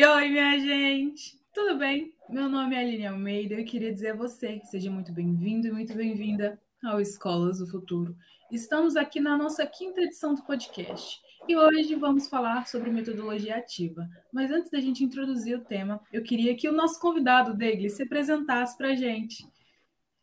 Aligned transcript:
Oi, 0.00 0.06
oi, 0.06 0.28
minha 0.30 0.58
gente! 0.58 1.38
Tudo 1.52 1.76
bem? 1.76 2.14
Meu 2.26 2.48
nome 2.48 2.74
é 2.74 2.78
Aline 2.78 3.06
Almeida 3.06 3.52
e 3.52 3.60
eu 3.60 3.64
queria 3.66 3.92
dizer 3.92 4.12
a 4.12 4.16
você, 4.16 4.58
seja 4.64 4.90
muito 4.90 5.12
bem-vindo 5.12 5.66
e 5.66 5.70
muito 5.70 5.94
bem-vinda 5.94 6.58
ao 6.82 7.02
Escolas 7.02 7.58
do 7.58 7.66
Futuro. 7.66 8.16
Estamos 8.50 8.96
aqui 8.96 9.20
na 9.20 9.36
nossa 9.36 9.66
quinta 9.66 10.00
edição 10.00 10.34
do 10.34 10.42
podcast 10.42 11.20
e 11.46 11.54
hoje 11.54 11.94
vamos 11.96 12.28
falar 12.28 12.66
sobre 12.66 12.90
metodologia 12.90 13.56
ativa. 13.56 14.08
Mas 14.32 14.50
antes 14.50 14.70
da 14.70 14.80
gente 14.80 15.04
introduzir 15.04 15.58
o 15.58 15.64
tema, 15.64 16.00
eu 16.10 16.22
queria 16.22 16.56
que 16.56 16.66
o 16.66 16.72
nosso 16.72 16.98
convidado, 16.98 17.52
Deglis, 17.52 17.92
se 17.92 18.04
apresentasse 18.04 18.78
para 18.78 18.92
a 18.92 18.96
gente. 18.96 19.46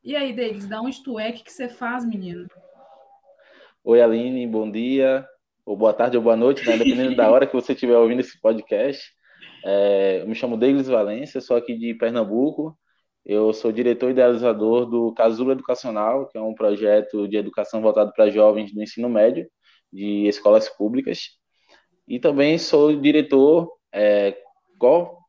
E 0.03 0.15
aí, 0.15 0.33
Deglis, 0.33 0.65
da 0.65 0.81
onde 0.81 1.03
tu 1.03 1.19
é? 1.19 1.29
O 1.29 1.33
que 1.33 1.53
você 1.53 1.69
faz, 1.69 2.03
menino? 2.03 2.47
Oi, 3.83 4.01
Aline, 4.01 4.47
bom 4.47 4.71
dia, 4.71 5.23
ou 5.63 5.77
boa 5.77 5.93
tarde 5.93 6.17
ou 6.17 6.23
boa 6.23 6.35
noite, 6.35 6.65
né? 6.65 6.79
dependendo 6.79 7.15
da 7.15 7.29
hora 7.29 7.45
que 7.45 7.53
você 7.53 7.73
estiver 7.73 7.95
ouvindo 7.95 8.21
esse 8.21 8.41
podcast. 8.41 9.15
É, 9.70 10.21
eu 10.21 10.27
me 10.27 10.34
chamo 10.34 10.55
Deglis 10.55 10.87
Valência, 10.87 11.41
sou 11.41 11.57
aqui 11.57 11.78
de 11.78 11.93
Pernambuco, 11.93 12.79
eu 13.25 13.51
sou 13.51 13.69
diretor 13.69 14.07
e 14.07 14.11
idealizador 14.11 14.86
do 14.86 15.14
Casulo 15.14 15.51
Educacional, 15.51 16.25
que 16.29 16.37
é 16.37 16.41
um 16.41 16.54
projeto 16.55 17.28
de 17.28 17.36
educação 17.36 17.82
voltado 17.82 18.14
para 18.14 18.29
jovens 18.29 18.74
do 18.74 18.82
ensino 18.82 19.10
médio, 19.10 19.46
de 19.91 20.25
escolas 20.25 20.69
públicas. 20.69 21.32
E 22.07 22.18
também 22.18 22.57
sou 22.57 22.96
diretor, 22.96 23.69
é, 23.91 24.38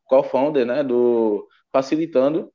co-founder 0.05 0.65
né, 0.65 0.83
do 0.85 1.45
Facilitando, 1.69 2.49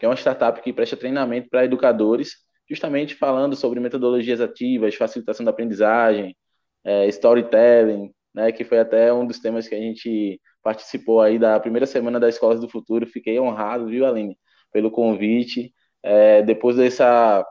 que 0.00 0.04
é 0.04 0.08
uma 0.08 0.16
startup 0.16 0.60
que 0.62 0.72
presta 0.72 0.96
treinamento 0.96 1.48
para 1.48 1.64
educadores, 1.64 2.32
justamente 2.68 3.14
falando 3.14 3.54
sobre 3.54 3.78
metodologias 3.78 4.40
ativas, 4.40 4.96
facilitação 4.96 5.44
da 5.44 5.52
aprendizagem, 5.52 6.36
é, 6.82 7.06
storytelling, 7.06 8.12
né, 8.34 8.50
que 8.50 8.64
foi 8.64 8.80
até 8.80 9.12
um 9.12 9.24
dos 9.24 9.38
temas 9.38 9.68
que 9.68 9.76
a 9.76 9.78
gente 9.78 10.40
participou 10.64 11.20
aí 11.20 11.38
da 11.38 11.60
primeira 11.60 11.86
semana 11.86 12.18
da 12.18 12.28
Escolas 12.28 12.58
do 12.58 12.68
Futuro. 12.68 13.06
Fiquei 13.06 13.38
honrado, 13.38 13.86
viu, 13.86 14.04
Aline? 14.04 14.36
pelo 14.74 14.90
convite. 14.90 15.72
É, 16.02 16.42
depois 16.42 16.76
dessa, 16.76 17.46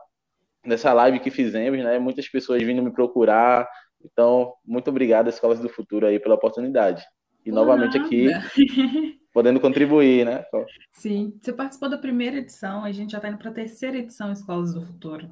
dessa 0.62 0.92
live 0.92 1.18
que 1.18 1.30
fizemos, 1.30 1.82
né, 1.82 1.98
muitas 1.98 2.28
pessoas 2.28 2.62
vindo 2.62 2.82
me 2.82 2.92
procurar. 2.92 3.66
Então, 4.04 4.52
muito 4.64 4.90
obrigado, 4.90 5.28
Escolas 5.28 5.58
do 5.58 5.70
Futuro, 5.70 6.06
aí, 6.06 6.20
pela 6.20 6.34
oportunidade. 6.34 7.02
E 7.44 7.50
Por 7.50 7.54
novamente 7.54 7.98
nada. 7.98 8.06
aqui, 8.06 8.28
podendo 9.32 9.58
contribuir, 9.58 10.26
né? 10.26 10.44
Sim, 10.92 11.34
você 11.40 11.52
participou 11.52 11.88
da 11.88 11.96
primeira 11.96 12.36
edição, 12.36 12.84
a 12.84 12.92
gente 12.92 13.12
já 13.12 13.18
está 13.18 13.28
indo 13.28 13.38
para 13.38 13.50
a 13.50 13.54
terceira 13.54 13.96
edição 13.96 14.30
Escolas 14.30 14.74
do 14.74 14.82
Futuro. 14.82 15.30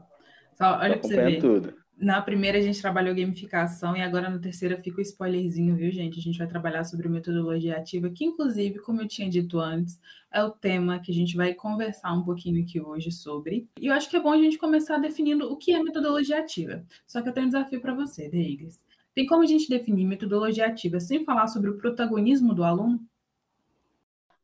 Só, 0.54 0.78
olha 0.78 0.98
para 0.98 1.08
você 1.08 1.16
ver. 1.16 1.40
tudo. 1.40 1.81
Na 2.02 2.20
primeira 2.20 2.58
a 2.58 2.60
gente 2.60 2.80
trabalhou 2.80 3.14
gamificação 3.14 3.96
e 3.96 4.02
agora 4.02 4.28
na 4.28 4.36
terceira 4.36 4.76
fica 4.76 4.98
o 4.98 5.02
spoilerzinho, 5.02 5.76
viu, 5.76 5.88
gente? 5.92 6.18
A 6.18 6.22
gente 6.22 6.36
vai 6.36 6.48
trabalhar 6.48 6.82
sobre 6.82 7.08
metodologia 7.08 7.76
ativa, 7.76 8.10
que 8.10 8.24
inclusive, 8.24 8.80
como 8.80 9.00
eu 9.00 9.06
tinha 9.06 9.30
dito 9.30 9.60
antes, 9.60 10.00
é 10.32 10.42
o 10.42 10.50
tema 10.50 10.98
que 10.98 11.12
a 11.12 11.14
gente 11.14 11.36
vai 11.36 11.54
conversar 11.54 12.12
um 12.12 12.24
pouquinho 12.24 12.60
aqui 12.60 12.80
hoje 12.80 13.12
sobre. 13.12 13.68
E 13.80 13.86
eu 13.86 13.94
acho 13.94 14.10
que 14.10 14.16
é 14.16 14.20
bom 14.20 14.32
a 14.32 14.36
gente 14.36 14.58
começar 14.58 14.98
definindo 14.98 15.46
o 15.46 15.56
que 15.56 15.72
é 15.72 15.80
metodologia 15.80 16.40
ativa. 16.40 16.84
Só 17.06 17.22
que 17.22 17.28
eu 17.28 17.32
tenho 17.32 17.46
um 17.46 17.50
desafio 17.50 17.80
para 17.80 17.94
você, 17.94 18.28
Deigles. 18.28 18.82
Tem 19.14 19.24
como 19.24 19.44
a 19.44 19.46
gente 19.46 19.68
definir 19.68 20.04
metodologia 20.04 20.66
ativa 20.66 20.98
sem 20.98 21.24
falar 21.24 21.46
sobre 21.46 21.70
o 21.70 21.78
protagonismo 21.78 22.52
do 22.52 22.64
aluno? 22.64 22.98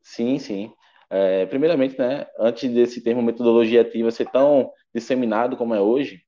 Sim, 0.01 0.39
sim. 0.39 0.73
É, 1.11 1.45
primeiramente, 1.47 1.99
né, 1.99 2.25
antes 2.39 2.73
desse 2.73 3.03
termo 3.03 3.21
metodologia 3.21 3.81
ativa 3.81 4.13
ser 4.13 4.31
tão 4.31 4.71
disseminado 4.95 5.57
como 5.57 5.75
é 5.75 5.81
hoje, 5.81 6.23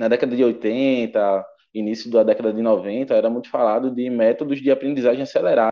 na 0.00 0.08
década 0.08 0.34
de 0.34 0.42
80, 0.42 1.44
início 1.74 2.10
da 2.10 2.22
década 2.22 2.54
de 2.54 2.62
90, 2.62 3.14
era 3.14 3.28
muito 3.28 3.50
falado 3.50 3.90
de 3.94 4.08
métodos 4.08 4.58
de 4.58 4.70
aprendizagem 4.70 5.22
acelerada. 5.22 5.70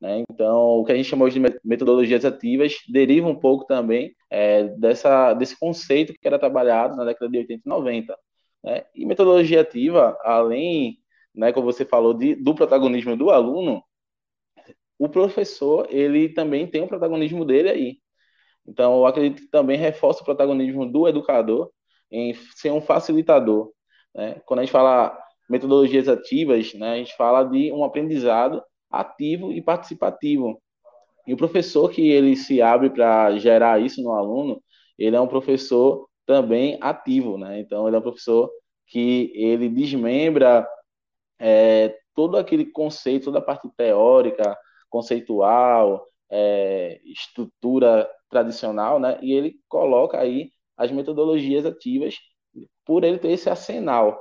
Né? 0.00 0.24
Então, 0.30 0.78
o 0.78 0.84
que 0.86 0.92
a 0.92 0.96
gente 0.96 1.10
chamou 1.10 1.28
de 1.28 1.38
metodologias 1.62 2.24
ativas 2.24 2.76
deriva 2.88 3.28
um 3.28 3.38
pouco 3.38 3.66
também 3.66 4.14
é, 4.30 4.64
dessa, 4.78 5.34
desse 5.34 5.58
conceito 5.58 6.14
que 6.14 6.26
era 6.26 6.38
trabalhado 6.38 6.96
na 6.96 7.04
década 7.04 7.30
de 7.30 7.36
80 7.36 7.62
e 7.62 7.68
90. 7.68 8.18
Né? 8.64 8.84
E 8.94 9.04
metodologia 9.04 9.60
ativa, 9.60 10.16
além, 10.24 10.96
né, 11.34 11.52
como 11.52 11.70
você 11.70 11.84
falou, 11.84 12.14
de, 12.14 12.34
do 12.36 12.54
protagonismo 12.54 13.18
do 13.18 13.30
aluno, 13.30 13.82
o 14.98 15.10
professor 15.10 15.86
ele 15.90 16.30
também 16.30 16.66
tem 16.66 16.82
o 16.82 16.88
protagonismo 16.88 17.44
dele 17.44 17.68
aí. 17.68 17.98
Então, 18.66 18.96
eu 18.96 19.06
acredito 19.06 19.42
que 19.42 19.50
também 19.50 19.76
reforça 19.76 20.22
o 20.22 20.24
protagonismo 20.24 20.90
do 20.90 21.06
educador 21.06 21.70
em 22.10 22.34
ser 22.34 22.70
um 22.70 22.80
facilitador. 22.80 23.72
Né? 24.14 24.40
Quando 24.46 24.60
a 24.60 24.62
gente 24.62 24.72
fala 24.72 25.16
metodologias 25.48 26.08
ativas, 26.08 26.74
né, 26.74 26.94
a 26.94 26.96
gente 26.96 27.16
fala 27.16 27.44
de 27.44 27.70
um 27.72 27.84
aprendizado 27.84 28.62
ativo 28.90 29.52
e 29.52 29.62
participativo. 29.62 30.60
E 31.26 31.34
o 31.34 31.36
professor 31.36 31.90
que 31.90 32.08
ele 32.08 32.36
se 32.36 32.62
abre 32.62 32.90
para 32.90 33.36
gerar 33.38 33.80
isso 33.80 34.02
no 34.02 34.12
aluno, 34.12 34.62
ele 34.98 35.16
é 35.16 35.20
um 35.20 35.26
professor 35.26 36.08
também 36.24 36.78
ativo, 36.80 37.36
né? 37.36 37.60
Então 37.60 37.86
ele 37.86 37.96
é 37.96 37.98
um 37.98 38.02
professor 38.02 38.50
que 38.86 39.32
ele 39.34 39.68
desmembra 39.68 40.66
é, 41.38 41.96
todo 42.14 42.36
aquele 42.36 42.64
conceito, 42.66 43.26
toda 43.26 43.38
a 43.38 43.42
parte 43.42 43.68
teórica, 43.76 44.56
conceitual, 44.88 46.04
é, 46.30 47.00
estrutura 47.04 48.08
tradicional, 48.30 48.98
né? 48.98 49.18
E 49.20 49.32
ele 49.32 49.56
coloca 49.68 50.18
aí 50.18 50.50
as 50.76 50.90
metodologias 50.90 51.64
ativas 51.64 52.16
por 52.84 53.04
ele 53.04 53.18
ter 53.18 53.30
esse 53.30 53.48
arsenal. 53.48 54.20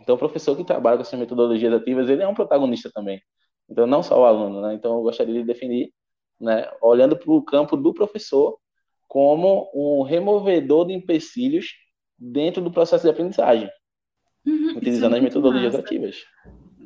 Então, 0.00 0.14
o 0.14 0.18
professor 0.18 0.56
que 0.56 0.64
trabalha 0.64 0.96
com 0.96 1.02
essas 1.02 1.18
metodologias 1.18 1.72
ativas, 1.72 2.08
ele 2.08 2.22
é 2.22 2.28
um 2.28 2.34
protagonista 2.34 2.90
também. 2.92 3.20
Então, 3.68 3.86
não 3.86 4.02
só 4.02 4.20
o 4.20 4.24
aluno, 4.24 4.60
né? 4.60 4.74
Então, 4.74 4.96
eu 4.96 5.02
gostaria 5.02 5.34
de 5.34 5.44
definir, 5.44 5.92
né, 6.40 6.68
olhando 6.80 7.16
para 7.16 7.30
o 7.30 7.42
campo 7.42 7.76
do 7.76 7.94
professor 7.94 8.58
como 9.06 9.70
um 9.74 10.02
removedor 10.02 10.86
de 10.86 10.94
empecilhos 10.94 11.66
dentro 12.18 12.62
do 12.62 12.70
processo 12.70 13.04
de 13.04 13.10
aprendizagem, 13.10 13.70
uhum, 14.46 14.76
utilizando 14.76 15.14
é 15.14 15.18
as 15.18 15.24
metodologias 15.24 15.74
massa. 15.74 15.84
ativas 15.84 16.16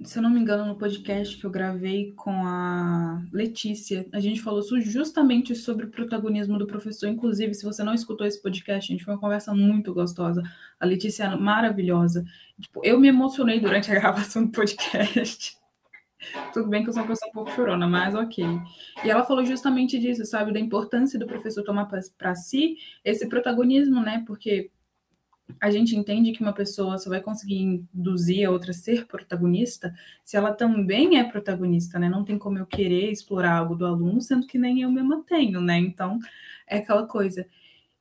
se 0.06 0.19
eu 0.19 0.22
não 0.22 0.31
me 0.31 0.41
engano, 0.41 0.65
no 0.65 0.78
podcast 0.78 1.37
que 1.37 1.44
eu 1.44 1.50
gravei 1.50 2.12
com 2.12 2.47
a 2.47 3.21
Letícia, 3.33 4.06
a 4.12 4.21
gente 4.21 4.41
falou 4.41 4.62
justamente 4.81 5.55
sobre 5.55 5.87
o 5.87 5.91
protagonismo 5.91 6.56
do 6.59 6.67
professor. 6.67 7.09
Inclusive, 7.09 7.53
se 7.55 7.65
você 7.65 7.83
não 7.83 7.93
escutou 7.93 8.25
esse 8.25 8.41
podcast, 8.41 8.91
a 8.91 8.95
gente 8.95 9.05
foi 9.05 9.15
uma 9.15 9.21
conversa 9.21 9.53
muito 9.53 9.93
gostosa. 9.93 10.43
A 10.78 10.87
Letícia 10.87 11.25
é 11.25 11.37
maravilhosa. 11.37 12.25
Tipo, 12.61 12.81
eu 12.84 13.00
me 13.00 13.09
emocionei 13.09 13.59
durante 13.59 13.91
a 13.91 13.95
gravação 13.99 14.45
do 14.45 14.53
podcast. 14.53 15.56
Tudo 16.53 16.69
bem 16.69 16.83
que 16.83 16.89
eu 16.89 16.93
sou 16.93 17.03
uma 17.03 17.09
pessoa 17.09 17.28
um 17.28 17.34
pouco 17.34 17.50
chorona, 17.50 17.89
mas 17.89 18.15
ok. 18.15 18.45
E 19.05 19.11
ela 19.11 19.25
falou 19.25 19.45
justamente 19.45 19.99
disso, 19.99 20.25
sabe, 20.25 20.53
da 20.53 20.61
importância 20.61 21.19
do 21.19 21.27
professor 21.27 21.65
tomar 21.65 21.87
para 22.16 22.34
si 22.34 22.77
esse 23.05 23.28
protagonismo, 23.28 24.00
né? 24.00 24.22
Porque 24.27 24.71
a 25.61 25.71
gente 25.71 25.97
entende 25.97 26.33
que 26.33 26.43
uma 26.43 26.53
pessoa 26.53 26.99
só 26.99 27.09
vai 27.09 27.21
conseguir 27.21 27.87
induzir 27.95 28.47
a 28.47 28.51
outra 28.51 28.73
a 28.73 28.75
ser 28.75 29.07
protagonista 29.07 29.95
se 30.25 30.37
ela 30.37 30.53
também 30.53 31.19
é 31.19 31.25
protagonista, 31.25 31.99
né? 31.99 32.09
Não 32.09 32.25
tem 32.25 32.39
como 32.39 32.59
eu 32.59 32.67
querer 32.67 33.11
explorar 33.11 33.59
algo 33.59 33.75
do 33.75 33.87
aluno, 33.87 34.21
sendo 34.21 34.47
que 34.47 34.59
nem 34.59 34.83
eu 34.83 34.91
mesma 34.91 35.23
tenho, 35.27 35.61
né? 35.61 35.79
Então, 35.79 36.19
é 36.67 36.79
aquela 36.79 37.07
coisa. 37.07 37.47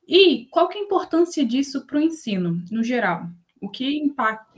E 0.06 0.46
qual 0.50 0.68
que 0.68 0.78
é 0.78 0.80
a 0.80 0.84
importância 0.84 1.44
disso 1.44 1.86
para 1.86 1.98
o 1.98 2.00
ensino, 2.00 2.62
no 2.70 2.82
geral? 2.82 3.28
O 3.60 3.68
que 3.68 3.96
impacta, 3.96 4.52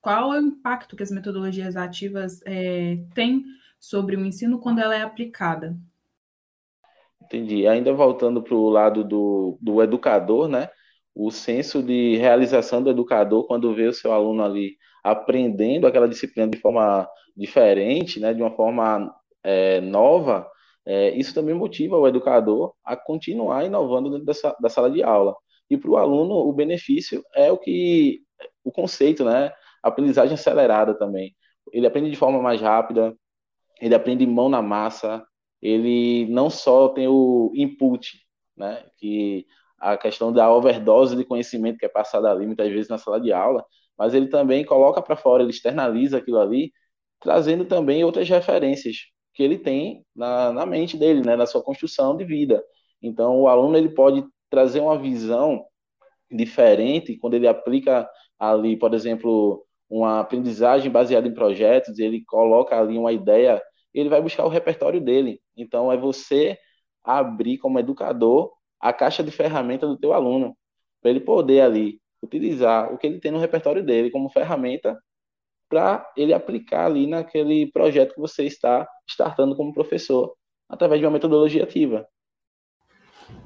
qual 0.00 0.34
é 0.34 0.40
o 0.40 0.46
impacto 0.46 0.94
que 0.94 1.02
as 1.02 1.10
metodologias 1.10 1.76
ativas 1.76 2.40
é, 2.44 2.98
têm 3.14 3.44
sobre 3.78 4.16
o 4.16 4.24
ensino 4.24 4.58
quando 4.58 4.80
ela 4.80 4.94
é 4.94 5.02
aplicada? 5.02 5.76
Entendi. 7.22 7.66
Ainda 7.66 7.92
voltando 7.92 8.40
para 8.42 8.54
o 8.54 8.68
lado 8.68 9.02
do, 9.02 9.58
do 9.60 9.82
educador, 9.82 10.48
né? 10.48 10.68
O 11.16 11.30
senso 11.30 11.82
de 11.82 12.18
realização 12.18 12.82
do 12.82 12.90
educador 12.90 13.46
quando 13.46 13.74
vê 13.74 13.86
o 13.86 13.94
seu 13.94 14.12
aluno 14.12 14.44
ali 14.44 14.76
aprendendo 15.02 15.86
aquela 15.86 16.06
disciplina 16.06 16.46
de 16.46 16.58
forma 16.58 17.08
diferente, 17.34 18.20
né, 18.20 18.34
de 18.34 18.42
uma 18.42 18.50
forma 18.50 19.14
é, 19.42 19.80
nova, 19.80 20.46
é, 20.84 21.10
isso 21.16 21.34
também 21.34 21.54
motiva 21.54 21.96
o 21.96 22.06
educador 22.06 22.74
a 22.84 22.94
continuar 22.94 23.64
inovando 23.64 24.10
dentro 24.10 24.26
dessa, 24.26 24.54
da 24.60 24.68
sala 24.68 24.90
de 24.90 25.02
aula. 25.02 25.34
E 25.70 25.76
para 25.78 25.90
o 25.90 25.96
aluno, 25.96 26.34
o 26.34 26.52
benefício 26.52 27.24
é 27.34 27.50
o 27.50 27.56
que 27.56 28.20
o 28.62 28.70
conceito, 28.70 29.24
né, 29.24 29.52
aprendizagem 29.82 30.34
acelerada 30.34 30.94
também. 30.94 31.34
Ele 31.72 31.86
aprende 31.86 32.10
de 32.10 32.16
forma 32.16 32.42
mais 32.42 32.60
rápida, 32.60 33.16
ele 33.80 33.94
aprende 33.94 34.26
mão 34.26 34.50
na 34.50 34.60
massa, 34.60 35.24
ele 35.62 36.26
não 36.26 36.50
só 36.50 36.90
tem 36.90 37.08
o 37.08 37.52
input, 37.54 38.18
né, 38.54 38.84
que 38.98 39.46
a 39.78 39.96
questão 39.96 40.32
da 40.32 40.50
overdose 40.52 41.16
de 41.16 41.24
conhecimento 41.24 41.78
que 41.78 41.86
é 41.86 41.88
passada 41.88 42.30
ali 42.30 42.46
muitas 42.46 42.70
vezes 42.70 42.88
na 42.88 42.98
sala 42.98 43.20
de 43.20 43.32
aula, 43.32 43.64
mas 43.98 44.14
ele 44.14 44.28
também 44.28 44.64
coloca 44.64 45.02
para 45.02 45.16
fora, 45.16 45.42
ele 45.42 45.50
externaliza 45.50 46.18
aquilo 46.18 46.38
ali, 46.38 46.72
trazendo 47.20 47.64
também 47.64 48.04
outras 48.04 48.28
referências 48.28 48.96
que 49.34 49.42
ele 49.42 49.58
tem 49.58 50.04
na, 50.14 50.52
na 50.52 50.66
mente 50.66 50.96
dele, 50.96 51.22
né, 51.22 51.36
na 51.36 51.46
sua 51.46 51.62
construção 51.62 52.16
de 52.16 52.24
vida. 52.24 52.62
Então, 53.02 53.40
o 53.40 53.48
aluno 53.48 53.76
ele 53.76 53.90
pode 53.90 54.24
trazer 54.50 54.80
uma 54.80 54.98
visão 54.98 55.64
diferente 56.30 57.16
quando 57.18 57.34
ele 57.34 57.48
aplica 57.48 58.08
ali, 58.38 58.76
por 58.76 58.94
exemplo, 58.94 59.64
uma 59.88 60.20
aprendizagem 60.20 60.90
baseada 60.90 61.28
em 61.28 61.34
projetos, 61.34 61.98
ele 61.98 62.24
coloca 62.26 62.78
ali 62.78 62.98
uma 62.98 63.12
ideia 63.12 63.62
ele 64.00 64.10
vai 64.10 64.20
buscar 64.20 64.44
o 64.44 64.50
repertório 64.50 65.00
dele. 65.00 65.40
Então, 65.56 65.90
é 65.90 65.96
você 65.96 66.58
abrir 67.02 67.58
como 67.58 67.78
educador 67.78 68.52
a 68.88 68.92
caixa 68.92 69.22
de 69.22 69.30
ferramenta 69.30 69.86
do 69.86 69.96
teu 69.96 70.12
aluno, 70.12 70.56
para 71.00 71.10
ele 71.10 71.20
poder 71.20 71.60
ali 71.60 72.00
utilizar 72.22 72.92
o 72.92 72.98
que 72.98 73.06
ele 73.06 73.20
tem 73.20 73.30
no 73.30 73.38
repertório 73.38 73.84
dele 73.84 74.10
como 74.10 74.30
ferramenta 74.30 74.98
para 75.68 76.08
ele 76.16 76.32
aplicar 76.32 76.86
ali 76.86 77.06
naquele 77.06 77.70
projeto 77.72 78.14
que 78.14 78.20
você 78.20 78.44
está 78.44 78.88
startando 79.08 79.56
como 79.56 79.74
professor, 79.74 80.34
através 80.68 81.00
de 81.00 81.06
uma 81.06 81.12
metodologia 81.12 81.64
ativa. 81.64 82.06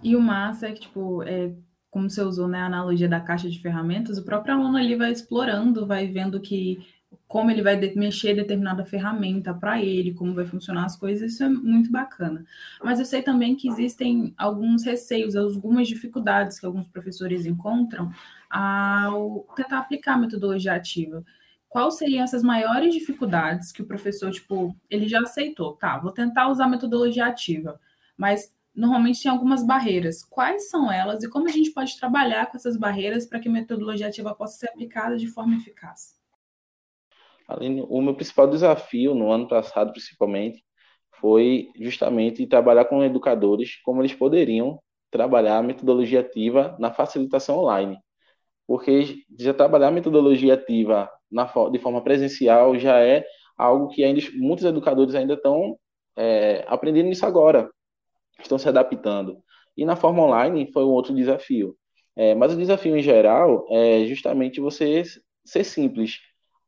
E 0.02 0.14
o 0.14 0.20
massa 0.20 0.68
é 0.68 0.72
que, 0.72 0.80
tipo, 0.80 1.22
é, 1.22 1.54
como 1.90 2.10
você 2.10 2.22
usou 2.22 2.46
né, 2.46 2.60
a 2.60 2.66
analogia 2.66 3.08
da 3.08 3.20
caixa 3.20 3.48
de 3.48 3.58
ferramentas, 3.58 4.18
o 4.18 4.24
próprio 4.24 4.54
aluno 4.54 4.76
ali 4.76 4.94
vai 4.94 5.10
explorando, 5.10 5.86
vai 5.86 6.06
vendo 6.06 6.40
que 6.40 6.86
como 7.26 7.50
ele 7.50 7.62
vai 7.62 7.76
mexer 7.94 8.34
determinada 8.34 8.84
ferramenta 8.84 9.54
para 9.54 9.80
ele, 9.80 10.14
como 10.14 10.34
vai 10.34 10.44
funcionar 10.44 10.84
as 10.84 10.96
coisas, 10.96 11.32
isso 11.32 11.44
é 11.44 11.48
muito 11.48 11.90
bacana. 11.90 12.44
Mas 12.82 12.98
eu 12.98 13.04
sei 13.04 13.22
também 13.22 13.54
que 13.54 13.68
existem 13.68 14.34
alguns 14.36 14.84
receios, 14.84 15.36
algumas 15.36 15.86
dificuldades 15.88 16.58
que 16.58 16.66
alguns 16.66 16.88
professores 16.88 17.46
encontram 17.46 18.10
ao 18.50 19.46
tentar 19.54 19.78
aplicar 19.78 20.14
a 20.14 20.18
metodologia 20.18 20.74
ativa. 20.74 21.24
Quais 21.68 21.98
seriam 21.98 22.24
essas 22.24 22.42
maiores 22.42 22.92
dificuldades 22.92 23.70
que 23.70 23.82
o 23.82 23.86
professor, 23.86 24.32
tipo, 24.32 24.76
ele 24.90 25.06
já 25.06 25.20
aceitou, 25.20 25.74
tá, 25.76 25.98
vou 25.98 26.10
tentar 26.10 26.48
usar 26.48 26.64
a 26.64 26.68
metodologia 26.68 27.26
ativa, 27.26 27.80
mas 28.16 28.52
normalmente 28.74 29.22
tem 29.22 29.30
algumas 29.30 29.64
barreiras. 29.64 30.24
Quais 30.24 30.68
são 30.68 30.90
elas 30.90 31.22
e 31.22 31.28
como 31.28 31.48
a 31.48 31.52
gente 31.52 31.70
pode 31.70 31.96
trabalhar 31.96 32.46
com 32.46 32.56
essas 32.56 32.76
barreiras 32.76 33.24
para 33.26 33.38
que 33.38 33.48
a 33.48 33.52
metodologia 33.52 34.08
ativa 34.08 34.34
possa 34.34 34.58
ser 34.58 34.70
aplicada 34.70 35.16
de 35.16 35.28
forma 35.28 35.56
eficaz? 35.56 36.19
O 37.58 38.02
meu 38.02 38.14
principal 38.14 38.46
desafio 38.48 39.14
no 39.14 39.30
ano 39.30 39.48
passado, 39.48 39.92
principalmente, 39.92 40.64
foi 41.20 41.68
justamente 41.78 42.46
trabalhar 42.46 42.86
com 42.86 43.04
educadores 43.04 43.80
como 43.82 44.00
eles 44.02 44.14
poderiam 44.14 44.80
trabalhar 45.10 45.58
a 45.58 45.62
metodologia 45.62 46.20
ativa 46.20 46.76
na 46.78 46.92
facilitação 46.92 47.58
online. 47.58 47.98
Porque 48.66 49.24
já 49.38 49.52
trabalhar 49.52 49.88
a 49.88 49.92
metodologia 49.92 50.54
ativa 50.54 51.10
na, 51.30 51.44
de 51.70 51.78
forma 51.78 52.02
presencial 52.02 52.78
já 52.78 53.00
é 53.00 53.24
algo 53.56 53.88
que 53.88 54.04
ainda 54.04 54.20
muitos 54.34 54.64
educadores 54.64 55.14
ainda 55.14 55.34
estão 55.34 55.76
é, 56.16 56.64
aprendendo 56.68 57.10
isso 57.10 57.26
agora, 57.26 57.70
estão 58.40 58.58
se 58.58 58.68
adaptando. 58.68 59.38
E 59.76 59.84
na 59.84 59.96
forma 59.96 60.22
online 60.22 60.70
foi 60.72 60.84
um 60.84 60.90
outro 60.90 61.14
desafio. 61.14 61.76
É, 62.16 62.34
mas 62.34 62.52
o 62.52 62.56
desafio 62.56 62.96
em 62.96 63.02
geral 63.02 63.66
é 63.70 64.04
justamente 64.06 64.60
você 64.60 65.02
ser 65.44 65.64
simples, 65.64 66.18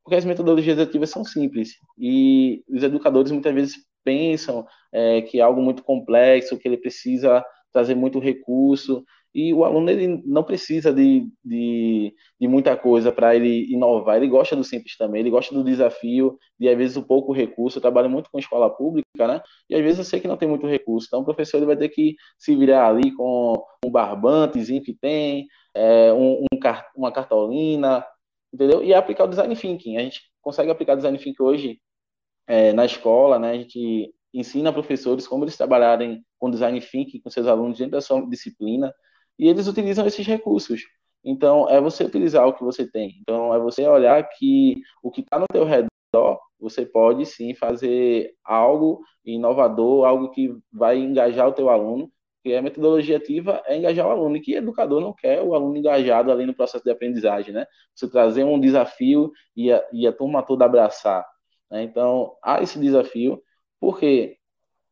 porque 0.05 0.17
as 0.17 0.25
metodologias 0.25 0.79
ativas 0.79 1.11
são 1.11 1.25
simples. 1.25 1.77
E 1.99 2.63
os 2.69 2.83
educadores 2.83 3.33
muitas 3.33 3.55
vezes 3.55 3.77
pensam 4.05 4.67
é, 4.93 5.23
que 5.23 5.39
é 5.39 5.43
algo 5.43 5.63
muito 5.63 5.83
complexo, 5.83 6.59
que 6.59 6.69
ele 6.69 6.77
precisa 6.77 7.45
trazer 7.73 7.95
muito 7.95 8.19
recurso. 8.19 9.05
E 9.35 9.55
o 9.55 9.65
aluno 9.65 9.91
ele 9.91 10.23
não 10.27 10.45
precisa 10.45 10.93
de, 10.93 11.27
de, 11.43 12.15
de 12.39 12.47
muita 12.47 12.77
coisa 12.77 13.11
para 13.11 13.35
ele 13.35 13.73
inovar, 13.73 14.17
ele 14.17 14.29
gosta 14.29 14.55
do 14.55 14.63
simples 14.63 14.95
também, 14.97 15.21
ele 15.21 15.31
gosta 15.31 15.55
do 15.55 15.65
desafio, 15.65 16.37
de 16.61 16.69
às 16.69 16.77
vezes 16.77 16.97
o 16.99 17.03
pouco 17.03 17.33
recurso, 17.33 17.79
eu 17.79 17.83
trabalho 17.83 18.11
muito 18.11 18.31
com 18.31 18.39
escola 18.39 18.69
pública, 18.69 19.27
né, 19.27 19.41
e 19.71 19.75
às 19.75 19.81
vezes 19.81 19.99
eu 20.01 20.05
sei 20.05 20.21
que 20.21 20.29
não 20.29 20.37
tem 20.37 20.47
muito 20.47 20.67
recurso, 20.67 21.07
então 21.07 21.21
o 21.21 21.25
professor 21.25 21.57
ele 21.57 21.65
vai 21.65 21.79
ter 21.79 21.89
que 21.89 22.15
se 22.37 22.55
virar 22.55 22.89
ali 22.89 23.11
com 23.15 23.55
um 23.83 23.91
barbantezinho 23.91 24.83
que 24.83 24.93
tem, 24.93 25.47
é, 25.75 26.13
um, 26.13 26.43
um, 26.43 26.59
uma 26.95 27.11
cartolina, 27.11 28.05
entendeu? 28.53 28.83
E 28.83 28.93
aplicar 28.95 29.25
o 29.25 29.29
design 29.29 29.55
thinking. 29.57 29.97
A 29.97 30.01
gente 30.01 30.21
consegue 30.41 30.71
aplicar 30.71 30.95
design 30.95 31.19
thinking 31.19 31.43
hoje 31.43 31.81
é, 32.47 32.73
na 32.73 32.85
escola, 32.85 33.39
né? 33.39 33.53
A 33.53 33.57
gente 33.57 34.13
ensina 34.35 34.73
professores 34.73 35.27
como 35.27 35.45
eles 35.45 35.57
trabalharem 35.57 36.25
com 36.39 36.51
design 36.51 36.81
thinking 36.81 37.21
com 37.21 37.31
seus 37.31 37.47
alunos 37.47 37.79
dentro 37.79 37.93
da 37.93 38.01
sua 38.01 38.27
disciplina 38.29 38.93
e 39.39 39.49
eles 39.49 39.67
utilizam 39.67 40.07
esses 40.07 40.27
recursos. 40.27 40.83
Então, 41.25 41.69
é 41.71 41.81
você 41.81 42.05
utilizar 42.05 42.47
o 42.47 42.53
que 42.55 42.65
você 42.65 42.91
tem. 42.91 43.19
Então, 43.21 43.55
é 43.55 43.59
você 43.59 43.87
olhar 43.87 44.23
que 44.29 44.81
o 45.03 45.11
que 45.11 45.21
está 45.21 45.39
no 45.39 45.47
teu 45.47 45.65
redor, 45.65 46.41
você 46.59 46.85
pode 46.85 47.25
sim 47.27 47.55
fazer 47.55 48.35
algo 48.45 49.01
inovador, 49.25 50.05
algo 50.05 50.31
que 50.31 50.57
vai 50.73 50.99
engajar 50.99 51.49
o 51.49 51.53
teu 51.53 51.71
aluno 51.71 52.11
porque 52.43 52.57
a 52.57 52.63
metodologia 52.63 53.19
ativa 53.19 53.63
é 53.67 53.77
engajar 53.77 54.05
o 54.07 54.11
aluno, 54.11 54.37
e 54.37 54.41
que 54.41 54.55
educador 54.55 55.01
não 55.01 55.13
quer 55.13 55.41
o 55.41 55.55
aluno 55.55 55.77
engajado 55.77 56.33
ali 56.33 56.45
no 56.45 56.55
processo 56.55 56.83
de 56.83 56.91
aprendizagem, 56.91 57.55
né? 57.55 57.67
Você 57.95 58.11
trazer 58.11 58.43
um 58.43 58.59
desafio 58.59 59.31
e 59.57 59.71
a, 59.73 59.83
e 59.93 60.07
a 60.09 60.13
turma 60.13 60.43
toda 60.43 60.65
abraçar. 60.65 61.25
Né? 61.71 61.85
Então, 61.85 62.37
há 62.43 62.61
esse 62.61 62.81
desafio, 62.81 63.41
porque 63.81 64.37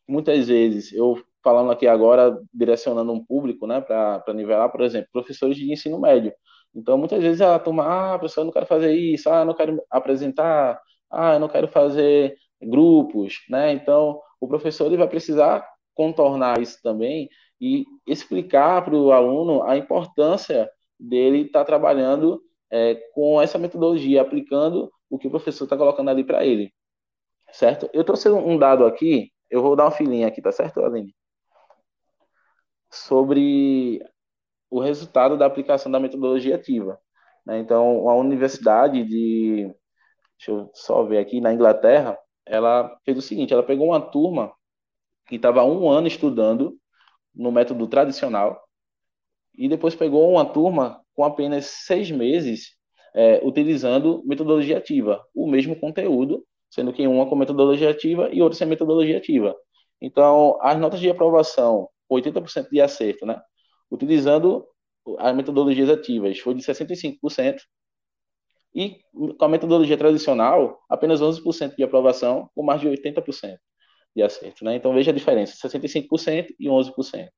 muitas 0.08 0.46
vezes, 0.46 0.92
eu 0.92 1.20
falando 1.42 1.72
aqui 1.72 1.86
agora, 1.88 2.38
direcionando 2.54 3.12
um 3.12 3.24
público, 3.24 3.66
né, 3.66 3.80
para 3.80 4.22
nivelar, 4.34 4.70
por 4.70 4.82
exemplo, 4.82 5.08
professores 5.12 5.56
de 5.56 5.72
ensino 5.72 5.98
médio. 5.98 6.32
Então, 6.74 6.98
muitas 6.98 7.22
vezes 7.22 7.40
a 7.40 7.58
turma, 7.58 8.14
ah, 8.14 8.18
professor, 8.18 8.42
eu 8.42 8.44
não 8.44 8.52
quero 8.52 8.66
fazer 8.66 8.92
isso, 8.94 9.28
ah, 9.28 9.40
eu 9.40 9.44
não 9.46 9.54
quero 9.54 9.82
apresentar, 9.90 10.80
ah, 11.10 11.34
eu 11.34 11.40
não 11.40 11.48
quero 11.48 11.66
fazer 11.68 12.36
grupos, 12.62 13.38
né? 13.48 13.72
Então, 13.72 14.20
o 14.40 14.46
professor 14.46 14.86
ele 14.86 14.96
vai 14.98 15.08
precisar 15.08 15.66
contornar 16.00 16.62
isso 16.62 16.80
também 16.82 17.28
e 17.60 17.84
explicar 18.06 18.82
para 18.82 18.96
o 18.96 19.12
aluno 19.12 19.62
a 19.64 19.76
importância 19.76 20.66
dele 20.98 21.42
estar 21.42 21.58
tá 21.58 21.64
trabalhando 21.66 22.42
é, 22.70 22.94
com 23.12 23.38
essa 23.38 23.58
metodologia, 23.58 24.22
aplicando 24.22 24.90
o 25.10 25.18
que 25.18 25.26
o 25.26 25.30
professor 25.30 25.64
está 25.64 25.76
colocando 25.76 26.08
ali 26.08 26.24
para 26.24 26.42
ele. 26.42 26.72
Certo? 27.52 27.90
Eu 27.92 28.02
trouxe 28.02 28.30
um 28.30 28.56
dado 28.56 28.86
aqui, 28.86 29.30
eu 29.50 29.60
vou 29.60 29.76
dar 29.76 29.84
uma 29.84 29.90
filinha 29.90 30.26
aqui, 30.26 30.40
tá 30.40 30.50
certo, 30.50 30.82
Aline? 30.82 31.14
Sobre 32.90 34.02
o 34.70 34.80
resultado 34.80 35.36
da 35.36 35.44
aplicação 35.44 35.92
da 35.92 36.00
metodologia 36.00 36.54
ativa. 36.54 36.98
Né? 37.44 37.58
Então, 37.58 38.08
a 38.08 38.14
universidade 38.14 39.04
de. 39.04 39.70
Deixa 40.38 40.52
eu 40.52 40.70
só 40.72 41.02
ver 41.04 41.18
aqui, 41.18 41.42
na 41.42 41.52
Inglaterra, 41.52 42.18
ela 42.46 42.96
fez 43.04 43.18
o 43.18 43.22
seguinte: 43.22 43.52
ela 43.52 43.62
pegou 43.62 43.88
uma 43.88 44.00
turma 44.00 44.50
que 45.30 45.36
estava 45.36 45.64
um 45.64 45.88
ano 45.88 46.08
estudando 46.08 46.76
no 47.32 47.52
método 47.52 47.86
tradicional 47.86 48.60
e 49.56 49.68
depois 49.68 49.94
pegou 49.94 50.28
uma 50.28 50.44
turma 50.44 51.00
com 51.14 51.22
apenas 51.22 51.66
seis 51.66 52.10
meses 52.10 52.74
é, 53.14 53.40
utilizando 53.44 54.22
metodologia 54.26 54.76
ativa, 54.78 55.24
o 55.32 55.48
mesmo 55.48 55.78
conteúdo, 55.78 56.44
sendo 56.68 56.92
que 56.92 57.06
uma 57.06 57.28
com 57.28 57.36
metodologia 57.36 57.90
ativa 57.90 58.28
e 58.32 58.42
outra 58.42 58.58
sem 58.58 58.66
metodologia 58.66 59.18
ativa. 59.18 59.54
Então, 60.00 60.58
as 60.60 60.76
notas 60.78 60.98
de 60.98 61.08
aprovação, 61.08 61.88
80% 62.10 62.68
de 62.68 62.80
acerto, 62.80 63.24
né? 63.24 63.40
Utilizando 63.88 64.66
as 65.18 65.34
metodologias 65.34 65.88
ativas, 65.88 66.40
foi 66.40 66.54
de 66.54 66.62
65%, 66.62 67.60
e 68.74 69.00
com 69.38 69.44
a 69.44 69.48
metodologia 69.48 69.96
tradicional, 69.96 70.80
apenas 70.88 71.20
11% 71.20 71.76
de 71.76 71.84
aprovação, 71.84 72.48
com 72.54 72.62
mais 72.64 72.80
de 72.80 72.88
80% 72.88 73.58
de 74.14 74.22
acerto. 74.22 74.64
Né? 74.64 74.76
Então, 74.76 74.92
veja 74.92 75.10
a 75.10 75.14
diferença: 75.14 75.68
65% 75.68 76.54
e 76.58 76.68
11%. 76.68 77.28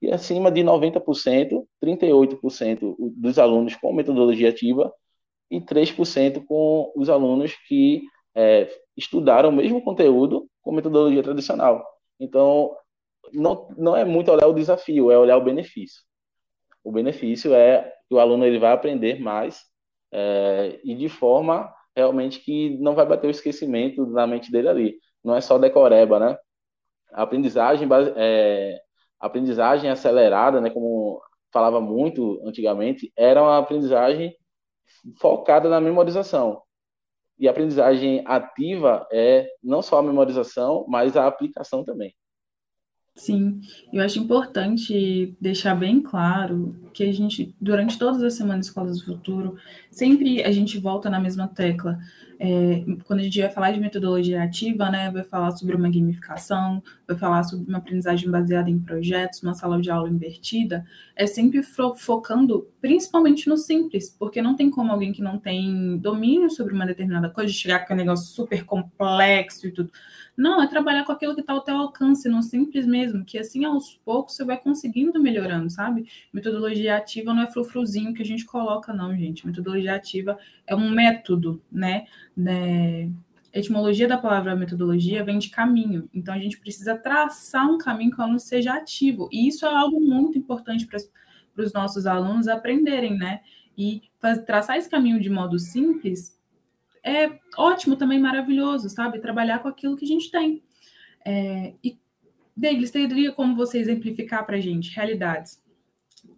E 0.00 0.10
acima 0.12 0.50
de 0.50 0.62
90%, 0.62 1.66
38% 1.82 2.96
dos 3.16 3.38
alunos 3.38 3.74
com 3.74 3.92
metodologia 3.92 4.48
ativa 4.48 4.92
e 5.50 5.60
3% 5.60 6.44
com 6.46 6.92
os 6.94 7.08
alunos 7.08 7.54
que 7.66 8.02
é, 8.34 8.68
estudaram 8.96 9.48
o 9.48 9.52
mesmo 9.52 9.82
conteúdo 9.82 10.48
com 10.62 10.72
metodologia 10.72 11.22
tradicional. 11.22 11.84
Então, 12.20 12.76
não, 13.32 13.68
não 13.76 13.96
é 13.96 14.04
muito 14.04 14.30
olhar 14.30 14.46
o 14.46 14.54
desafio, 14.54 15.10
é 15.10 15.18
olhar 15.18 15.36
o 15.36 15.44
benefício. 15.44 16.02
O 16.84 16.92
benefício 16.92 17.52
é 17.52 17.92
que 18.08 18.14
o 18.14 18.20
aluno 18.20 18.44
ele 18.44 18.58
vai 18.58 18.72
aprender 18.72 19.20
mais 19.20 19.62
é, 20.12 20.80
e 20.84 20.94
de 20.94 21.08
forma 21.08 21.72
realmente 21.96 22.40
que 22.40 22.78
não 22.78 22.94
vai 22.94 23.04
bater 23.04 23.26
o 23.26 23.30
esquecimento 23.30 24.06
na 24.06 24.26
mente 24.26 24.50
dele 24.52 24.68
ali 24.68 24.98
não 25.24 25.36
é 25.36 25.40
só 25.40 25.58
decoreba, 25.58 26.18
né? 26.18 26.38
A 27.12 27.22
aprendizagem, 27.22 27.88
é, 28.16 28.78
aprendizagem 29.18 29.90
acelerada, 29.90 30.60
né, 30.60 30.70
como 30.70 31.20
falava 31.52 31.80
muito 31.80 32.40
antigamente, 32.44 33.12
era 33.16 33.42
uma 33.42 33.58
aprendizagem 33.58 34.36
focada 35.18 35.68
na 35.68 35.80
memorização. 35.80 36.62
E 37.38 37.46
a 37.46 37.50
aprendizagem 37.50 38.22
ativa 38.26 39.06
é 39.12 39.48
não 39.62 39.80
só 39.80 39.98
a 39.98 40.02
memorização, 40.02 40.84
mas 40.88 41.16
a 41.16 41.26
aplicação 41.26 41.84
também. 41.84 42.14
Sim, 43.14 43.60
eu 43.92 44.02
acho 44.04 44.20
importante 44.20 45.36
deixar 45.40 45.74
bem 45.74 46.00
claro 46.00 46.76
que 46.92 47.02
a 47.02 47.12
gente, 47.12 47.54
durante 47.60 47.98
todas 47.98 48.22
as 48.22 48.34
semanas 48.34 48.66
Escolas 48.66 48.98
do 48.98 49.04
Futuro, 49.04 49.56
sempre 49.90 50.42
a 50.44 50.52
gente 50.52 50.78
volta 50.78 51.10
na 51.10 51.18
mesma 51.18 51.48
tecla 51.48 51.98
É, 52.40 52.84
quando 53.04 53.20
a 53.20 53.22
gente 53.22 53.40
vai 53.40 53.50
falar 53.50 53.72
de 53.72 53.80
metodologia 53.80 54.42
ativa, 54.42 54.88
né, 54.90 55.10
vai 55.10 55.24
falar 55.24 55.50
sobre 55.52 55.74
uma 55.74 55.90
gamificação, 55.90 56.82
vai 57.06 57.16
falar 57.16 57.42
sobre 57.42 57.68
uma 57.68 57.78
aprendizagem 57.78 58.30
baseada 58.30 58.70
em 58.70 58.78
projetos, 58.78 59.42
uma 59.42 59.54
sala 59.54 59.80
de 59.80 59.90
aula 59.90 60.08
invertida, 60.08 60.86
é 61.16 61.26
sempre 61.26 61.62
fo 61.62 61.94
focando 61.96 62.68
principalmente 62.80 63.48
no 63.48 63.56
simples, 63.56 64.14
porque 64.16 64.40
não 64.40 64.54
tem 64.54 64.70
como 64.70 64.92
alguém 64.92 65.12
que 65.12 65.22
não 65.22 65.38
tem 65.38 65.98
domínio 65.98 66.48
sobre 66.50 66.72
uma 66.74 66.86
determinada 66.86 67.28
coisa 67.28 67.52
chegar 67.52 67.86
com 67.86 67.94
um 67.94 67.96
negócio 67.96 68.26
super 68.26 68.64
complexo 68.64 69.66
e 69.66 69.72
tudo. 69.72 69.90
Não, 70.38 70.62
é 70.62 70.68
trabalhar 70.68 71.04
com 71.04 71.10
aquilo 71.10 71.34
que 71.34 71.40
está 71.40 71.52
ao 71.52 71.62
teu 71.62 71.76
alcance, 71.76 72.28
no 72.28 72.44
simples 72.44 72.86
mesmo, 72.86 73.24
que 73.24 73.36
assim 73.36 73.64
aos 73.64 73.96
poucos 74.04 74.36
você 74.36 74.44
vai 74.44 74.56
conseguindo 74.56 75.20
melhorando, 75.20 75.68
sabe? 75.68 76.06
Metodologia 76.32 76.96
ativa 76.96 77.34
não 77.34 77.42
é 77.42 77.48
frufruzinho 77.48 78.14
que 78.14 78.22
a 78.22 78.24
gente 78.24 78.44
coloca, 78.44 78.92
não, 78.92 79.16
gente. 79.16 79.44
Metodologia 79.44 79.96
ativa 79.96 80.38
é 80.64 80.76
um 80.76 80.90
método, 80.90 81.60
né? 81.72 82.06
né? 82.36 83.10
A 83.52 83.58
etimologia 83.58 84.06
da 84.06 84.16
palavra 84.16 84.54
metodologia 84.54 85.24
vem 85.24 85.40
de 85.40 85.50
caminho, 85.50 86.08
então 86.14 86.32
a 86.32 86.38
gente 86.38 86.60
precisa 86.60 86.96
traçar 86.96 87.68
um 87.68 87.76
caminho 87.76 88.12
que 88.12 88.20
o 88.20 88.22
aluno 88.22 88.38
seja 88.38 88.74
ativo, 88.74 89.28
e 89.32 89.48
isso 89.48 89.66
é 89.66 89.74
algo 89.74 90.00
muito 90.00 90.38
importante 90.38 90.86
para 90.86 91.64
os 91.64 91.72
nossos 91.72 92.06
alunos 92.06 92.46
aprenderem, 92.46 93.18
né? 93.18 93.40
E 93.76 94.02
traçar 94.46 94.76
esse 94.76 94.88
caminho 94.88 95.20
de 95.20 95.30
modo 95.30 95.58
simples 95.58 96.37
é 97.04 97.38
ótimo 97.56 97.96
também, 97.96 98.18
maravilhoso, 98.18 98.88
sabe? 98.88 99.20
Trabalhar 99.20 99.60
com 99.60 99.68
aquilo 99.68 99.96
que 99.96 100.04
a 100.04 100.08
gente 100.08 100.30
tem. 100.30 100.62
É, 101.24 101.74
e, 101.82 101.98
Douglas, 102.56 102.90
teria 102.90 103.32
como 103.32 103.54
você 103.54 103.78
exemplificar 103.78 104.44
para 104.44 104.56
a 104.56 104.60
gente 104.60 104.94
realidades 104.94 105.62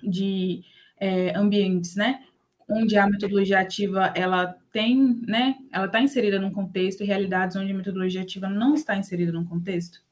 de 0.03 0.63
é, 0.99 1.37
ambientes, 1.37 1.97
né? 1.97 2.25
Onde 2.69 2.97
a 2.97 3.07
metodologia 3.07 3.59
ativa, 3.59 4.13
ela 4.15 4.55
tem, 4.73 5.21
né? 5.27 5.57
Ela 5.73 5.87
está 5.87 6.01
inserida 6.01 6.39
num 6.39 6.53
contexto 6.53 7.03
e 7.03 7.07
realidades 7.07 7.57
onde 7.57 7.73
a 7.73 7.75
metodologia 7.75 8.23
ativa 8.23 8.49
não 8.49 8.75
está 8.75 8.97
inserida 8.97 9.33
num 9.33 9.47
contexto? 9.47 10.03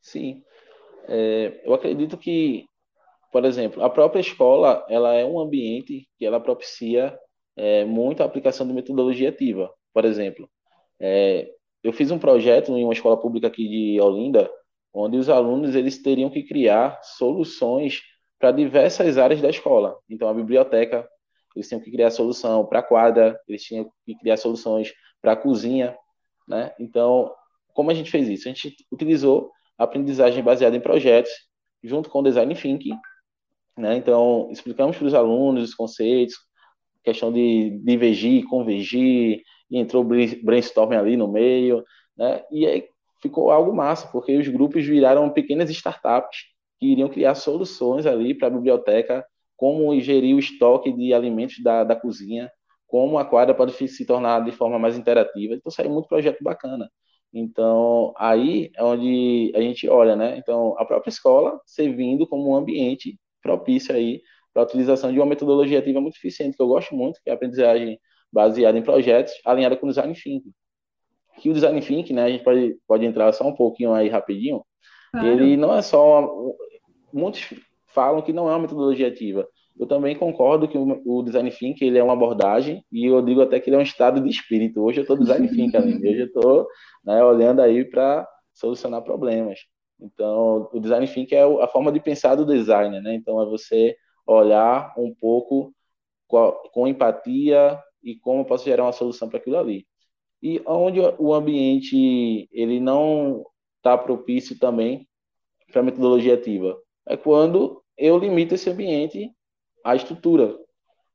Sim. 0.00 0.42
É, 1.08 1.62
eu 1.64 1.72
acredito 1.72 2.18
que, 2.18 2.66
por 3.32 3.44
exemplo, 3.44 3.82
a 3.82 3.88
própria 3.88 4.20
escola, 4.20 4.84
ela 4.88 5.14
é 5.14 5.24
um 5.24 5.38
ambiente 5.38 6.08
que 6.18 6.26
ela 6.26 6.40
propicia 6.40 7.16
é, 7.56 7.84
muito 7.84 8.22
a 8.22 8.26
aplicação 8.26 8.66
de 8.66 8.72
metodologia 8.72 9.30
ativa. 9.30 9.72
Por 9.92 10.04
exemplo, 10.04 10.48
é, 11.00 11.50
eu 11.82 11.92
fiz 11.92 12.10
um 12.10 12.18
projeto 12.18 12.72
em 12.72 12.84
uma 12.84 12.92
escola 12.92 13.16
pública 13.16 13.46
aqui 13.46 13.68
de 13.68 14.00
Olinda, 14.00 14.50
onde 14.92 15.16
os 15.16 15.28
alunos 15.28 15.74
eles 15.74 16.02
teriam 16.02 16.30
que 16.30 16.42
criar 16.42 17.00
soluções 17.02 18.02
para 18.38 18.50
diversas 18.50 19.18
áreas 19.18 19.40
da 19.40 19.48
escola. 19.48 19.96
Então, 20.08 20.28
a 20.28 20.34
biblioteca, 20.34 21.08
eles 21.54 21.68
tinham 21.68 21.80
que 21.80 21.90
criar 21.90 22.10
solução 22.10 22.66
para 22.66 22.80
a 22.80 22.82
quadra, 22.82 23.38
eles 23.48 23.62
tinham 23.62 23.90
que 24.04 24.14
criar 24.16 24.36
soluções 24.36 24.92
para 25.22 25.32
a 25.32 25.36
cozinha, 25.36 25.96
né? 26.46 26.74
Então, 26.78 27.32
como 27.72 27.90
a 27.90 27.94
gente 27.94 28.10
fez 28.10 28.28
isso? 28.28 28.48
A 28.48 28.52
gente 28.52 28.74
utilizou 28.90 29.50
a 29.78 29.84
aprendizagem 29.84 30.42
baseada 30.42 30.76
em 30.76 30.80
projetos, 30.80 31.32
junto 31.82 32.10
com 32.10 32.20
o 32.20 32.22
design 32.22 32.54
thinking, 32.54 32.98
né? 33.76 33.96
Então, 33.96 34.48
explicamos 34.50 34.96
para 34.96 35.06
os 35.06 35.14
alunos 35.14 35.70
os 35.70 35.74
conceitos, 35.74 36.36
questão 37.06 37.32
de 37.32 37.70
divergir, 37.84 38.44
convergir, 38.46 39.40
e 39.70 39.78
entrou 39.78 40.04
brainstorming 40.04 40.96
ali 40.96 41.16
no 41.16 41.28
meio, 41.28 41.84
né? 42.16 42.44
E 42.50 42.66
aí 42.66 42.84
ficou 43.22 43.50
algo 43.50 43.72
massa, 43.72 44.08
porque 44.08 44.36
os 44.36 44.48
grupos 44.48 44.84
viraram 44.84 45.30
pequenas 45.30 45.70
startups 45.70 46.38
que 46.78 46.86
iriam 46.92 47.08
criar 47.08 47.34
soluções 47.36 48.06
ali 48.06 48.34
para 48.34 48.48
a 48.48 48.50
biblioteca, 48.50 49.24
como 49.56 49.98
gerir 50.00 50.34
o 50.34 50.38
estoque 50.38 50.92
de 50.92 51.14
alimentos 51.14 51.62
da, 51.62 51.84
da 51.84 51.96
cozinha, 51.96 52.50
como 52.86 53.18
a 53.18 53.24
quadra 53.24 53.54
pode 53.54 53.72
se 53.88 54.04
tornar 54.04 54.44
de 54.44 54.52
forma 54.52 54.78
mais 54.78 54.98
interativa. 54.98 55.54
Então 55.54 55.70
saiu 55.70 55.90
muito 55.90 56.08
projeto 56.08 56.42
bacana. 56.42 56.90
Então, 57.32 58.14
aí 58.16 58.70
é 58.76 58.82
onde 58.82 59.52
a 59.54 59.60
gente 59.60 59.88
olha, 59.88 60.16
né? 60.16 60.38
Então, 60.38 60.74
a 60.78 60.84
própria 60.84 61.10
escola 61.10 61.60
servindo 61.66 62.26
como 62.26 62.50
um 62.50 62.56
ambiente 62.56 63.18
propício 63.42 63.94
aí 63.94 64.20
para 64.56 64.62
a 64.62 64.64
utilização 64.64 65.12
de 65.12 65.18
uma 65.18 65.26
metodologia 65.26 65.80
ativa 65.80 66.00
muito 66.00 66.16
eficiente, 66.16 66.56
que 66.56 66.62
eu 66.62 66.66
gosto 66.66 66.94
muito, 66.94 67.20
que 67.22 67.28
é 67.28 67.32
a 67.32 67.36
aprendizagem 67.36 68.00
baseada 68.32 68.78
em 68.78 68.82
projetos, 68.82 69.34
alinhada 69.44 69.76
com 69.76 69.84
o 69.84 69.90
design 69.90 70.14
thinking. 70.14 70.50
Que 71.38 71.50
o 71.50 71.52
design 71.52 71.78
thinking, 71.82 72.14
né, 72.14 72.24
a 72.24 72.30
gente 72.30 72.42
pode, 72.42 72.74
pode 72.88 73.04
entrar 73.04 73.30
só 73.34 73.46
um 73.46 73.54
pouquinho 73.54 73.92
aí 73.92 74.08
rapidinho, 74.08 74.64
claro. 75.12 75.26
ele 75.26 75.58
não 75.58 75.76
é 75.76 75.82
só... 75.82 76.20
Uma, 76.20 76.54
muitos 77.12 77.52
falam 77.88 78.22
que 78.22 78.32
não 78.32 78.48
é 78.48 78.52
uma 78.52 78.60
metodologia 78.60 79.08
ativa. 79.08 79.46
Eu 79.78 79.86
também 79.86 80.16
concordo 80.16 80.66
que 80.66 80.78
o, 80.78 81.22
design 81.22 81.50
thinking 81.50 81.84
ele 81.84 81.98
é 81.98 82.02
uma 82.02 82.14
abordagem 82.14 82.82
e 82.90 83.04
eu 83.04 83.20
digo 83.20 83.42
até 83.42 83.60
que 83.60 83.68
ele 83.68 83.76
é 83.76 83.78
um 83.78 83.82
estado 83.82 84.22
de 84.22 84.30
espírito. 84.30 84.82
Hoje 84.82 85.00
eu 85.00 85.02
estou 85.02 85.18
design 85.18 85.46
thinking, 85.48 85.98
hoje 85.98 86.20
eu 86.20 86.26
estou 86.26 86.66
né, 87.04 87.22
olhando 87.22 87.60
aí 87.60 87.84
para 87.84 88.26
solucionar 88.54 89.02
problemas. 89.02 89.60
Então, 90.00 90.70
o 90.72 90.80
design 90.80 91.06
thinking 91.06 91.34
é 91.34 91.62
a 91.62 91.68
forma 91.68 91.92
de 91.92 92.00
pensar 92.00 92.36
do 92.36 92.46
designer, 92.46 93.02
né? 93.02 93.14
Então, 93.14 93.40
é 93.42 93.44
você 93.44 93.94
olhar 94.26 94.92
um 94.98 95.14
pouco 95.14 95.72
com, 96.26 96.86
empatia 96.86 97.80
e 98.02 98.16
como 98.16 98.40
eu 98.40 98.44
posso 98.44 98.64
gerar 98.64 98.84
uma 98.84 98.92
solução 98.92 99.28
para 99.28 99.38
aquilo 99.38 99.58
ali. 99.58 99.86
E 100.42 100.60
onde 100.66 101.00
o 101.18 101.32
ambiente 101.32 102.48
ele 102.52 102.80
não 102.80 103.44
está 103.78 103.96
propício 103.96 104.58
também 104.58 105.08
para 105.72 105.82
metodologia 105.82 106.34
ativa 106.34 106.76
é 107.06 107.16
quando 107.16 107.82
eu 107.96 108.18
limito 108.18 108.54
esse 108.54 108.68
ambiente 108.68 109.30
à 109.84 109.94
estrutura. 109.94 110.58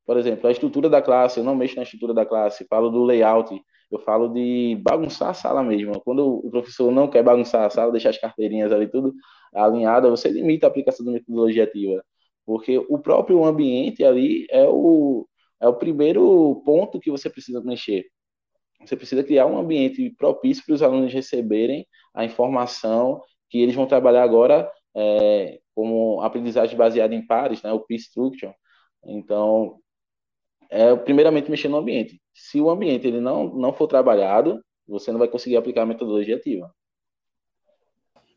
Por 0.06 0.18
exemplo, 0.18 0.48
a 0.48 0.51
estrutura 0.51 0.89
da 0.89 1.01
classe, 1.01 1.39
eu 1.39 1.44
não 1.44 1.56
mexo 1.56 1.75
na 1.75 1.84
estrutura 1.84 2.13
da 2.13 2.25
classe, 2.25 2.65
falo 2.68 2.89
do 2.89 3.03
layout, 3.03 3.62
eu 3.91 4.00
falo 4.00 4.30
de 4.30 4.80
bagunçar 4.82 5.30
a 5.30 5.34
sala 5.34 5.62
mesmo. 5.62 6.01
Quando 6.01 6.39
o 6.46 6.50
professor 6.50 6.91
não 6.91 7.10
quer 7.10 7.24
bagunçar 7.24 7.65
a 7.65 7.70
sala, 7.70 7.91
deixar 7.91 8.10
as 8.10 8.18
carteirinhas 8.18 8.72
ali 8.72 8.89
tudo 8.89 9.13
alinhada, 9.53 10.10
você 10.10 10.30
limita 10.30 10.65
a 10.65 10.70
aplicação 10.70 11.06
da 11.06 11.12
metodologia 11.12 11.65
ativa. 11.65 12.03
Porque 12.45 12.77
o 12.89 13.00
próprio 13.00 13.43
ambiente 13.45 14.03
ali 14.03 14.45
é 14.50 14.67
o, 14.67 15.27
é 15.60 15.67
o 15.67 15.74
primeiro 15.74 16.62
ponto 16.65 17.00
que 17.00 17.12
você 17.12 17.29
precisa 17.29 17.62
mexer. 17.62 18.05
Você 18.86 18.95
precisa 18.95 19.24
criar 19.24 19.45
um 19.45 19.57
ambiente 19.57 20.10
propício 20.17 20.63
para 20.65 20.75
os 20.75 20.81
alunos 20.81 21.13
receberem 21.13 21.86
a 22.13 22.25
informação 22.25 23.21
que 23.50 23.60
eles 23.60 23.75
vão 23.75 23.86
trabalhar 23.86 24.24
agora 24.24 24.69
é, 24.95 25.60
como 25.75 26.21
aprendizagem 26.21 26.75
baseada 26.75 27.13
em 27.13 27.25
pares, 27.25 27.62
né, 27.62 27.71
o 27.71 27.79
Peer 27.79 28.00
Structure. 28.00 28.53
Então, 29.05 29.77
é 30.69 30.95
primeiramente 30.95 31.51
mexer 31.51 31.67
no 31.67 31.77
ambiente. 31.77 32.21
Se 32.33 32.60
o 32.60 32.69
ambiente 32.69 33.07
ele 33.07 33.19
não, 33.19 33.53
não 33.53 33.74
for 33.74 33.88
trabalhado, 33.88 34.63
você 34.88 35.12
não 35.12 35.19
vai 35.19 35.27
conseguir 35.27 35.57
aplicar 35.57 35.83
a 35.83 35.86
metodologia 35.86 36.36
ativa. 36.36 36.74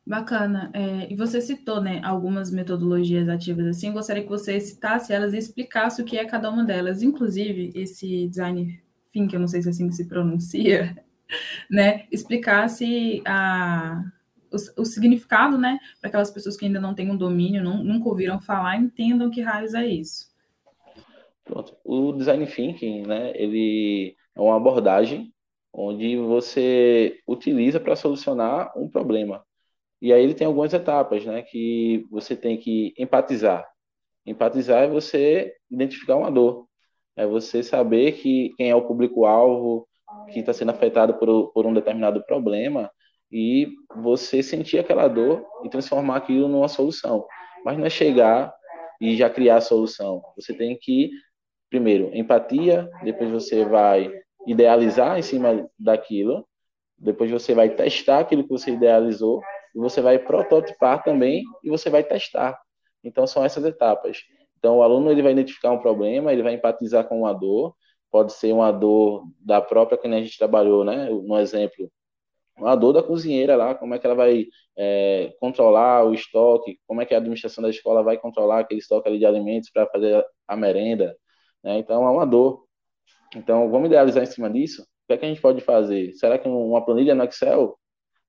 Bacana. 0.06 0.70
É, 0.75 1.11
e 1.11 1.16
você 1.16 1.40
citou, 1.40 1.80
né, 1.80 2.00
algumas 2.04 2.50
metodologias 2.50 3.28
ativas 3.28 3.66
assim. 3.66 3.92
Gostaria 3.92 4.23
que 4.23 4.28
você 4.28 4.61
citasse 4.61 5.12
elas 5.12 5.32
e 5.32 5.38
explicasse 5.38 6.02
o 6.02 6.04
que 6.04 6.18
é 6.18 6.25
cada 6.25 6.50
uma 6.50 6.64
delas. 6.64 7.02
Inclusive, 7.02 7.73
esse 7.75 8.28
design 8.28 8.84
que 9.28 9.37
eu 9.37 9.40
não 9.40 9.46
sei 9.46 9.62
se 9.62 9.68
é 9.68 9.70
assim 9.70 9.88
que 9.88 9.94
se 9.94 10.08
pronuncia, 10.08 10.96
né, 11.70 12.06
explicasse 12.11 13.23
a, 13.25 14.02
o, 14.50 14.82
o 14.82 14.84
significado, 14.84 15.56
né, 15.56 15.78
para 16.00 16.08
aquelas 16.08 16.32
pessoas 16.32 16.56
que 16.56 16.66
ainda 16.66 16.80
não 16.80 16.94
têm 16.94 17.11
um 17.11 17.16
domínio, 17.16 17.62
não, 17.62 17.82
nunca 17.82 18.08
ouviram 18.08 18.40
falar, 18.40 18.76
entendam 18.76 19.30
que 19.30 19.40
raios 19.40 19.73
é 19.73 19.87
isso. 19.87 20.32
Pronto. 21.44 21.76
O 21.84 22.12
design 22.12 22.44
thinking, 22.46 23.06
né, 23.06 23.32
ele 23.37 24.16
é 24.34 24.40
uma 24.40 24.56
abordagem 24.56 25.32
onde 25.73 26.16
você 26.16 27.20
utiliza 27.26 27.78
para 27.78 27.96
solucionar 27.96 28.76
um 28.76 28.88
problema. 28.88 29.44
E 30.04 30.12
aí 30.12 30.23
ele 30.23 30.34
tem 30.34 30.46
algumas 30.46 30.75
etapas, 30.75 31.25
né, 31.25 31.40
que 31.40 32.06
você 32.11 32.37
tem 32.37 32.58
que 32.58 32.92
empatizar. 32.99 33.66
Empatizar 34.26 34.82
é 34.82 34.87
você 34.87 35.54
identificar 35.70 36.16
uma 36.16 36.30
dor, 36.30 36.66
é 37.16 37.26
você 37.26 37.62
saber 37.62 38.12
que 38.12 38.52
quem 38.58 38.68
é 38.68 38.76
o 38.76 38.87
público-alvo 38.87 39.88
que 40.30 40.40
está 40.40 40.52
sendo 40.52 40.73
afetado 40.73 41.14
por, 41.14 41.50
por 41.54 41.64
um 41.64 41.73
determinado 41.73 42.23
problema 42.26 42.90
e 43.32 43.66
você 43.96 44.42
sentir 44.42 44.78
aquela 44.78 45.08
dor 45.08 45.42
e 45.64 45.70
transformar 45.70 46.16
aquilo 46.16 46.49
numa 46.49 46.68
solução. 46.68 47.26
Mas 47.64 47.78
não 47.78 47.87
é 47.87 47.90
chegar 47.90 48.54
e 49.00 49.16
já 49.16 49.30
criar 49.30 49.56
a 49.56 49.62
solução. 49.62 50.20
Você 50.37 50.52
tem 50.52 50.76
que, 50.78 51.12
primeiro, 51.70 52.14
empatia, 52.14 52.90
depois 53.02 53.30
você 53.30 53.64
vai 53.64 54.12
idealizar 54.46 55.18
em 55.18 55.23
cima 55.23 55.66
daquilo, 55.78 56.46
depois 56.99 57.30
você 57.30 57.54
vai 57.54 57.70
testar 57.70 58.18
aquilo 58.18 58.42
que 58.42 58.50
você 58.50 58.73
idealizou 58.73 59.40
e 59.75 59.78
você 59.78 60.00
vai 60.00 60.19
prototipar 60.19 61.02
também 61.02 61.43
e 61.62 61.71
você 61.71 61.90
vai 61.90 62.04
testar. 62.04 62.59
Então 63.02 63.26
são 63.26 63.45
essas 63.45 63.64
etapas. 63.64 64.23
Então 64.59 64.78
o 64.78 64.83
aluno 64.83 65.11
ele 65.11 65.23
vai 65.23 65.33
identificar 65.33 65.73
um 65.73 65.81
problema, 65.81 66.33
ele 66.33 66.43
vai 66.43 66.54
empatizar 66.54 67.07
com 67.07 67.21
uma 67.21 67.33
dor, 67.33 67.75
pode 68.11 68.33
ser 68.33 68.52
uma 68.52 68.71
dor 68.71 69.25
da 69.40 69.61
própria 69.61 69.99
que 69.99 70.07
a 70.07 70.23
gente 70.23 70.38
trabalhou, 70.38 70.85
né? 70.85 71.09
No 71.11 71.38
exemplo, 71.38 71.90
uma 72.57 72.76
dor 72.76 72.93
da 72.93 73.02
cozinheira 73.02 73.57
lá, 73.57 73.75
como 73.75 73.95
é 73.95 73.99
que 73.99 74.07
ela 74.07 74.14
vai 74.14 74.47
é, 74.76 75.35
controlar 75.40 76.04
o 76.04 76.14
estoque, 76.14 76.78
como 76.87 77.02
é 77.02 77.07
que 77.07 77.14
a 77.14 77.19
administração 77.19 77.62
da 77.62 77.71
escola 77.71 78.02
vai 78.02 78.16
controlar 78.16 78.61
aquele 78.61 78.81
estoque 78.81 79.09
ali 79.09 79.19
de 79.19 79.26
alimentos 79.26 79.71
para 79.71 79.87
fazer 79.88 80.25
a 80.47 80.57
merenda, 80.57 81.16
né? 81.62 81.78
Então 81.78 82.07
é 82.07 82.11
uma 82.11 82.26
dor. 82.26 82.64
Então, 83.37 83.71
vamos 83.71 83.88
idealizar 83.88 84.23
em 84.23 84.26
cima 84.26 84.49
disso? 84.49 84.83
O 84.83 84.87
que 85.09 85.12
é 85.14 85.16
que 85.19 85.25
a 85.25 85.28
gente 85.28 85.40
pode 85.40 85.61
fazer? 85.61 86.12
Será 86.14 86.38
que 86.38 86.49
uma 86.49 86.85
planilha 86.85 87.14
no 87.14 87.25
Excel? 87.25 87.76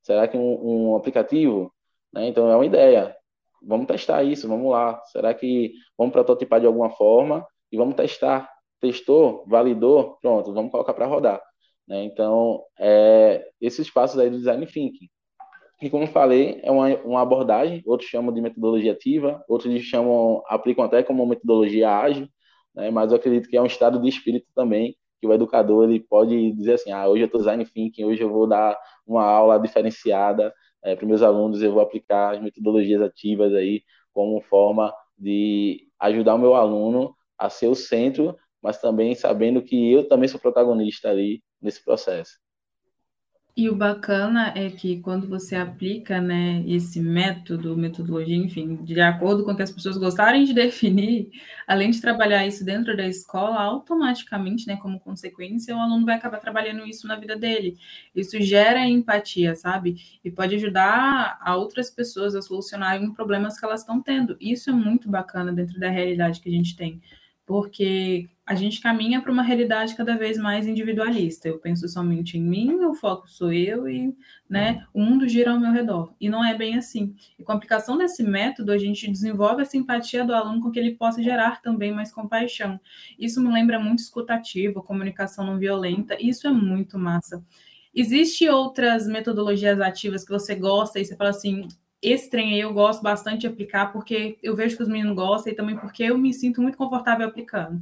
Será 0.05 0.27
que 0.27 0.37
um, 0.37 0.91
um 0.91 0.95
aplicativo? 0.95 1.73
Né? 2.13 2.27
Então, 2.27 2.47
é 2.47 2.55
uma 2.55 2.65
ideia. 2.65 3.15
Vamos 3.59 3.87
testar 3.87 4.23
isso, 4.23 4.47
vamos 4.47 4.71
lá. 4.71 5.01
Será 5.05 5.33
que 5.33 5.73
vamos 5.97 6.13
prototipar 6.13 6.59
de 6.61 6.67
alguma 6.67 6.91
forma 6.91 7.45
e 7.71 7.77
vamos 7.77 7.95
testar? 7.95 8.47
Testou, 8.79 9.43
validou, 9.47 10.19
pronto, 10.21 10.53
vamos 10.53 10.71
colocar 10.71 10.93
para 10.93 11.07
rodar. 11.07 11.41
Né? 11.87 12.03
Então, 12.03 12.61
é, 12.79 13.49
esses 13.59 13.89
passos 13.89 14.19
aí 14.19 14.29
do 14.29 14.37
design 14.37 14.63
thinking. 14.67 15.09
E 15.81 15.89
como 15.89 16.05
falei, 16.05 16.59
é 16.61 16.69
uma, 16.69 16.95
uma 16.97 17.21
abordagem, 17.21 17.81
outros 17.83 18.07
chamam 18.07 18.31
de 18.31 18.41
metodologia 18.41 18.91
ativa, 18.91 19.43
outros 19.49 19.81
chamam, 19.81 20.43
aplicam 20.47 20.85
até 20.85 21.01
como 21.01 21.25
metodologia 21.25 21.89
ágil, 21.89 22.29
né? 22.75 22.91
mas 22.91 23.11
eu 23.11 23.17
acredito 23.17 23.49
que 23.49 23.57
é 23.57 23.61
um 23.61 23.65
estado 23.65 23.99
de 23.99 24.07
espírito 24.07 24.45
também, 24.53 24.95
que 25.25 25.31
o 25.31 25.33
educador 25.33 25.89
ele 25.89 25.99
pode 25.99 26.51
dizer 26.53 26.73
assim, 26.73 26.91
ah, 26.91 27.07
hoje 27.07 27.23
eu 27.23 27.25
estou 27.25 27.39
design 27.39 27.65
thinking, 27.65 28.05
hoje 28.05 28.21
eu 28.21 28.29
vou 28.29 28.47
dar 28.47 28.77
uma 29.05 29.23
aula 29.23 29.59
diferenciada 29.59 30.53
é, 30.83 30.95
para 30.95 31.05
meus 31.07 31.21
alunos, 31.21 31.61
eu 31.61 31.73
vou 31.73 31.81
aplicar 31.81 32.35
as 32.35 32.41
metodologias 32.41 33.01
ativas 33.01 33.53
aí 33.53 33.81
como 34.13 34.41
forma 34.41 34.93
de 35.17 35.87
ajudar 35.99 36.35
o 36.35 36.39
meu 36.39 36.55
aluno 36.55 37.15
a 37.37 37.49
ser 37.49 37.67
o 37.67 37.75
centro, 37.75 38.35
mas 38.61 38.79
também 38.79 39.15
sabendo 39.15 39.61
que 39.61 39.91
eu 39.91 40.07
também 40.07 40.27
sou 40.27 40.39
protagonista 40.39 41.09
ali 41.09 41.43
nesse 41.61 41.83
processo. 41.83 42.44
E 43.57 43.69
o 43.69 43.75
bacana 43.75 44.51
é 44.53 44.69
que 44.69 44.99
quando 44.99 45.29
você 45.29 45.55
aplica, 45.55 46.19
né, 46.19 46.61
esse 46.67 46.99
método, 46.99 47.77
metodologia, 47.77 48.35
enfim, 48.35 48.83
de 48.83 48.99
acordo 48.99 49.45
com 49.45 49.53
o 49.53 49.55
que 49.55 49.61
as 49.61 49.71
pessoas 49.71 49.95
gostarem 49.97 50.43
de 50.43 50.51
definir, 50.53 51.31
além 51.65 51.89
de 51.89 52.01
trabalhar 52.01 52.45
isso 52.45 52.65
dentro 52.65 52.97
da 52.97 53.07
escola, 53.07 53.61
automaticamente, 53.61 54.67
né, 54.67 54.75
como 54.75 54.99
consequência, 54.99 55.73
o 55.73 55.79
aluno 55.79 56.05
vai 56.05 56.15
acabar 56.15 56.39
trabalhando 56.39 56.85
isso 56.85 57.07
na 57.07 57.15
vida 57.15 57.37
dele. 57.37 57.77
Isso 58.13 58.41
gera 58.41 58.85
empatia, 58.85 59.55
sabe? 59.55 59.95
E 60.21 60.29
pode 60.29 60.55
ajudar 60.55 61.37
a 61.41 61.55
outras 61.55 61.89
pessoas 61.89 62.35
a 62.35 62.41
solucionarem 62.41 63.13
problemas 63.13 63.57
que 63.57 63.65
elas 63.65 63.81
estão 63.81 64.01
tendo. 64.01 64.35
Isso 64.41 64.69
é 64.69 64.73
muito 64.73 65.09
bacana 65.09 65.53
dentro 65.53 65.79
da 65.79 65.89
realidade 65.89 66.41
que 66.41 66.49
a 66.49 66.51
gente 66.51 66.75
tem 66.75 67.01
porque 67.45 68.27
a 68.45 68.53
gente 68.53 68.79
caminha 68.79 69.19
para 69.19 69.31
uma 69.31 69.41
realidade 69.41 69.95
cada 69.95 70.15
vez 70.15 70.37
mais 70.37 70.67
individualista. 70.67 71.47
Eu 71.47 71.57
penso 71.57 71.87
somente 71.87 72.37
em 72.37 72.43
mim, 72.43 72.75
o 72.85 72.93
foco 72.93 73.27
sou 73.27 73.51
eu 73.51 73.89
e 73.89 74.15
né, 74.47 74.85
o 74.93 75.01
mundo 75.01 75.27
gira 75.27 75.51
ao 75.51 75.59
meu 75.59 75.71
redor. 75.71 76.13
E 76.21 76.29
não 76.29 76.45
é 76.45 76.55
bem 76.55 76.77
assim. 76.77 77.15
E 77.39 77.43
com 77.43 77.51
a 77.51 77.55
aplicação 77.55 77.97
desse 77.97 78.21
método, 78.21 78.71
a 78.71 78.77
gente 78.77 79.09
desenvolve 79.09 79.63
a 79.63 79.65
simpatia 79.65 80.23
do 80.23 80.33
aluno 80.33 80.61
com 80.61 80.69
que 80.69 80.77
ele 80.77 80.93
possa 80.93 81.23
gerar 81.23 81.59
também 81.63 81.91
mais 81.91 82.11
compaixão. 82.11 82.79
Isso 83.17 83.41
me 83.41 83.51
lembra 83.51 83.79
muito 83.79 83.99
escutativa, 83.99 84.79
comunicação 84.79 85.43
não 85.43 85.57
violenta. 85.57 86.15
Isso 86.21 86.47
é 86.47 86.51
muito 86.51 86.99
massa. 86.99 87.43
Existem 87.95 88.47
outras 88.49 89.07
metodologias 89.07 89.81
ativas 89.81 90.23
que 90.23 90.31
você 90.31 90.53
gosta 90.53 90.99
e 90.99 91.05
você 91.05 91.15
fala 91.15 91.31
assim, 91.31 91.67
esse 91.99 92.29
trem 92.29 92.53
aí 92.53 92.59
eu 92.59 92.73
gosto 92.73 93.01
bastante 93.01 93.41
de 93.41 93.47
aplicar 93.47 93.91
porque 93.91 94.37
eu 94.43 94.55
vejo 94.55 94.77
que 94.77 94.83
os 94.83 94.89
meninos 94.89 95.15
gostam 95.15 95.51
e 95.51 95.55
também 95.55 95.75
porque 95.75 96.03
eu 96.03 96.15
me 96.15 96.31
sinto 96.31 96.61
muito 96.61 96.77
confortável 96.77 97.27
aplicando. 97.27 97.81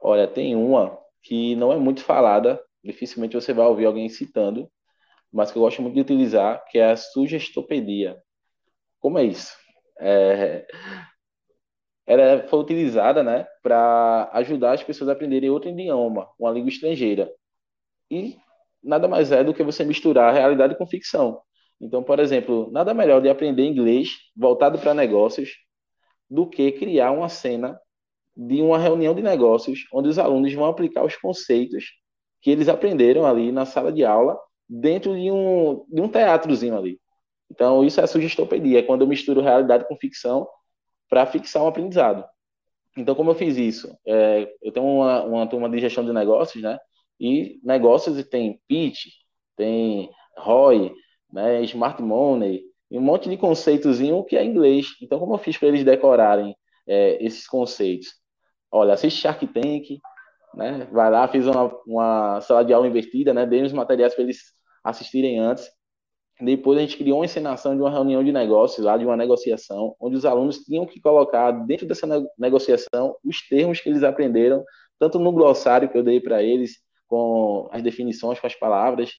Olha, 0.00 0.26
tem 0.26 0.54
uma 0.56 0.98
que 1.22 1.54
não 1.56 1.72
é 1.72 1.76
muito 1.76 2.02
falada, 2.02 2.60
dificilmente 2.82 3.34
você 3.34 3.52
vai 3.52 3.66
ouvir 3.66 3.86
alguém 3.86 4.08
citando, 4.08 4.70
mas 5.32 5.50
que 5.50 5.58
eu 5.58 5.62
gosto 5.62 5.82
muito 5.82 5.94
de 5.94 6.00
utilizar, 6.00 6.64
que 6.70 6.78
é 6.78 6.90
a 6.90 6.96
sugestopedia. 6.96 8.16
Como 9.00 9.18
é 9.18 9.24
isso? 9.24 9.56
É... 10.00 10.66
Ela 12.06 12.48
foi 12.48 12.58
utilizada 12.60 13.22
né, 13.22 13.46
para 13.62 14.30
ajudar 14.32 14.72
as 14.72 14.82
pessoas 14.82 15.10
a 15.10 15.12
aprenderem 15.12 15.50
outro 15.50 15.68
idioma, 15.68 16.28
uma 16.38 16.50
língua 16.50 16.70
estrangeira. 16.70 17.30
E 18.10 18.38
nada 18.82 19.06
mais 19.06 19.30
é 19.30 19.44
do 19.44 19.52
que 19.52 19.62
você 19.62 19.84
misturar 19.84 20.32
realidade 20.32 20.76
com 20.76 20.86
ficção. 20.86 21.42
Então, 21.80 22.02
por 22.02 22.18
exemplo, 22.18 22.70
nada 22.72 22.94
melhor 22.94 23.20
de 23.20 23.28
aprender 23.28 23.64
inglês 23.66 24.16
voltado 24.34 24.78
para 24.78 24.94
negócios 24.94 25.50
do 26.30 26.48
que 26.48 26.72
criar 26.72 27.12
uma 27.12 27.28
cena 27.28 27.78
de 28.38 28.62
uma 28.62 28.78
reunião 28.78 29.14
de 29.14 29.20
negócios 29.20 29.80
onde 29.92 30.08
os 30.08 30.18
alunos 30.18 30.54
vão 30.54 30.66
aplicar 30.66 31.04
os 31.04 31.16
conceitos 31.16 31.86
que 32.40 32.50
eles 32.50 32.68
aprenderam 32.68 33.26
ali 33.26 33.50
na 33.50 33.66
sala 33.66 33.90
de 33.90 34.04
aula 34.04 34.38
dentro 34.68 35.18
de 35.18 35.28
um, 35.28 35.84
de 35.88 36.00
um 36.00 36.08
teatrozinho 36.08 36.76
ali. 36.78 37.00
Então, 37.50 37.84
isso 37.84 38.00
é 38.00 38.06
sugestopedia, 38.06 38.78
é 38.78 38.82
quando 38.82 39.00
eu 39.00 39.08
misturo 39.08 39.40
realidade 39.40 39.88
com 39.88 39.96
ficção 39.96 40.46
para 41.08 41.26
fixar 41.26 41.64
um 41.64 41.66
aprendizado. 41.66 42.24
Então, 42.96 43.14
como 43.14 43.30
eu 43.30 43.34
fiz 43.34 43.56
isso? 43.56 43.96
É, 44.06 44.48
eu 44.62 44.70
tenho 44.70 44.86
uma, 44.86 45.24
uma 45.24 45.46
turma 45.46 45.68
de 45.68 45.80
gestão 45.80 46.04
de 46.04 46.12
negócios, 46.12 46.62
né? 46.62 46.78
E 47.18 47.58
negócios 47.64 48.22
tem 48.28 48.60
pitch, 48.68 49.06
tem 49.56 50.10
ROI, 50.36 50.92
né, 51.32 51.62
smart 51.62 52.00
money, 52.00 52.62
um 52.90 53.00
monte 53.00 53.28
de 53.28 53.36
conceitozinho 53.36 54.22
que 54.24 54.36
é 54.36 54.44
inglês. 54.44 54.86
Então, 55.02 55.18
como 55.18 55.34
eu 55.34 55.38
fiz 55.38 55.56
para 55.58 55.68
eles 55.68 55.84
decorarem 55.84 56.54
é, 56.86 57.24
esses 57.24 57.46
conceitos? 57.48 58.17
Olha, 58.70 58.94
assiste 58.94 59.20
Shark 59.20 59.46
Tank, 59.48 60.00
né, 60.54 60.88
vai 60.92 61.10
lá, 61.10 61.26
fiz 61.28 61.46
uma, 61.46 61.72
uma 61.86 62.40
sala 62.40 62.64
de 62.64 62.72
aula 62.72 62.86
invertida, 62.86 63.32
né, 63.32 63.46
dei 63.46 63.62
os 63.62 63.72
materiais 63.72 64.14
para 64.14 64.24
eles 64.24 64.40
assistirem 64.84 65.38
antes. 65.38 65.68
Depois 66.40 66.78
a 66.78 66.80
gente 66.80 66.96
criou 66.96 67.18
uma 67.18 67.24
encenação 67.24 67.74
de 67.74 67.82
uma 67.82 67.90
reunião 67.90 68.22
de 68.22 68.30
negócios, 68.30 68.84
lá 68.84 68.96
de 68.96 69.04
uma 69.04 69.16
negociação, 69.16 69.96
onde 70.00 70.16
os 70.16 70.24
alunos 70.24 70.58
tinham 70.58 70.86
que 70.86 71.00
colocar 71.00 71.50
dentro 71.50 71.86
dessa 71.86 72.06
negociação 72.38 73.16
os 73.24 73.46
termos 73.48 73.80
que 73.80 73.88
eles 73.88 74.04
aprenderam, 74.04 74.64
tanto 74.98 75.18
no 75.18 75.32
glossário 75.32 75.88
que 75.88 75.98
eu 75.98 76.02
dei 76.02 76.20
para 76.20 76.42
eles, 76.42 76.76
com 77.08 77.68
as 77.72 77.82
definições, 77.82 78.38
com 78.38 78.46
as 78.46 78.54
palavras, 78.54 79.10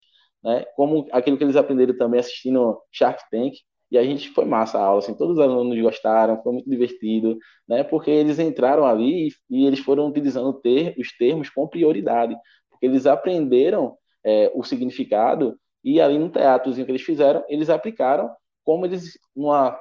né? 0.43 0.65
Como 0.75 1.07
aquilo 1.11 1.37
que 1.37 1.43
eles 1.43 1.55
aprenderam 1.55 1.97
também 1.97 2.19
assistindo 2.19 2.79
Shark 2.91 3.21
Tank. 3.29 3.53
E 3.91 3.97
a 3.97 4.03
gente 4.03 4.29
foi 4.29 4.45
massa 4.45 4.77
a 4.77 4.83
aula, 4.83 4.99
assim, 4.99 5.15
todos 5.15 5.37
os 5.37 5.43
alunos 5.43 5.79
gostaram, 5.81 6.41
foi 6.43 6.53
muito 6.53 6.69
divertido, 6.69 7.37
né? 7.67 7.83
Porque 7.83 8.11
eles 8.11 8.39
entraram 8.39 8.85
ali 8.85 9.27
e, 9.27 9.31
e 9.49 9.65
eles 9.65 9.79
foram 9.79 10.07
utilizando 10.07 10.53
ter, 10.53 10.95
os 10.97 11.15
termos 11.17 11.49
com 11.49 11.67
prioridade, 11.67 12.35
porque 12.69 12.85
eles 12.85 13.05
aprenderam 13.05 13.97
é, 14.23 14.51
o 14.53 14.63
significado 14.63 15.57
e 15.83 15.99
ali 15.99 16.19
no 16.19 16.29
teatrozinho 16.29 16.85
que 16.85 16.91
eles 16.91 17.01
fizeram, 17.01 17.43
eles 17.47 17.69
aplicaram 17.69 18.29
como 18.63 18.85
eles, 18.85 19.17
numa 19.35 19.79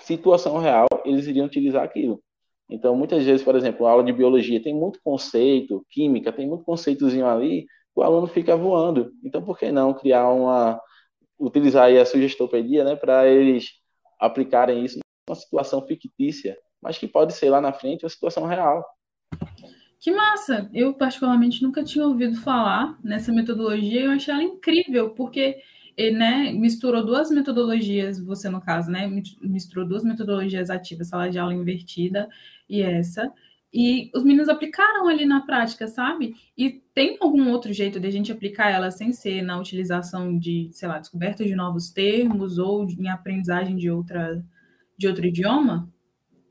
situação 0.00 0.58
real, 0.58 0.86
eles 1.04 1.26
iriam 1.26 1.46
utilizar 1.46 1.82
aquilo. 1.82 2.22
Então, 2.68 2.96
muitas 2.96 3.24
vezes, 3.24 3.42
por 3.44 3.54
exemplo, 3.54 3.86
aula 3.86 4.02
de 4.02 4.12
biologia 4.12 4.62
tem 4.62 4.74
muito 4.74 4.98
conceito, 5.02 5.84
química, 5.90 6.32
tem 6.32 6.48
muito 6.48 6.64
conceitozinho 6.64 7.26
ali, 7.26 7.66
o 7.94 8.02
aluno 8.02 8.26
fica 8.26 8.56
voando. 8.56 9.12
Então, 9.24 9.42
por 9.42 9.58
que 9.58 9.70
não 9.70 9.92
criar 9.92 10.30
uma. 10.30 10.80
Utilizar 11.42 11.84
aí 11.84 11.98
a 11.98 12.06
sugestopedia 12.06 12.84
né, 12.84 12.94
para 12.94 13.26
eles 13.26 13.72
aplicarem 14.18 14.84
isso 14.84 15.00
numa 15.28 15.34
situação 15.34 15.84
fictícia, 15.86 16.56
mas 16.80 16.96
que 16.96 17.08
pode 17.08 17.32
ser 17.32 17.50
lá 17.50 17.60
na 17.60 17.72
frente 17.72 18.04
uma 18.04 18.10
situação 18.10 18.46
real. 18.46 18.84
Que 20.00 20.10
massa! 20.10 20.68
Eu, 20.72 20.94
particularmente, 20.94 21.62
nunca 21.62 21.84
tinha 21.84 22.06
ouvido 22.06 22.36
falar 22.36 22.98
nessa 23.04 23.32
metodologia 23.32 24.00
e 24.00 24.04
eu 24.04 24.10
achei 24.10 24.32
ela 24.32 24.42
incrível, 24.42 25.10
porque 25.10 25.60
né, 26.16 26.52
misturou 26.52 27.04
duas 27.04 27.30
metodologias, 27.30 28.18
você 28.18 28.48
no 28.48 28.60
caso, 28.60 28.90
né? 28.90 29.06
Misturou 29.40 29.86
duas 29.86 30.02
metodologias 30.02 30.70
ativas, 30.70 31.08
sala 31.08 31.28
de 31.28 31.38
aula 31.38 31.54
invertida 31.54 32.28
e 32.68 32.82
essa. 32.82 33.32
E 33.72 34.10
os 34.14 34.22
meninos 34.22 34.50
aplicaram 34.50 35.08
ali 35.08 35.24
na 35.24 35.40
prática, 35.40 35.88
sabe? 35.88 36.34
E 36.56 36.82
tem 36.94 37.16
algum 37.20 37.50
outro 37.50 37.72
jeito 37.72 37.98
de 37.98 38.06
a 38.06 38.10
gente 38.10 38.30
aplicar 38.30 38.70
ela 38.70 38.90
sem 38.90 39.12
ser 39.12 39.40
na 39.40 39.58
utilização 39.58 40.38
de, 40.38 40.68
sei 40.72 40.88
lá, 40.88 40.98
descoberta 40.98 41.42
de 41.42 41.54
novos 41.54 41.90
termos 41.90 42.58
ou 42.58 42.86
em 42.86 43.08
aprendizagem 43.08 43.76
de, 43.76 43.90
outra, 43.90 44.44
de 44.98 45.08
outro 45.08 45.26
idioma? 45.26 45.88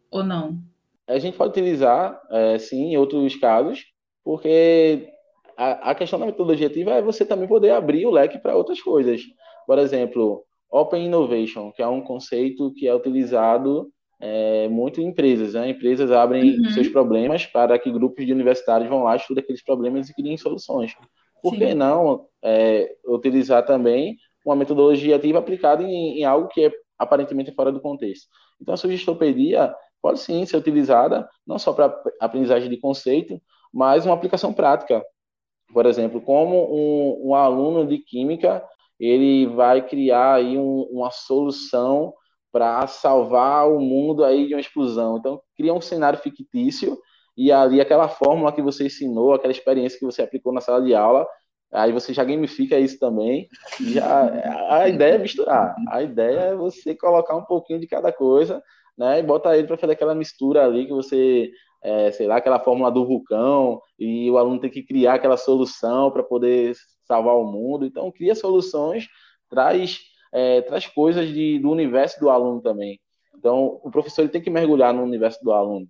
Ou 0.10 0.23
não? 0.23 0.60
A 1.07 1.19
gente 1.19 1.38
pode 1.38 1.51
utilizar, 1.51 2.19
é, 2.31 2.57
sim, 2.57 2.93
em 2.93 2.97
outros 2.97 3.36
casos, 3.36 3.86
porque 4.23 5.10
a, 5.55 5.91
a 5.91 5.95
questão 5.95 6.19
da 6.19 6.25
metodologia 6.25 6.67
ativa 6.67 6.91
é 6.91 7.01
você 7.01 7.23
também 7.23 7.47
poder 7.47 7.71
abrir 7.71 8.05
o 8.07 8.12
leque 8.12 8.39
para 8.39 8.55
outras 8.55 8.81
coisas. 8.81 9.21
Por 9.67 9.77
exemplo, 9.77 10.43
Open 10.71 11.05
Innovation, 11.05 11.71
que 11.71 11.84
é 11.84 11.88
um 11.88 12.01
conceito 12.01 12.73
que 12.73 12.88
é 12.88 12.95
utilizado 12.95 13.91
é, 14.21 14.69
muito 14.69 15.01
em 15.01 15.07
empresas. 15.07 15.53
Né? 15.53 15.69
Empresas 15.69 16.12
abrem 16.12 16.60
uhum. 16.60 16.69
seus 16.71 16.88
problemas 16.88 17.45
para 17.45 17.77
que 17.77 17.91
grupos 17.91 18.25
de 18.25 18.31
universitários 18.31 18.89
vão 18.89 19.03
lá, 19.03 19.15
estudem 19.15 19.43
aqueles 19.43 19.63
problemas 19.63 20.10
e 20.10 20.13
criem 20.13 20.38
soluções. 20.38 20.95
Por 21.41 21.53
Sim. 21.53 21.60
que 21.60 21.73
não 21.73 22.27
é, 22.43 22.95
utilizar 23.05 23.65
também 23.65 24.15
uma 24.45 24.55
metodologia 24.55 25.15
ativa 25.15 25.39
aplicada 25.39 25.84
em, 25.84 26.19
em, 26.19 26.23
algo 26.23 26.47
que 26.47 26.65
é 26.65 26.71
aparentemente 26.97 27.51
fora 27.51 27.71
do 27.71 27.81
contexto? 27.81 28.27
Então, 28.62 28.75
a 28.75 28.77
sugestopedia 28.77 29.73
pode 30.01 30.19
sim 30.19 30.45
ser 30.45 30.57
utilizada 30.57 31.27
não 31.45 31.57
só 31.57 31.73
para 31.73 31.95
aprendizagem 32.19 32.69
de 32.69 32.77
conceito, 32.77 33.41
mas 33.73 34.05
uma 34.05 34.13
aplicação 34.13 34.53
prática. 34.53 35.03
Por 35.73 35.86
exemplo, 35.86 36.21
como 36.21 36.55
um, 36.55 37.29
um 37.29 37.36
aluno 37.36 37.88
de 37.88 37.97
química 37.97 38.63
ele 38.99 39.47
vai 39.47 39.81
criar 39.88 40.36
aí 40.36 40.60
um, 40.60 40.84
uma 40.91 41.10
solução 41.10 42.13
para 42.51 42.85
salvar 42.87 43.69
o 43.69 43.79
mundo 43.79 44.23
aí 44.23 44.47
de 44.47 44.53
uma 44.53 44.59
explosão. 44.59 45.17
Então, 45.17 45.41
cria 45.55 45.73
um 45.73 45.81
cenário 45.81 46.19
fictício 46.19 46.97
e 47.37 47.51
ali 47.51 47.79
aquela 47.79 48.07
fórmula 48.07 48.51
que 48.51 48.61
você 48.61 48.85
ensinou, 48.85 49.33
aquela 49.33 49.51
experiência 49.51 49.97
que 49.97 50.05
você 50.05 50.21
aplicou 50.21 50.53
na 50.53 50.61
sala 50.61 50.81
de 50.81 50.93
aula, 50.93 51.25
aí 51.71 51.91
você 51.91 52.13
já 52.13 52.23
gamifica 52.23 52.77
isso 52.77 52.99
também. 52.99 53.47
Já 53.79 54.29
a 54.69 54.89
ideia 54.89 55.15
é 55.15 55.17
misturar. 55.17 55.75
A 55.89 56.03
ideia 56.03 56.39
é 56.39 56.55
você 56.55 56.93
colocar 56.93 57.35
um 57.35 57.45
pouquinho 57.45 57.79
de 57.79 57.87
cada 57.87 58.11
coisa, 58.11 58.61
né? 58.97 59.19
E 59.19 59.23
botar 59.23 59.57
ele 59.57 59.67
para 59.67 59.77
fazer 59.77 59.93
aquela 59.93 60.13
mistura 60.13 60.65
ali 60.65 60.85
que 60.85 60.93
você 60.93 61.49
é, 61.83 62.11
sei 62.11 62.27
lá, 62.27 62.37
aquela 62.37 62.59
fórmula 62.59 62.91
do 62.91 63.05
vulcão, 63.05 63.81
e 63.97 64.29
o 64.29 64.37
aluno 64.37 64.59
tem 64.59 64.69
que 64.69 64.83
criar 64.83 65.15
aquela 65.15 65.37
solução 65.37 66.11
para 66.11 66.23
poder 66.23 66.75
salvar 67.07 67.35
o 67.35 67.45
mundo. 67.45 67.85
Então, 67.85 68.11
cria 68.11 68.35
soluções, 68.35 69.07
traz, 69.49 69.99
é, 70.31 70.61
traz 70.61 70.87
coisas 70.87 71.27
de, 71.29 71.59
do 71.59 71.69
universo 71.69 72.19
do 72.19 72.29
aluno 72.29 72.61
também. 72.61 72.99
Então, 73.35 73.79
o 73.83 73.91
professor 73.91 74.21
ele 74.21 74.31
tem 74.31 74.41
que 74.41 74.49
mergulhar 74.49 74.93
no 74.93 75.03
universo 75.03 75.43
do 75.43 75.51
aluno 75.51 75.87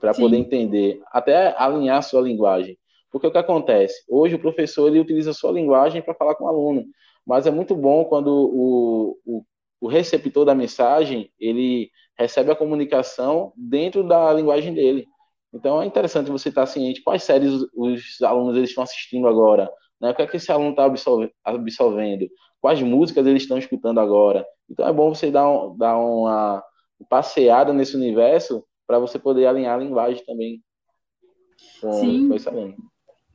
para 0.00 0.14
poder 0.14 0.38
entender, 0.38 1.00
até 1.12 1.54
alinhar 1.58 1.98
a 1.98 2.02
sua 2.02 2.22
linguagem. 2.22 2.78
Porque 3.10 3.26
o 3.26 3.30
que 3.30 3.38
acontece? 3.38 4.02
Hoje 4.08 4.36
o 4.36 4.38
professor 4.38 4.88
ele 4.88 5.00
utiliza 5.00 5.30
a 5.30 5.34
sua 5.34 5.52
linguagem 5.52 6.00
para 6.00 6.14
falar 6.14 6.34
com 6.36 6.44
o 6.44 6.48
aluno, 6.48 6.84
mas 7.26 7.46
é 7.46 7.50
muito 7.50 7.74
bom 7.74 8.04
quando 8.04 8.28
o, 8.28 9.18
o, 9.26 9.44
o 9.80 9.88
receptor 9.88 10.44
da 10.44 10.54
mensagem 10.54 11.30
ele 11.38 11.90
recebe 12.16 12.50
a 12.50 12.56
comunicação 12.56 13.52
dentro 13.56 14.06
da 14.06 14.32
linguagem 14.32 14.72
dele. 14.72 15.06
Então 15.52 15.82
é 15.82 15.86
interessante 15.86 16.30
você 16.30 16.48
estar 16.48 16.66
ciente 16.66 17.02
quais 17.02 17.24
séries 17.24 17.52
os 17.74 18.22
alunos 18.22 18.56
eles 18.56 18.70
estão 18.70 18.84
assistindo 18.84 19.26
agora, 19.26 19.70
né? 20.00 20.10
O 20.10 20.14
que 20.14 20.22
é 20.22 20.26
que 20.26 20.36
esse 20.36 20.52
aluno 20.52 20.70
está 20.70 20.84
absorvendo? 21.44 22.30
Quais 22.60 22.82
músicas 22.82 23.26
eles 23.26 23.42
estão 23.42 23.58
escutando 23.58 24.00
agora? 24.00 24.46
Então 24.68 24.86
é 24.86 24.92
bom 24.92 25.14
você 25.14 25.30
dar, 25.30 25.48
um, 25.48 25.76
dar 25.76 25.96
uma 25.96 26.62
passeada 27.08 27.72
nesse 27.72 27.96
universo 27.96 28.64
para 28.86 28.98
você 28.98 29.18
poder 29.18 29.46
alinhar 29.46 29.76
a 29.76 29.82
linguagem 29.82 30.24
também 30.24 30.62
com, 31.80 31.92
Sim. 31.92 32.28
com 32.28 32.34
esse 32.34 32.48
aluno. 32.48 32.76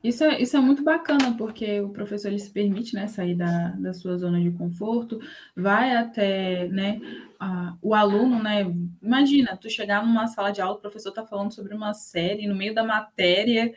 Isso 0.04 0.22
é, 0.22 0.40
isso 0.40 0.56
é 0.56 0.60
muito 0.60 0.84
bacana, 0.84 1.36
porque 1.36 1.80
o 1.80 1.88
professor 1.88 2.28
ele 2.28 2.38
se 2.38 2.50
permite 2.50 2.94
né, 2.94 3.08
sair 3.08 3.34
da, 3.34 3.70
da 3.70 3.92
sua 3.92 4.16
zona 4.16 4.40
de 4.40 4.52
conforto, 4.52 5.18
vai 5.56 5.96
até 5.96 6.68
né, 6.68 7.00
a, 7.40 7.76
o 7.82 7.92
aluno, 7.92 8.40
né? 8.40 8.72
Imagina, 9.02 9.56
tu 9.56 9.68
chegar 9.68 10.06
numa 10.06 10.28
sala 10.28 10.52
de 10.52 10.60
aula, 10.60 10.76
o 10.76 10.80
professor 10.80 11.08
está 11.08 11.26
falando 11.26 11.52
sobre 11.52 11.74
uma 11.74 11.92
série 11.92 12.46
no 12.46 12.54
meio 12.54 12.72
da 12.72 12.84
matéria 12.84 13.74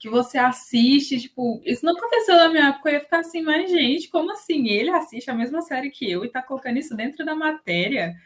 que 0.00 0.08
você 0.08 0.38
assiste, 0.38 1.20
tipo, 1.20 1.62
isso 1.64 1.84
não 1.84 1.96
aconteceu 1.96 2.34
na 2.36 2.48
minha 2.48 2.68
época, 2.70 2.88
eu 2.88 2.94
ia 2.94 3.00
ficar 3.00 3.20
assim, 3.20 3.42
mas 3.42 3.70
gente, 3.70 4.08
como 4.08 4.32
assim? 4.32 4.68
Ele 4.68 4.90
assiste 4.90 5.30
a 5.30 5.34
mesma 5.34 5.62
série 5.62 5.90
que 5.90 6.10
eu 6.10 6.24
e 6.24 6.26
está 6.26 6.42
colocando 6.42 6.78
isso 6.78 6.96
dentro 6.96 7.24
da 7.24 7.36
matéria? 7.36 8.16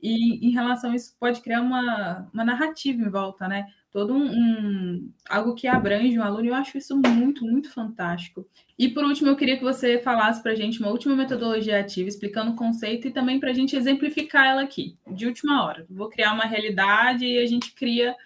E 0.00 0.46
em 0.46 0.52
relação 0.52 0.92
a 0.92 0.96
isso, 0.96 1.16
pode 1.20 1.40
criar 1.42 1.60
uma, 1.60 2.30
uma 2.32 2.44
narrativa 2.44 3.02
em 3.02 3.10
volta, 3.10 3.48
né? 3.48 3.66
todo 3.94 4.12
um, 4.12 4.26
um, 4.26 5.12
algo 5.30 5.54
que 5.54 5.68
abrange 5.68 6.18
um 6.18 6.22
aluno. 6.22 6.48
Eu 6.48 6.54
acho 6.54 6.76
isso 6.76 6.96
muito, 6.96 7.46
muito 7.46 7.70
fantástico. 7.70 8.44
E 8.76 8.88
por 8.88 9.04
último, 9.04 9.30
eu 9.30 9.36
queria 9.36 9.56
que 9.56 9.62
você 9.62 10.00
falasse 10.00 10.42
para 10.42 10.50
a 10.50 10.54
gente 10.56 10.80
uma 10.80 10.90
última 10.90 11.14
metodologia 11.14 11.78
ativa, 11.78 12.08
explicando 12.08 12.50
o 12.50 12.56
conceito 12.56 13.06
e 13.06 13.12
também 13.12 13.38
para 13.38 13.50
a 13.50 13.54
gente 13.54 13.76
exemplificar 13.76 14.46
ela 14.48 14.62
aqui, 14.62 14.98
de 15.06 15.26
última 15.26 15.64
hora. 15.64 15.86
Vou 15.88 16.08
criar 16.08 16.32
uma 16.32 16.44
realidade 16.44 17.24
e 17.24 17.38
a 17.38 17.46
gente 17.46 17.72
cria 17.72 18.16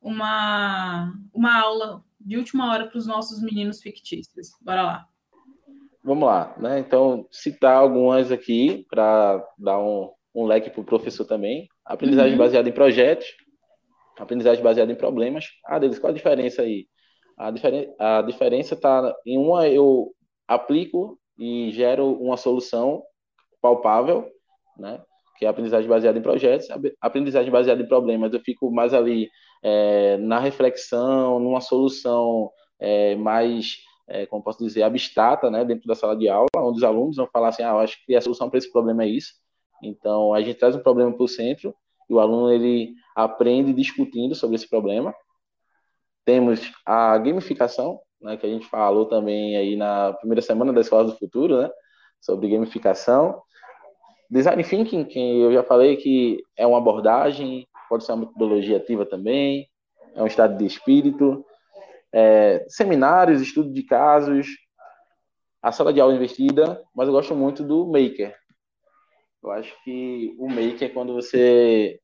uma, 0.00 1.12
uma 1.34 1.60
aula 1.60 2.02
de 2.20 2.36
última 2.36 2.70
hora 2.70 2.86
para 2.86 2.98
os 2.98 3.06
nossos 3.06 3.42
meninos 3.42 3.80
fictícios. 3.80 4.48
Bora 4.60 4.82
lá. 4.82 5.06
Vamos 6.02 6.26
lá, 6.26 6.54
né? 6.58 6.78
Então, 6.78 7.26
citar 7.30 7.76
algumas 7.76 8.32
aqui 8.32 8.86
para 8.88 9.44
dar 9.58 9.78
um, 9.78 10.10
um 10.34 10.46
leque 10.46 10.70
para 10.70 10.80
o 10.80 10.84
professor 10.84 11.24
também. 11.24 11.68
Aprendizagem 11.84 12.32
uhum. 12.32 12.38
baseada 12.38 12.68
em 12.68 12.72
projetos, 12.72 13.26
aprendizagem 14.18 14.62
baseada 14.62 14.90
em 14.90 14.96
problemas. 14.96 15.46
Ah, 15.66 15.78
deles, 15.78 15.98
qual 15.98 16.10
a 16.10 16.14
diferença 16.14 16.62
aí? 16.62 16.86
A, 17.36 17.50
diferen 17.50 17.94
a 17.98 18.22
diferença 18.22 18.74
está 18.74 19.14
em 19.26 19.38
uma 19.38 19.68
eu 19.68 20.12
aplico 20.46 21.18
e 21.38 21.70
gero 21.72 22.12
uma 22.14 22.36
solução 22.36 23.02
palpável, 23.60 24.28
né? 24.76 25.00
Que 25.38 25.44
é 25.44 25.48
a 25.48 25.50
aprendizagem 25.50 25.88
baseada 25.88 26.18
em 26.18 26.22
projetos. 26.22 26.68
A 26.70 27.06
aprendizagem 27.06 27.50
baseada 27.50 27.82
em 27.82 27.86
problemas, 27.86 28.32
eu 28.32 28.40
fico 28.40 28.70
mais 28.70 28.92
ali 28.92 29.28
é, 29.62 30.16
na 30.18 30.38
reflexão, 30.38 31.38
numa 31.38 31.60
solução 31.60 32.50
é, 32.78 33.16
mais, 33.16 33.78
é, 34.08 34.26
como 34.26 34.42
posso 34.42 34.64
dizer, 34.64 34.82
abstrata, 34.82 35.50
né? 35.50 35.64
Dentro 35.64 35.86
da 35.86 35.94
sala 35.94 36.16
de 36.16 36.28
aula, 36.28 36.48
onde 36.56 36.78
os 36.78 36.84
alunos 36.84 37.16
vão 37.16 37.26
falar 37.26 37.48
assim, 37.48 37.62
ah, 37.62 37.70
eu 37.70 37.78
acho 37.78 38.04
que 38.04 38.14
a 38.14 38.20
solução 38.20 38.48
para 38.48 38.58
esse 38.58 38.70
problema 38.70 39.04
é 39.04 39.08
isso. 39.08 39.34
Então, 39.82 40.34
a 40.34 40.40
gente 40.40 40.58
traz 40.58 40.74
um 40.74 40.82
problema 40.82 41.12
para 41.12 41.24
o 41.24 41.28
centro 41.28 41.74
e 42.08 42.14
o 42.14 42.20
aluno 42.20 42.52
ele 42.52 42.94
aprende 43.14 43.72
discutindo 43.72 44.34
sobre 44.34 44.56
esse 44.56 44.68
problema. 44.68 45.14
Temos 46.24 46.72
a 46.84 47.16
gamificação, 47.18 48.00
né, 48.20 48.36
que 48.36 48.46
a 48.46 48.48
gente 48.48 48.66
falou 48.66 49.06
também 49.06 49.56
aí 49.56 49.76
na 49.76 50.12
primeira 50.14 50.42
semana 50.42 50.72
da 50.72 50.80
Escola 50.80 51.04
do 51.04 51.16
Futuro, 51.16 51.62
né, 51.62 51.70
sobre 52.20 52.48
gamificação. 52.48 53.40
Design 54.30 54.62
Thinking, 54.62 55.04
que 55.04 55.18
eu 55.18 55.52
já 55.52 55.62
falei 55.62 55.96
que 55.96 56.42
é 56.56 56.66
uma 56.66 56.78
abordagem, 56.78 57.66
pode 57.88 58.04
ser 58.04 58.12
uma 58.12 58.26
metodologia 58.26 58.76
ativa 58.76 59.06
também, 59.06 59.68
é 60.14 60.22
um 60.22 60.26
estado 60.26 60.56
de 60.56 60.66
espírito. 60.66 61.44
É, 62.12 62.64
seminários, 62.68 63.42
estudo 63.42 63.72
de 63.72 63.82
casos, 63.82 64.46
a 65.62 65.70
sala 65.72 65.92
de 65.92 66.00
aula 66.00 66.14
investida, 66.14 66.82
mas 66.94 67.06
eu 67.06 67.12
gosto 67.12 67.34
muito 67.34 67.62
do 67.62 67.86
Maker, 67.86 68.34
eu 69.42 69.50
acho 69.52 69.74
que 69.84 70.34
o 70.38 70.48
make 70.48 70.84
é 70.84 70.88
quando 70.88 71.14
você 71.14 71.98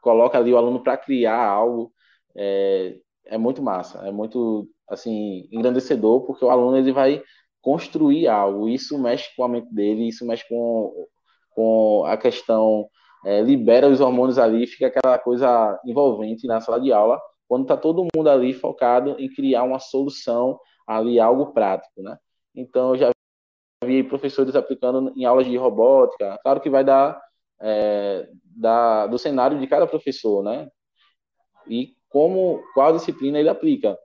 coloca 0.00 0.38
ali 0.38 0.52
o 0.52 0.56
aluno 0.56 0.82
para 0.82 0.96
criar 0.96 1.44
algo, 1.44 1.92
é, 2.36 2.96
é 3.26 3.38
muito 3.38 3.62
massa, 3.62 4.06
é 4.06 4.12
muito 4.12 4.68
assim 4.88 5.48
engrandecedor, 5.50 6.24
porque 6.24 6.44
o 6.44 6.50
aluno 6.50 6.76
ele 6.76 6.92
vai 6.92 7.22
construir 7.60 8.28
algo, 8.28 8.68
isso 8.68 8.98
mexe 8.98 9.28
com 9.36 9.44
a 9.44 9.48
mente 9.48 9.72
dele, 9.74 10.08
isso 10.08 10.24
mexe 10.24 10.48
com, 10.48 11.06
com 11.50 12.04
a 12.06 12.16
questão, 12.16 12.88
é, 13.24 13.40
libera 13.40 13.88
os 13.88 14.00
hormônios 14.00 14.38
ali, 14.38 14.66
fica 14.66 14.86
aquela 14.86 15.18
coisa 15.18 15.80
envolvente 15.84 16.46
na 16.46 16.60
sala 16.60 16.80
de 16.80 16.92
aula, 16.92 17.20
quando 17.48 17.62
está 17.62 17.76
todo 17.76 18.06
mundo 18.14 18.28
ali 18.28 18.52
focado 18.52 19.16
em 19.18 19.28
criar 19.28 19.62
uma 19.62 19.78
solução 19.78 20.58
ali, 20.86 21.18
algo 21.18 21.52
prático, 21.52 22.02
né? 22.02 22.16
Então, 22.54 22.90
eu 22.90 22.96
já 22.96 23.10
vi 23.84 24.02
professores 24.02 24.56
aplicando 24.56 25.12
em 25.16 25.24
aulas 25.24 25.46
de 25.46 25.56
robótica. 25.56 26.38
Claro 26.42 26.60
que 26.60 26.70
vai 26.70 26.84
dar 26.84 27.20
é, 27.60 28.28
do 29.10 29.18
cenário 29.18 29.58
de 29.58 29.66
cada 29.66 29.86
professor, 29.86 30.42
né? 30.42 30.68
E 31.68 31.94
como 32.08 32.62
qual 32.74 32.92
disciplina 32.92 33.38
ele 33.38 33.48
aplica. 33.48 33.96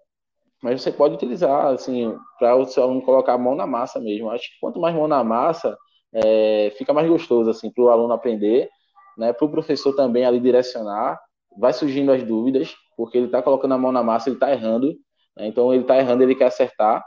Mas 0.62 0.82
você 0.82 0.92
pode 0.92 1.16
utilizar 1.16 1.68
assim 1.68 2.16
para 2.40 2.56
o 2.56 2.66
seu 2.66 2.84
aluno 2.84 3.02
colocar 3.02 3.34
a 3.34 3.38
mão 3.38 3.56
na 3.56 3.68
massa 3.68 4.00
mesmo. 4.00 4.30
Acho 4.30 4.46
que 4.46 4.60
quanto 4.62 4.80
mais 4.80 4.96
mão 4.96 5.08
na 5.08 5.24
massa, 5.24 5.78
é, 6.14 6.72
fica 6.78 6.94
mais 6.94 7.08
gostoso 7.10 7.50
assim 7.50 7.72
para 7.72 7.84
o 7.84 7.90
aluno 7.90 8.14
aprender, 8.14 8.70
né? 9.18 9.34
Para 9.34 9.46
o 9.46 9.52
professor 9.52 9.94
também 9.96 10.26
ali 10.26 10.40
direcionar. 10.40 11.20
Vai 11.58 11.74
surgindo 11.74 12.12
as 12.12 12.24
dúvidas 12.24 12.74
porque 12.96 13.18
ele 13.18 13.28
está 13.28 13.42
colocando 13.42 13.74
a 13.74 13.78
mão 13.78 13.92
na 13.92 14.04
massa, 14.04 14.30
ele 14.30 14.36
está 14.36 14.52
errando. 14.52 14.94
Né? 15.36 15.48
Então 15.48 15.74
ele 15.74 15.84
está 15.84 15.98
errando, 15.98 16.24
ele 16.24 16.36
quer 16.36 16.46
acertar. 16.46 17.04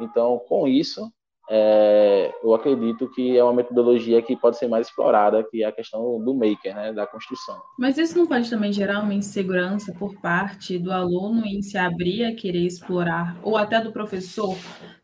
Então 0.00 0.40
com 0.48 0.66
isso 0.66 1.10
é, 1.50 2.30
eu 2.42 2.52
acredito 2.54 3.10
que 3.10 3.36
é 3.36 3.42
uma 3.42 3.54
metodologia 3.54 4.20
que 4.20 4.36
pode 4.36 4.58
ser 4.58 4.68
mais 4.68 4.86
explorada, 4.86 5.42
que 5.42 5.62
é 5.62 5.66
a 5.66 5.72
questão 5.72 6.22
do 6.22 6.34
maker, 6.34 6.74
né, 6.74 6.92
da 6.92 7.06
construção. 7.06 7.58
Mas 7.78 7.96
isso 7.96 8.18
não 8.18 8.26
pode 8.26 8.50
também 8.50 8.70
gerar 8.70 9.00
uma 9.00 9.14
insegurança 9.14 9.94
por 9.98 10.14
parte 10.20 10.78
do 10.78 10.92
aluno 10.92 11.46
em 11.46 11.62
se 11.62 11.78
abrir 11.78 12.24
a 12.24 12.34
querer 12.34 12.66
explorar, 12.66 13.38
ou 13.42 13.56
até 13.56 13.80
do 13.80 13.92
professor, 13.92 14.54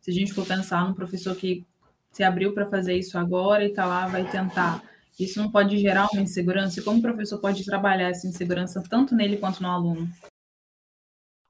se 0.01 0.11
a 0.11 0.14
gente 0.14 0.35
for 0.35 0.47
pensar 0.47 0.87
no 0.87 0.94
professor 0.94 1.35
que 1.35 1.64
se 2.12 2.23
abriu 2.23 2.53
para 2.53 2.66
fazer 2.66 2.94
isso 2.94 3.16
agora 3.16 3.64
e 3.64 3.68
está 3.68 3.87
lá, 3.87 4.07
vai 4.07 4.25
tentar. 4.25 4.83
Isso 5.18 5.40
não 5.40 5.50
pode 5.50 5.79
gerar 5.79 6.09
uma 6.12 6.22
insegurança? 6.22 6.81
E 6.81 6.83
como 6.83 6.98
o 6.98 7.03
professor 7.03 7.40
pode 7.40 7.64
trabalhar 7.64 8.11
essa 8.11 8.27
insegurança 8.27 8.83
tanto 8.88 9.14
nele 9.14 9.37
quanto 9.37 9.62
no 9.62 9.68
aluno? 9.68 10.09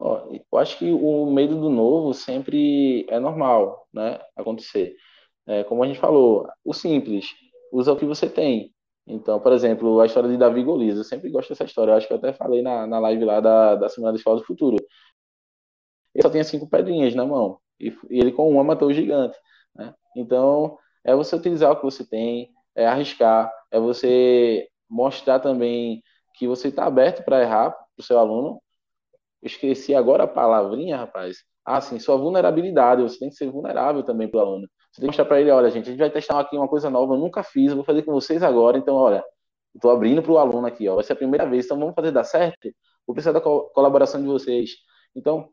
eu 0.00 0.58
acho 0.58 0.78
que 0.78 0.90
o 0.92 1.30
medo 1.30 1.60
do 1.60 1.70
novo 1.70 2.12
sempre 2.12 3.06
é 3.08 3.18
normal, 3.18 3.88
né, 3.92 4.20
acontecer. 4.36 4.94
É, 5.46 5.64
como 5.64 5.82
a 5.82 5.86
gente 5.86 5.98
falou, 5.98 6.48
o 6.64 6.72
simples, 6.72 7.26
usa 7.72 7.92
o 7.92 7.96
que 7.96 8.04
você 8.04 8.28
tem. 8.28 8.72
Então, 9.06 9.40
por 9.40 9.52
exemplo, 9.52 10.00
a 10.00 10.06
história 10.06 10.28
de 10.28 10.36
Davi 10.36 10.62
Golias, 10.62 10.96
eu 10.96 11.04
sempre 11.04 11.30
gosto 11.30 11.50
dessa 11.50 11.64
história, 11.64 11.92
eu 11.92 11.96
acho 11.96 12.06
que 12.06 12.12
eu 12.12 12.18
até 12.18 12.32
falei 12.32 12.62
na, 12.62 12.86
na 12.86 12.98
live 13.00 13.24
lá 13.24 13.40
da, 13.40 13.74
da 13.76 13.88
Semana 13.88 14.12
da 14.12 14.18
Escola 14.18 14.38
do 14.38 14.46
Futuro. 14.46 14.76
Ele 16.14 16.22
só 16.22 16.30
tinha 16.30 16.44
cinco 16.44 16.68
pedrinhas 16.68 17.14
na 17.14 17.26
mão, 17.26 17.58
e, 17.78 17.88
e 18.10 18.20
ele 18.20 18.32
com 18.32 18.48
uma 18.48 18.64
matou 18.64 18.88
o 18.88 18.92
gigante. 18.92 19.36
Né? 19.74 19.94
Então, 20.16 20.78
é 21.04 21.14
você 21.14 21.36
utilizar 21.36 21.72
o 21.72 21.76
que 21.76 21.82
você 21.82 22.06
tem, 22.06 22.53
é 22.74 22.86
arriscar, 22.86 23.52
é 23.70 23.78
você 23.78 24.68
mostrar 24.88 25.40
também 25.40 26.02
que 26.34 26.46
você 26.46 26.68
está 26.68 26.86
aberto 26.86 27.24
para 27.24 27.40
errar 27.42 27.70
para 27.70 28.02
o 28.02 28.02
seu 28.02 28.18
aluno, 28.18 28.60
esqueci 29.42 29.94
agora 29.94 30.24
a 30.24 30.28
palavrinha, 30.28 30.96
rapaz. 30.96 31.44
Ah, 31.64 31.80
sim, 31.80 31.98
sua 31.98 32.16
vulnerabilidade. 32.16 33.02
Você 33.02 33.18
tem 33.18 33.28
que 33.30 33.36
ser 33.36 33.50
vulnerável 33.50 34.02
também 34.02 34.28
para 34.28 34.38
o 34.38 34.40
aluno. 34.42 34.68
Você 34.92 35.00
tem 35.00 35.02
que 35.02 35.06
mostrar 35.06 35.24
para 35.24 35.40
ele, 35.40 35.50
olha, 35.50 35.70
gente, 35.70 35.84
a 35.88 35.90
gente 35.90 35.98
vai 35.98 36.10
testar 36.10 36.38
aqui 36.38 36.56
uma 36.56 36.68
coisa 36.68 36.90
nova, 36.90 37.14
eu 37.14 37.18
nunca 37.18 37.42
fiz, 37.42 37.70
eu 37.70 37.76
vou 37.76 37.84
fazer 37.84 38.02
com 38.02 38.12
vocês 38.12 38.42
agora. 38.42 38.78
Então, 38.78 38.94
olha, 38.94 39.24
estou 39.74 39.90
abrindo 39.90 40.22
para 40.22 40.32
o 40.32 40.38
aluno 40.38 40.66
aqui, 40.66 40.88
ó, 40.88 40.94
vai 40.94 41.04
ser 41.04 41.14
a 41.14 41.16
primeira 41.16 41.48
vez, 41.48 41.64
então 41.64 41.78
vamos 41.78 41.94
fazer 41.94 42.12
dar 42.12 42.24
certo? 42.24 42.68
vou 43.06 43.14
precisar 43.14 43.32
da 43.32 43.40
co 43.40 43.70
colaboração 43.74 44.20
de 44.20 44.26
vocês. 44.26 44.76
Então, 45.14 45.48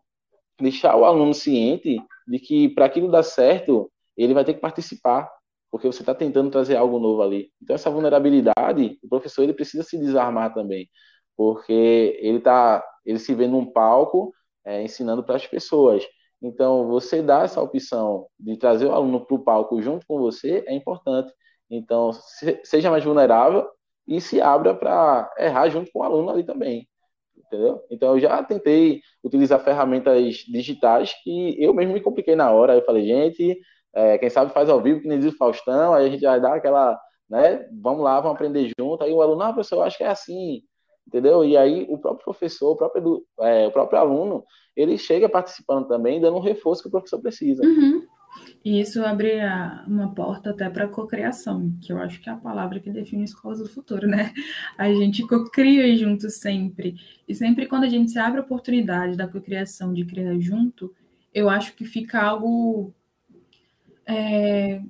deixar 0.60 0.96
o 0.96 1.06
aluno 1.06 1.34
ciente 1.34 2.00
de 2.28 2.40
que 2.40 2.70
para 2.70 2.86
aquilo 2.86 3.10
dar 3.12 3.24
certo, 3.24 3.92
ele 4.16 4.34
vai 4.34 4.46
ter 4.46 4.54
que 4.54 4.60
participar, 4.60 5.30
porque 5.72 5.88
você 5.88 6.02
está 6.02 6.14
tentando 6.14 6.52
trazer 6.52 6.76
algo 6.76 7.00
novo 7.00 7.22
ali. 7.24 7.50
Então, 7.62 7.76
essa 7.76 7.90
vulnerabilidade, 7.90 9.00
o 9.02 9.08
professor 9.10 9.44
ele 9.44 9.54
precisa 9.54 9.84
se 9.84 9.98
desarmar 9.98 10.54
também, 10.54 10.90
porque 11.36 12.20
ele 12.22 12.42
tá, 12.42 12.84
ele 13.06 13.18
se 13.18 13.34
vê 13.34 13.48
num 13.48 13.66
palco 13.66 14.34
é, 14.66 14.84
ensinando 14.84 15.24
para 15.24 15.38
as 15.38 15.48
pessoas. 15.48 16.06
Então, 16.42 16.88
você 16.88 17.22
dar 17.22 17.46
essa 17.46 17.62
opção 17.62 18.28
de 18.40 18.58
trazer 18.58 18.88
o 18.88 18.92
aluno 18.92 19.26
para 19.26 19.36
o 19.36 19.44
palco 19.44 19.82
junto 19.82 20.06
com 20.08 20.20
você 20.20 20.64
é 20.68 20.74
importante. 20.76 21.32
Então, 21.70 22.12
se, 22.12 22.60
seja 22.64 22.92
mais 22.92 23.04
vulnerável 23.04 23.68
e 24.08 24.20
se 24.20 24.42
abra 24.42 24.74
para 24.76 25.32
errar 25.38 25.70
junto 25.70 25.92
com 25.92 26.00
o 26.00 26.04
aluno 26.04 26.32
ali 26.32 26.44
também. 26.44 26.88
Entendeu? 27.38 27.82
Então, 27.90 28.16
eu 28.16 28.20
já 28.20 28.44
tentei 28.44 29.02
utilizar 29.24 29.64
ferramentas 29.64 30.36
digitais 30.48 31.14
que 31.24 31.56
eu 31.62 31.74
mesmo 31.74 31.94
me 31.94 32.02
compliquei 32.02 32.36
na 32.36 32.52
hora. 32.52 32.76
Eu 32.76 32.86
falei, 32.86 33.06
gente, 33.06 33.60
é, 33.94 34.18
quem 34.18 34.30
sabe 34.30 34.54
faz 34.54 34.70
ao 34.70 34.82
vivo, 34.82 35.02
que 35.02 35.08
nem 35.08 35.20
diz 35.20 35.34
o 35.34 35.38
Faustão, 35.38 35.94
aí 35.94 36.08
a 36.08 36.10
gente 36.10 36.22
vai 36.22 36.40
dar 36.40 36.56
aquela, 36.56 37.00
né? 37.30 37.68
Vamos 37.82 38.04
lá, 38.04 38.20
vamos 38.20 38.36
aprender 38.36 38.72
junto. 38.80 39.04
Aí 39.04 39.12
o 39.12 39.22
aluno, 39.22 39.42
ah, 39.42 39.54
professor, 39.54 39.78
eu 39.78 39.84
acho 39.84 39.98
que 39.98 40.04
é 40.04 40.08
assim 40.08 40.62
entendeu? 41.08 41.44
E 41.44 41.58
aí 41.58 41.86
o 41.90 41.98
próprio 41.98 42.24
professor, 42.24 42.72
o 42.72 42.76
próprio, 42.76 43.26
é, 43.40 43.68
o 43.68 43.72
próprio 43.72 44.00
aluno, 44.00 44.44
ele 44.76 44.98
chega 44.98 45.28
participando 45.28 45.88
também, 45.88 46.22
dando 46.22 46.38
um 46.38 46.42
reforço 46.42 46.82
que 46.82 46.88
o 46.88 46.92
professor 46.92 47.20
precisa. 47.20 47.62
Uhum. 47.64 48.04
E 48.64 48.80
isso 48.80 49.04
abre 49.04 49.40
uma 49.86 50.14
porta 50.16 50.52
até 50.52 50.70
para 50.70 50.86
a 50.86 50.88
cocriação, 50.88 51.74
que 51.82 51.92
eu 51.92 51.98
acho 51.98 52.22
que 52.22 52.30
é 52.30 52.34
a 52.34 52.38
palavra 52.38 52.80
que 52.80 52.90
define 52.90 53.26
escolas 53.26 53.60
do 53.60 53.68
futuro, 53.68 54.08
né? 54.08 54.34
A 54.78 54.92
gente 54.94 55.28
cocria 55.28 55.94
junto 55.98 56.30
sempre. 56.30 56.96
E 57.28 57.36
sempre 57.36 57.68
quando 57.68 57.84
a 57.84 57.90
gente 57.90 58.12
se 58.12 58.20
abre 58.20 58.40
a 58.40 58.44
oportunidade 58.44 59.18
da 59.18 59.28
cocriação, 59.28 59.94
de 59.94 60.06
criar 60.06 60.40
junto, 60.40 60.94
eu 61.34 61.50
acho 61.50 61.76
que 61.76 61.84
fica 61.84 62.22
algo 62.22 62.94
é, 64.06 64.82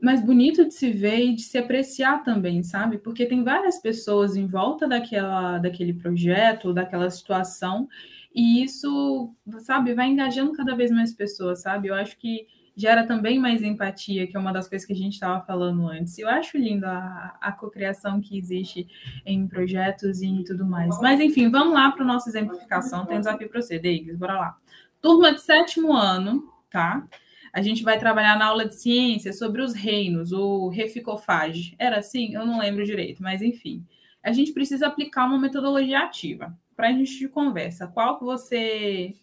mais 0.00 0.20
bonito 0.20 0.64
de 0.64 0.74
se 0.74 0.90
ver 0.90 1.24
e 1.24 1.34
de 1.34 1.42
se 1.42 1.58
apreciar 1.58 2.22
também, 2.22 2.62
sabe? 2.62 2.98
Porque 2.98 3.26
tem 3.26 3.42
várias 3.42 3.78
pessoas 3.78 4.36
em 4.36 4.46
volta 4.46 4.86
daquela, 4.86 5.58
daquele 5.58 5.92
projeto, 5.92 6.72
daquela 6.72 7.10
situação, 7.10 7.88
e 8.34 8.62
isso, 8.62 9.34
sabe, 9.60 9.94
vai 9.94 10.08
engajando 10.08 10.52
cada 10.52 10.76
vez 10.76 10.90
mais 10.90 11.12
pessoas, 11.12 11.62
sabe? 11.62 11.88
Eu 11.88 11.94
acho 11.94 12.18
que 12.18 12.46
gera 12.76 13.06
também 13.06 13.38
mais 13.38 13.62
empatia, 13.62 14.26
que 14.26 14.36
é 14.36 14.38
uma 14.38 14.52
das 14.52 14.68
coisas 14.68 14.86
que 14.86 14.92
a 14.92 14.96
gente 14.96 15.14
estava 15.14 15.40
falando 15.46 15.88
antes. 15.88 16.18
Eu 16.18 16.28
acho 16.28 16.58
lindo 16.58 16.84
a, 16.84 17.34
a 17.40 17.50
cocriação 17.50 18.20
que 18.20 18.36
existe 18.36 18.86
em 19.24 19.48
projetos 19.48 20.20
e 20.20 20.44
tudo 20.44 20.66
mais. 20.66 21.00
Mas, 21.00 21.18
enfim, 21.18 21.50
vamos 21.50 21.72
lá 21.72 21.90
para 21.90 22.04
o 22.04 22.06
nosso 22.06 22.28
exemplificação. 22.28 23.06
Tem 23.06 23.18
desafio 23.18 23.48
para 23.48 23.62
você, 23.62 23.78
Deigles, 23.78 24.18
bora 24.18 24.34
lá. 24.34 24.56
Turma 25.00 25.32
de 25.32 25.40
sétimo 25.40 25.94
ano, 25.94 26.52
tá? 26.70 27.06
A 27.56 27.62
gente 27.62 27.82
vai 27.82 27.98
trabalhar 27.98 28.38
na 28.38 28.48
aula 28.48 28.66
de 28.66 28.74
ciência 28.74 29.32
sobre 29.32 29.62
os 29.62 29.72
reinos, 29.72 30.30
o 30.30 30.68
reficofage. 30.68 31.74
Era 31.78 32.00
assim? 32.00 32.34
Eu 32.34 32.44
não 32.44 32.58
lembro 32.58 32.84
direito, 32.84 33.22
mas 33.22 33.40
enfim. 33.40 33.82
A 34.22 34.30
gente 34.30 34.52
precisa 34.52 34.86
aplicar 34.86 35.24
uma 35.24 35.38
metodologia 35.38 36.00
ativa. 36.00 36.54
Para 36.76 36.88
a 36.88 36.92
gente 36.92 37.18
de 37.18 37.26
conversa, 37.30 37.86
qual 37.86 38.18
que 38.18 38.26
você 38.26 39.14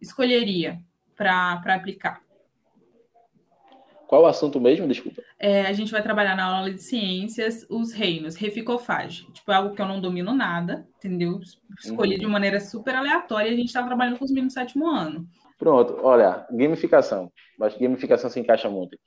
escolheria 0.00 0.80
para 1.16 1.60
aplicar? 1.66 2.22
Qual 4.06 4.22
o 4.22 4.26
assunto 4.26 4.60
mesmo? 4.60 4.86
Desculpa. 4.86 5.20
É, 5.36 5.62
a 5.62 5.72
gente 5.72 5.90
vai 5.90 6.00
trabalhar 6.00 6.36
na 6.36 6.44
aula 6.44 6.72
de 6.72 6.80
ciências 6.80 7.66
os 7.68 7.92
reinos, 7.92 8.36
reficofage. 8.36 9.26
Tipo, 9.32 9.50
é 9.50 9.56
algo 9.56 9.74
que 9.74 9.82
eu 9.82 9.88
não 9.88 10.00
domino 10.00 10.32
nada, 10.32 10.86
entendeu? 10.96 11.40
Escolhi 11.76 12.14
uhum. 12.14 12.20
de 12.20 12.26
maneira 12.28 12.60
super 12.60 12.94
aleatória 12.94 13.48
e 13.50 13.54
a 13.54 13.56
gente 13.56 13.66
está 13.66 13.82
trabalhando 13.82 14.16
com 14.16 14.24
os 14.24 14.30
meninos 14.30 14.54
do 14.54 14.60
sétimo 14.60 14.88
ano. 14.88 15.28
Pronto, 15.60 15.98
olha, 16.02 16.46
gamificação. 16.50 17.30
Acho 17.60 17.76
que 17.76 17.84
gamificação 17.84 18.30
se 18.30 18.40
encaixa 18.40 18.70
muito 18.70 18.98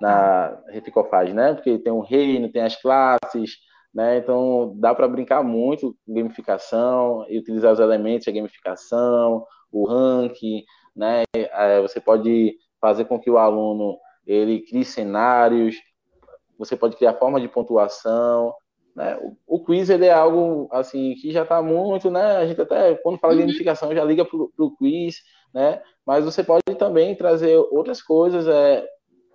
na 0.00 0.58
reficofage, 0.68 1.34
né? 1.34 1.52
Porque 1.52 1.78
tem 1.78 1.92
o 1.92 2.00
reino, 2.00 2.50
tem 2.50 2.62
as 2.62 2.74
classes, 2.74 3.58
né? 3.94 4.16
Então 4.16 4.74
dá 4.78 4.94
para 4.94 5.06
brincar 5.06 5.44
muito 5.44 5.94
com 6.06 6.14
gamificação 6.14 7.26
e 7.28 7.38
utilizar 7.38 7.70
os 7.70 7.80
elementos 7.80 8.24
da 8.24 8.32
gamificação, 8.32 9.44
o 9.70 9.86
ranking, 9.86 10.64
né? 10.96 11.24
É, 11.34 11.82
você 11.82 12.00
pode 12.00 12.56
fazer 12.80 13.04
com 13.04 13.20
que 13.20 13.30
o 13.30 13.36
aluno 13.36 13.98
ele 14.26 14.60
crie 14.62 14.86
cenários, 14.86 15.76
você 16.58 16.74
pode 16.76 16.96
criar 16.96 17.18
forma 17.18 17.38
de 17.38 17.48
pontuação, 17.48 18.54
né? 18.96 19.18
O, 19.46 19.56
o 19.56 19.64
quiz 19.64 19.90
ele 19.90 20.06
é 20.06 20.12
algo 20.12 20.66
assim 20.72 21.14
que 21.16 21.30
já 21.30 21.42
está 21.42 21.60
muito, 21.60 22.10
né? 22.10 22.38
A 22.38 22.46
gente 22.46 22.60
até 22.60 22.94
quando 22.96 23.18
fala 23.18 23.34
de 23.34 23.40
uhum. 23.40 23.46
gamificação 23.46 23.94
já 23.94 24.02
liga 24.02 24.24
para 24.24 24.38
o 24.38 24.76
quiz, 24.76 25.16
né? 25.52 25.82
Mas 26.06 26.24
você 26.24 26.42
pode 26.42 26.62
também 26.78 27.14
trazer 27.14 27.56
outras 27.70 28.02
coisas 28.02 28.46
é, 28.46 28.86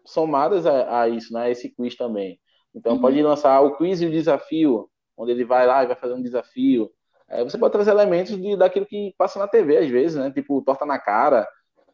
somadas 0.05 0.65
a, 0.65 1.01
a 1.01 1.09
isso, 1.09 1.33
né? 1.33 1.43
A 1.43 1.49
esse 1.49 1.69
quiz 1.69 1.95
também. 1.95 2.39
Então 2.73 2.93
uhum. 2.93 3.01
pode 3.01 3.21
lançar 3.21 3.61
o 3.61 3.77
quiz 3.77 4.01
e 4.01 4.05
o 4.05 4.11
desafio, 4.11 4.89
onde 5.17 5.31
ele 5.31 5.45
vai 5.45 5.65
lá 5.65 5.83
e 5.83 5.87
vai 5.87 5.95
fazer 5.95 6.13
um 6.13 6.21
desafio. 6.21 6.91
É, 7.27 7.43
você 7.43 7.57
pode 7.57 7.71
trazer 7.71 7.91
elementos 7.91 8.39
de, 8.39 8.55
daquilo 8.55 8.85
que 8.85 9.13
passa 9.17 9.39
na 9.39 9.47
TV 9.47 9.77
às 9.77 9.89
vezes, 9.89 10.17
né? 10.17 10.31
Tipo 10.31 10.61
torta 10.61 10.85
na 10.85 10.99
cara, 10.99 11.47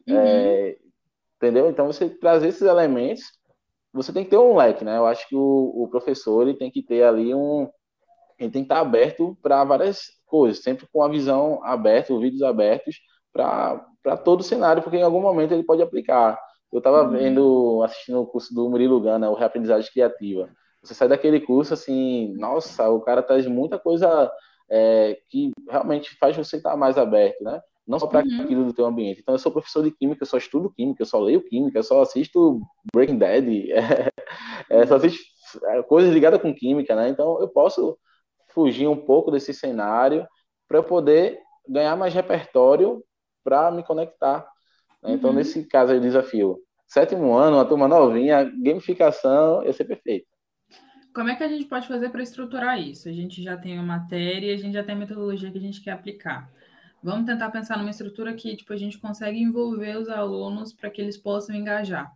uhum. 0.08 0.18
é, 0.18 0.78
entendeu? 1.38 1.70
Então 1.70 1.88
você 1.88 2.10
trazer 2.10 2.50
esses 2.50 2.64
elementos, 2.64 3.24
você 3.94 4.12
tem 4.12 4.24
que 4.24 4.30
ter 4.30 4.38
um 4.38 4.56
leque, 4.56 4.84
né? 4.84 4.98
Eu 4.98 5.06
acho 5.06 5.28
que 5.28 5.36
o, 5.36 5.84
o 5.84 5.88
professor 5.90 6.48
ele 6.48 6.58
tem 6.58 6.72
que 6.72 6.82
ter 6.82 7.04
ali 7.04 7.34
um, 7.34 7.70
ele 8.40 8.52
tem 8.52 8.64
que 8.64 8.66
estar 8.66 8.80
aberto 8.80 9.38
para 9.42 9.64
várias 9.64 10.06
coisas, 10.26 10.64
sempre 10.64 10.88
com 10.92 11.04
a 11.04 11.10
visão 11.10 11.64
aberta, 11.64 12.18
vídeos 12.18 12.42
abertos 12.42 12.96
para 13.34 14.18
todo 14.24 14.42
o 14.42 14.44
cenário, 14.44 14.84
porque 14.84 14.98
em 14.98 15.04
algum 15.04 15.22
momento 15.22 15.54
ele 15.54 15.64
pode 15.64 15.82
aplicar. 15.82 16.40
Eu 16.72 16.78
estava 16.78 17.04
uhum. 17.04 17.10
vendo, 17.10 17.84
assistindo 17.84 18.22
o 18.22 18.28
curso 18.28 18.54
do 18.54 18.70
Murilo 18.70 19.02
Gana, 19.02 19.30
o 19.30 19.36
Reaprendizagem 19.36 19.92
Criativa. 19.92 20.50
Você 20.82 20.94
sai 20.94 21.08
daquele 21.08 21.40
curso 21.40 21.74
assim, 21.74 22.34
nossa, 22.38 22.90
o 22.90 23.02
cara 23.02 23.22
traz 23.22 23.46
muita 23.46 23.78
coisa 23.78 24.32
é, 24.70 25.20
que 25.30 25.52
realmente 25.70 26.16
faz 26.18 26.36
você 26.36 26.58
estar 26.58 26.76
mais 26.78 26.98
aberto, 26.98 27.44
né? 27.44 27.62
Não 27.86 28.00
só 28.00 28.08
para 28.08 28.24
uhum. 28.24 28.42
aquilo 28.42 28.66
do 28.66 28.74
teu 28.74 28.86
ambiente. 28.86 29.20
Então, 29.20 29.36
eu 29.36 29.40
sou 29.40 29.52
professor 29.52 29.84
de 29.84 29.92
química, 29.92 30.24
eu 30.24 30.28
só 30.28 30.38
estudo 30.38 30.72
química, 30.72 31.02
eu 31.02 31.06
só 31.06 31.20
leio 31.20 31.42
química, 31.42 31.80
eu 31.80 31.84
só 31.84 32.02
assisto 32.02 32.62
Breaking 32.94 33.18
Bad, 33.18 33.72
é, 33.74 34.10
é, 34.70 34.88
só 34.88 34.96
assisto 34.96 35.22
é, 35.66 35.84
coisas 35.84 36.14
ligadas 36.14 36.42
com 36.42 36.54
química, 36.54 36.96
né? 36.96 37.10
Então, 37.10 37.40
eu 37.42 37.50
posso 37.50 37.98
fugir 38.54 38.88
um 38.88 38.96
pouco 38.96 39.30
desse 39.30 39.54
cenário 39.54 40.26
para 40.68 40.78
eu 40.78 40.84
poder 40.84 41.40
ganhar 41.68 41.96
mais 41.96 42.14
repertório 42.14 43.04
para 43.44 43.72
me 43.72 43.84
conectar. 43.84 44.48
Né? 45.02 45.14
Então, 45.14 45.32
uhum. 45.32 45.36
nesse 45.36 45.64
caso 45.66 45.92
aí, 45.92 45.98
o 45.98 46.02
desafio. 46.02 46.60
Sétimo 46.88 47.34
ano, 47.34 47.58
uma 47.58 47.66
turma 47.66 47.88
novinha, 47.88 48.44
gamificação 48.44 49.64
ia 49.64 49.72
ser 49.72 49.86
perfeito. 49.86 50.28
Como 51.14 51.30
é 51.30 51.36
que 51.36 51.44
a 51.44 51.48
gente 51.48 51.66
pode 51.66 51.88
fazer 51.88 52.10
para 52.10 52.24
estruturar 52.24 52.80
isso? 52.80 53.10
A 53.10 53.12
gente 53.12 53.42
já 53.44 53.58
tem 53.58 53.78
a 53.78 53.84
matéria, 53.84 54.54
a 54.54 54.58
gente 54.58 54.74
já 54.74 54.84
tem 54.84 54.96
a 54.96 54.98
metodologia 54.98 55.52
que 55.52 55.58
a 55.58 55.62
gente 55.62 55.82
quer 55.82 55.92
aplicar. 55.92 56.50
Vamos 57.04 57.26
tentar 57.26 57.50
pensar 57.50 57.78
numa 57.78 57.90
estrutura 57.90 58.34
que 58.34 58.56
tipo, 58.56 58.72
a 58.72 58.78
gente 58.78 58.98
consegue 58.98 59.40
envolver 59.40 59.98
os 59.98 60.08
alunos 60.08 60.72
para 60.72 60.90
que 60.90 61.02
eles 61.02 61.18
possam 61.18 61.56
engajar. 61.56 62.12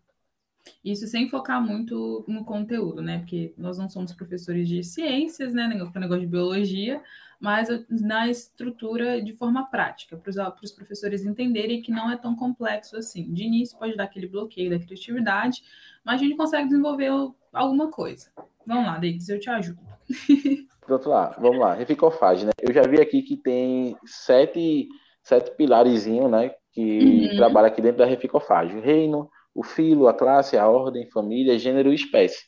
Isso 0.84 1.08
sem 1.08 1.30
focar 1.30 1.62
muito 1.62 2.24
no 2.28 2.44
conteúdo, 2.46 3.02
né? 3.02 3.20
Porque 3.20 3.54
nós 3.58 3.78
não 3.78 3.88
somos 3.90 4.14
professores 4.14 4.68
de 4.68 4.84
ciências, 4.84 5.54
né? 5.54 5.68
Negócio 5.68 6.20
de 6.20 6.28
biologia, 6.28 7.02
mas 7.46 7.70
na 7.88 8.28
estrutura 8.28 9.22
de 9.22 9.32
forma 9.32 9.70
prática, 9.70 10.18
para 10.18 10.56
os 10.64 10.72
professores 10.72 11.24
entenderem 11.24 11.80
que 11.80 11.92
não 11.92 12.10
é 12.10 12.18
tão 12.18 12.36
complexo 12.36 12.98
assim. 12.98 13.32
De 13.32 13.44
início 13.44 13.78
pode 13.78 13.96
dar 13.96 14.06
aquele 14.06 14.28
bloqueio 14.28 14.72
da 14.72 14.84
criatividade, 14.84 15.62
mas 16.04 16.16
a 16.16 16.24
gente 16.24 16.36
consegue 16.36 16.70
desenvolver 16.70 17.12
alguma 17.54 17.92
coisa. 17.92 18.32
Vamos 18.66 18.88
lá, 18.88 18.96
Davis, 18.96 19.30
eu 19.30 19.40
te 19.40 19.48
ajudo. 19.48 19.80
Pronto 20.82 21.08
lá, 21.08 21.36
vamos 21.40 21.60
lá. 21.60 21.76
Reficofage, 21.76 22.48
né? 22.48 22.52
Eu 22.60 22.74
já 22.74 22.82
vi 22.82 23.00
aqui 23.00 23.22
que 23.22 23.38
tem 23.38 23.96
sete, 24.08 24.88
sete 25.22 25.56
pilarezinhos, 25.56 26.32
né? 26.32 26.52
Que 26.72 27.28
uhum. 27.30 27.36
trabalha 27.38 27.68
aqui 27.68 27.80
dentro 27.80 28.00
da 28.00 28.06
Reficofage. 28.08 28.76
O 28.76 28.82
reino, 28.82 29.30
o 29.54 29.62
filo, 29.62 30.08
a 30.08 30.16
classe, 30.16 30.58
a 30.58 30.68
ordem, 30.68 31.12
família, 31.12 31.60
gênero 31.60 31.92
e 31.92 31.96
espécie. 31.96 32.44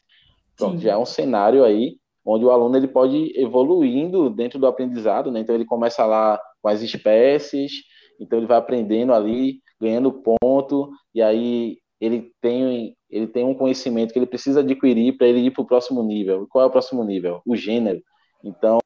Pronto, 0.56 0.78
Sim. 0.78 0.86
já 0.86 0.94
é 0.94 0.98
um 0.98 1.06
cenário 1.06 1.64
aí 1.64 1.98
onde 2.28 2.44
o 2.44 2.52
aluno 2.52 2.76
ele 2.76 2.90
pode 2.90 3.32
evoluindo 3.40 4.30
dentro 4.30 4.60
do 4.60 4.68
aprendizado, 4.68 5.32
né? 5.32 5.40
Então 5.40 5.56
ele 5.56 5.63
começa 5.63 6.06
lá 6.06 6.38
com 6.62 6.68
as 6.68 6.82
espécies, 6.82 7.72
então 8.20 8.38
ele 8.38 8.46
vai 8.46 8.58
aprendendo 8.58 9.13
ali, 9.13 9.62
ganhando 9.80 10.12
ponto, 10.12 10.90
e 11.16 11.22
aí 11.22 11.78
ele 12.02 12.32
tem, 12.42 12.96
ele 13.10 13.28
tem 13.28 13.46
um 13.46 13.54
conhecimento 13.54 14.12
que 14.12 14.20
ele 14.20 14.26
precisa 14.26 14.60
adquirir 14.60 15.18
para 15.18 15.26
ele 15.26 15.40
ir 15.40 15.52
para 15.52 15.62
o 15.62 15.66
próximo 15.66 16.04
nível. 16.04 16.46
Qual 16.50 16.63
é 16.63 16.68
o 16.68 16.72
próximo 16.72 17.02
nível? 17.04 17.42
O 17.46 17.56
gênero. 17.56 18.02
Então, 18.44 18.78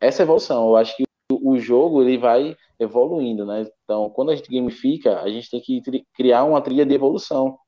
essa 0.00 0.22
evolução, 0.22 0.68
eu 0.68 0.76
acho 0.76 0.96
que 0.96 1.04
o 1.32 1.58
jogo 1.58 2.02
ele 2.02 2.16
vai 2.16 2.56
evoluindo, 2.78 3.44
né? 3.44 3.66
Então, 3.82 4.08
quando 4.10 4.30
a 4.30 4.36
gente 4.36 4.50
gamifica, 4.50 5.20
a 5.20 5.28
gente 5.28 5.50
tem 5.50 5.60
que 5.60 5.82
criar 6.14 6.44
uma 6.44 6.60
trilha 6.60 6.86
de 6.86 6.94
evolução. 6.94 7.58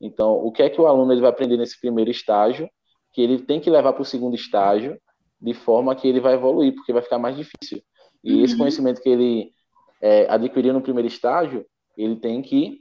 Então, 0.00 0.34
o 0.34 0.50
que 0.50 0.64
é 0.64 0.68
que 0.68 0.80
o 0.80 0.86
aluno 0.88 1.12
ele 1.12 1.20
vai 1.20 1.30
aprender 1.30 1.56
nesse 1.56 1.80
primeiro 1.80 2.10
estágio 2.10 2.68
que 3.12 3.20
ele 3.20 3.40
tem 3.40 3.60
que 3.60 3.70
levar 3.70 3.92
para 3.92 4.02
o 4.02 4.06
segundo 4.06 4.34
estágio, 4.34 4.98
de 5.40 5.54
forma 5.54 5.94
que 5.94 6.06
ele 6.06 6.20
vai 6.20 6.34
evoluir, 6.34 6.74
porque 6.74 6.92
vai 6.92 7.02
ficar 7.02 7.18
mais 7.18 7.36
difícil. 7.36 7.82
E 8.22 8.34
uhum. 8.34 8.44
esse 8.44 8.56
conhecimento 8.56 9.02
que 9.02 9.08
ele 9.08 9.52
é, 10.00 10.26
adquiriu 10.30 10.72
no 10.72 10.80
primeiro 10.80 11.08
estágio, 11.08 11.66
ele 11.96 12.16
tem 12.16 12.40
que 12.40 12.80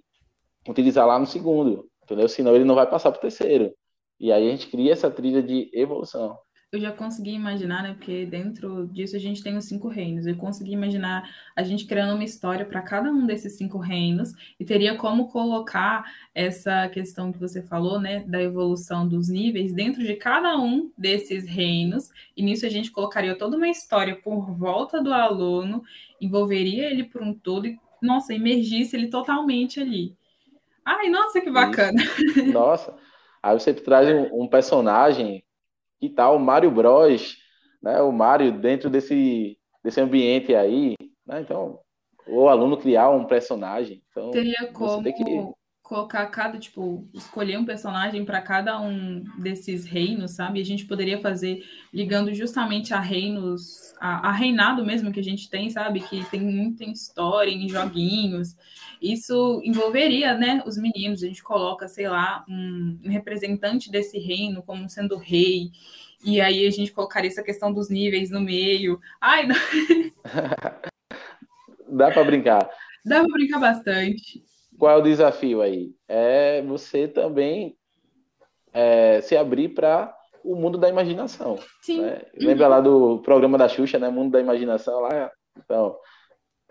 utilizar 0.67 1.07
lá 1.07 1.17
no 1.17 1.25
segundo, 1.25 1.87
entendeu? 2.03 2.29
Senão 2.29 2.55
ele 2.55 2.65
não 2.65 2.75
vai 2.75 2.87
passar 2.87 3.11
para 3.11 3.17
o 3.17 3.21
terceiro. 3.21 3.73
E 4.19 4.31
aí 4.31 4.47
a 4.47 4.51
gente 4.51 4.67
cria 4.67 4.93
essa 4.93 5.09
trilha 5.09 5.41
de 5.41 5.69
evolução 5.73 6.37
eu 6.71 6.79
já 6.79 6.91
consegui 6.91 7.33
imaginar, 7.33 7.83
né? 7.83 7.93
Porque 7.93 8.25
dentro 8.25 8.87
disso 8.87 9.17
a 9.17 9.19
gente 9.19 9.43
tem 9.43 9.57
os 9.57 9.65
cinco 9.65 9.89
reinos. 9.89 10.25
Eu 10.25 10.37
consegui 10.37 10.71
imaginar 10.71 11.29
a 11.53 11.63
gente 11.63 11.85
criando 11.85 12.13
uma 12.13 12.23
história 12.23 12.65
para 12.65 12.81
cada 12.81 13.11
um 13.11 13.25
desses 13.25 13.57
cinco 13.57 13.77
reinos 13.77 14.31
e 14.57 14.63
teria 14.63 14.95
como 14.95 15.27
colocar 15.27 16.05
essa 16.33 16.87
questão 16.87 17.29
que 17.29 17.37
você 17.37 17.61
falou, 17.61 17.99
né? 17.99 18.23
Da 18.25 18.41
evolução 18.41 19.05
dos 19.05 19.27
níveis 19.27 19.73
dentro 19.73 20.01
de 20.01 20.15
cada 20.15 20.57
um 20.57 20.89
desses 20.97 21.45
reinos. 21.45 22.09
E 22.37 22.41
nisso 22.41 22.65
a 22.65 22.69
gente 22.69 22.89
colocaria 22.89 23.37
toda 23.37 23.57
uma 23.57 23.67
história 23.67 24.15
por 24.15 24.49
volta 24.53 25.03
do 25.03 25.13
aluno, 25.13 25.83
envolveria 26.21 26.89
ele 26.89 27.03
por 27.03 27.21
um 27.21 27.33
todo 27.33 27.67
e, 27.67 27.77
nossa, 28.01 28.33
imergisse 28.33 28.95
ele 28.95 29.09
totalmente 29.09 29.81
ali. 29.81 30.15
Ai, 30.85 31.09
nossa, 31.09 31.41
que 31.41 31.51
bacana! 31.51 32.01
Isso. 32.01 32.45
Nossa! 32.53 32.95
Aí 33.43 33.59
você 33.59 33.73
traz 33.73 34.07
um, 34.07 34.43
um 34.43 34.47
personagem 34.47 35.43
que 36.01 36.09
tal 36.09 36.35
o 36.35 36.39
Mário 36.39 36.71
Bros, 36.71 37.37
né? 37.81 38.01
O 38.01 38.11
Mário 38.11 38.51
dentro 38.51 38.89
desse, 38.89 39.55
desse 39.83 40.01
ambiente 40.01 40.55
aí, 40.55 40.95
né? 41.25 41.41
Então, 41.41 41.79
o 42.27 42.49
aluno 42.49 42.75
criar 42.75 43.11
um 43.11 43.25
personagem. 43.25 44.03
Então, 44.09 44.31
Teria 44.31 44.71
como 44.73 45.03
que... 45.03 45.60
colocar 45.91 46.25
cada, 46.27 46.57
tipo, 46.57 47.05
escolher 47.13 47.57
um 47.57 47.65
personagem 47.65 48.23
para 48.23 48.41
cada 48.41 48.79
um 48.79 49.25
desses 49.37 49.83
reinos, 49.83 50.31
sabe? 50.31 50.61
A 50.61 50.63
gente 50.63 50.85
poderia 50.85 51.19
fazer 51.19 51.65
ligando 51.93 52.33
justamente 52.33 52.93
a 52.93 52.99
reinos, 53.01 53.93
a, 53.99 54.29
a, 54.29 54.31
reinado 54.31 54.85
mesmo 54.85 55.11
que 55.11 55.19
a 55.19 55.23
gente 55.23 55.49
tem, 55.49 55.69
sabe? 55.69 55.99
Que 55.99 56.23
tem 56.31 56.39
muita 56.39 56.85
história 56.85 57.51
em 57.51 57.67
joguinhos. 57.67 58.55
Isso 59.01 59.61
envolveria, 59.65 60.33
né, 60.33 60.63
os 60.65 60.77
meninos. 60.77 61.21
A 61.23 61.27
gente 61.27 61.43
coloca, 61.43 61.89
sei 61.89 62.07
lá, 62.07 62.45
um, 62.47 62.97
um 63.03 63.09
representante 63.09 63.91
desse 63.91 64.17
reino 64.17 64.63
como 64.63 64.89
sendo 64.89 65.17
rei. 65.17 65.71
E 66.23 66.39
aí 66.39 66.65
a 66.65 66.71
gente 66.71 66.93
colocaria 66.93 67.29
essa 67.29 67.43
questão 67.43 67.73
dos 67.73 67.89
níveis 67.89 68.31
no 68.31 68.39
meio. 68.39 68.97
Ai, 69.19 69.45
não. 69.45 69.57
Dá 71.91 72.11
para 72.11 72.23
brincar. 72.23 72.69
Dá 73.03 73.19
para 73.19 73.33
brincar 73.33 73.59
bastante. 73.59 74.50
Qual 74.81 74.91
é 74.91 74.97
o 74.97 75.03
desafio 75.03 75.61
aí? 75.61 75.91
É 76.07 76.63
você 76.63 77.07
também 77.07 77.77
é, 78.73 79.21
se 79.21 79.37
abrir 79.37 79.69
para 79.69 80.11
o 80.43 80.55
mundo 80.55 80.75
da 80.75 80.89
imaginação. 80.89 81.59
Sim. 81.83 82.01
Né? 82.01 82.23
Lembra 82.33 82.67
lá 82.67 82.81
do 82.81 83.19
programa 83.19 83.59
da 83.59 83.69
Xuxa, 83.69 83.99
né? 83.99 84.09
Mundo 84.09 84.31
da 84.31 84.39
imaginação 84.39 85.01
lá. 85.01 85.31
Então, 85.55 85.95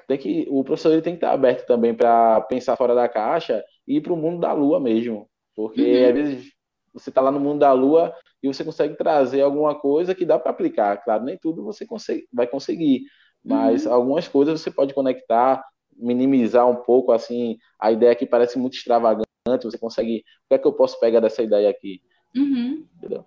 tem 0.08 0.18
que 0.18 0.44
o 0.50 0.64
professor 0.64 0.90
ele 0.90 1.02
tem 1.02 1.12
que 1.12 1.18
estar 1.18 1.30
aberto 1.30 1.64
também 1.68 1.94
para 1.94 2.40
pensar 2.40 2.74
fora 2.74 2.96
da 2.96 3.08
caixa 3.08 3.62
e 3.86 3.98
ir 3.98 4.00
para 4.00 4.12
o 4.12 4.16
mundo 4.16 4.40
da 4.40 4.52
lua 4.52 4.80
mesmo, 4.80 5.30
porque 5.54 5.80
uhum. 5.80 6.08
às 6.08 6.14
vezes 6.14 6.52
você 6.92 7.10
está 7.10 7.20
lá 7.20 7.30
no 7.30 7.38
mundo 7.38 7.60
da 7.60 7.72
lua 7.72 8.12
e 8.42 8.48
você 8.48 8.64
consegue 8.64 8.96
trazer 8.96 9.42
alguma 9.42 9.78
coisa 9.78 10.16
que 10.16 10.26
dá 10.26 10.36
para 10.36 10.50
aplicar. 10.50 10.96
Claro, 10.96 11.22
nem 11.22 11.38
tudo 11.38 11.62
você 11.62 11.86
consegue, 11.86 12.26
vai 12.32 12.48
conseguir, 12.48 13.02
mas 13.44 13.86
uhum. 13.86 13.92
algumas 13.92 14.26
coisas 14.26 14.60
você 14.60 14.72
pode 14.72 14.92
conectar, 14.92 15.64
minimizar 16.00 16.68
um 16.68 16.76
pouco 16.76 17.12
assim 17.12 17.58
a 17.78 17.92
ideia 17.92 18.14
que 18.14 18.26
parece 18.26 18.58
muito 18.58 18.74
extravagante. 18.74 19.26
Você 19.62 19.78
consegue, 19.78 20.18
o 20.44 20.48
que 20.48 20.54
é 20.54 20.58
que 20.58 20.66
eu 20.66 20.72
posso 20.72 20.98
pegar 21.00 21.20
dessa 21.20 21.42
ideia 21.42 21.68
aqui? 21.68 22.00
Uhum. 22.36 22.84
Entendeu? 22.96 23.24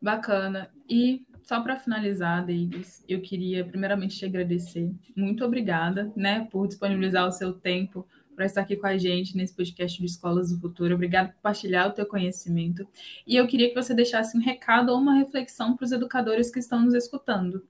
Bacana. 0.00 0.70
E 0.88 1.26
só 1.42 1.60
para 1.60 1.78
finalizar, 1.78 2.46
Davis, 2.46 3.04
eu 3.08 3.20
queria 3.20 3.64
primeiramente 3.64 4.16
te 4.16 4.24
agradecer. 4.24 4.90
Muito 5.16 5.44
obrigada, 5.44 6.12
né, 6.14 6.46
por 6.50 6.66
disponibilizar 6.66 7.26
o 7.26 7.32
seu 7.32 7.52
tempo 7.52 8.06
para 8.36 8.46
estar 8.46 8.62
aqui 8.62 8.76
com 8.76 8.86
a 8.86 8.96
gente 8.96 9.36
nesse 9.36 9.54
podcast 9.54 9.98
de 9.98 10.06
Escolas 10.06 10.50
do 10.50 10.60
Futuro. 10.60 10.94
Obrigada 10.94 11.28
por 11.28 11.34
compartilhar 11.36 11.88
o 11.88 11.92
teu 11.92 12.06
conhecimento. 12.06 12.86
E 13.26 13.36
eu 13.36 13.46
queria 13.46 13.68
que 13.68 13.74
você 13.74 13.92
deixasse 13.92 14.36
um 14.36 14.40
recado 14.40 14.90
ou 14.92 14.98
uma 14.98 15.14
reflexão 15.14 15.76
para 15.76 15.84
os 15.84 15.92
educadores 15.92 16.50
que 16.50 16.58
estão 16.58 16.80
nos 16.80 16.94
escutando. 16.94 17.62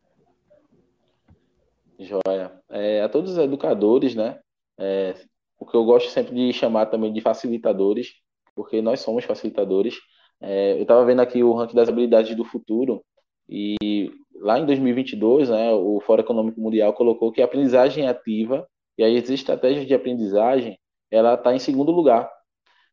Joia. 2.00 2.52
É, 2.70 3.02
a 3.02 3.08
todos 3.08 3.32
os 3.32 3.38
educadores, 3.38 4.14
né? 4.14 4.38
É, 4.78 5.14
o 5.58 5.66
que 5.66 5.76
eu 5.76 5.84
gosto 5.84 6.10
sempre 6.10 6.34
de 6.34 6.52
chamar 6.52 6.86
também 6.86 7.12
de 7.12 7.20
facilitadores, 7.20 8.14
porque 8.54 8.80
nós 8.80 9.00
somos 9.00 9.24
facilitadores. 9.24 9.96
É, 10.40 10.72
eu 10.78 10.82
estava 10.82 11.04
vendo 11.04 11.20
aqui 11.20 11.42
o 11.42 11.52
ranking 11.52 11.74
das 11.76 11.88
habilidades 11.88 12.34
do 12.34 12.44
futuro 12.44 13.04
e 13.48 14.10
lá 14.36 14.58
em 14.58 14.64
2022, 14.64 15.50
né, 15.50 15.72
o 15.72 16.00
Fórum 16.00 16.22
Econômico 16.22 16.60
Mundial 16.60 16.94
colocou 16.94 17.30
que 17.30 17.42
a 17.42 17.44
aprendizagem 17.44 18.08
ativa 18.08 18.66
e 18.96 19.04
as 19.04 19.28
estratégias 19.28 19.86
de 19.86 19.94
aprendizagem 19.94 20.78
ela 21.10 21.34
está 21.34 21.54
em 21.54 21.58
segundo 21.58 21.92
lugar 21.92 22.30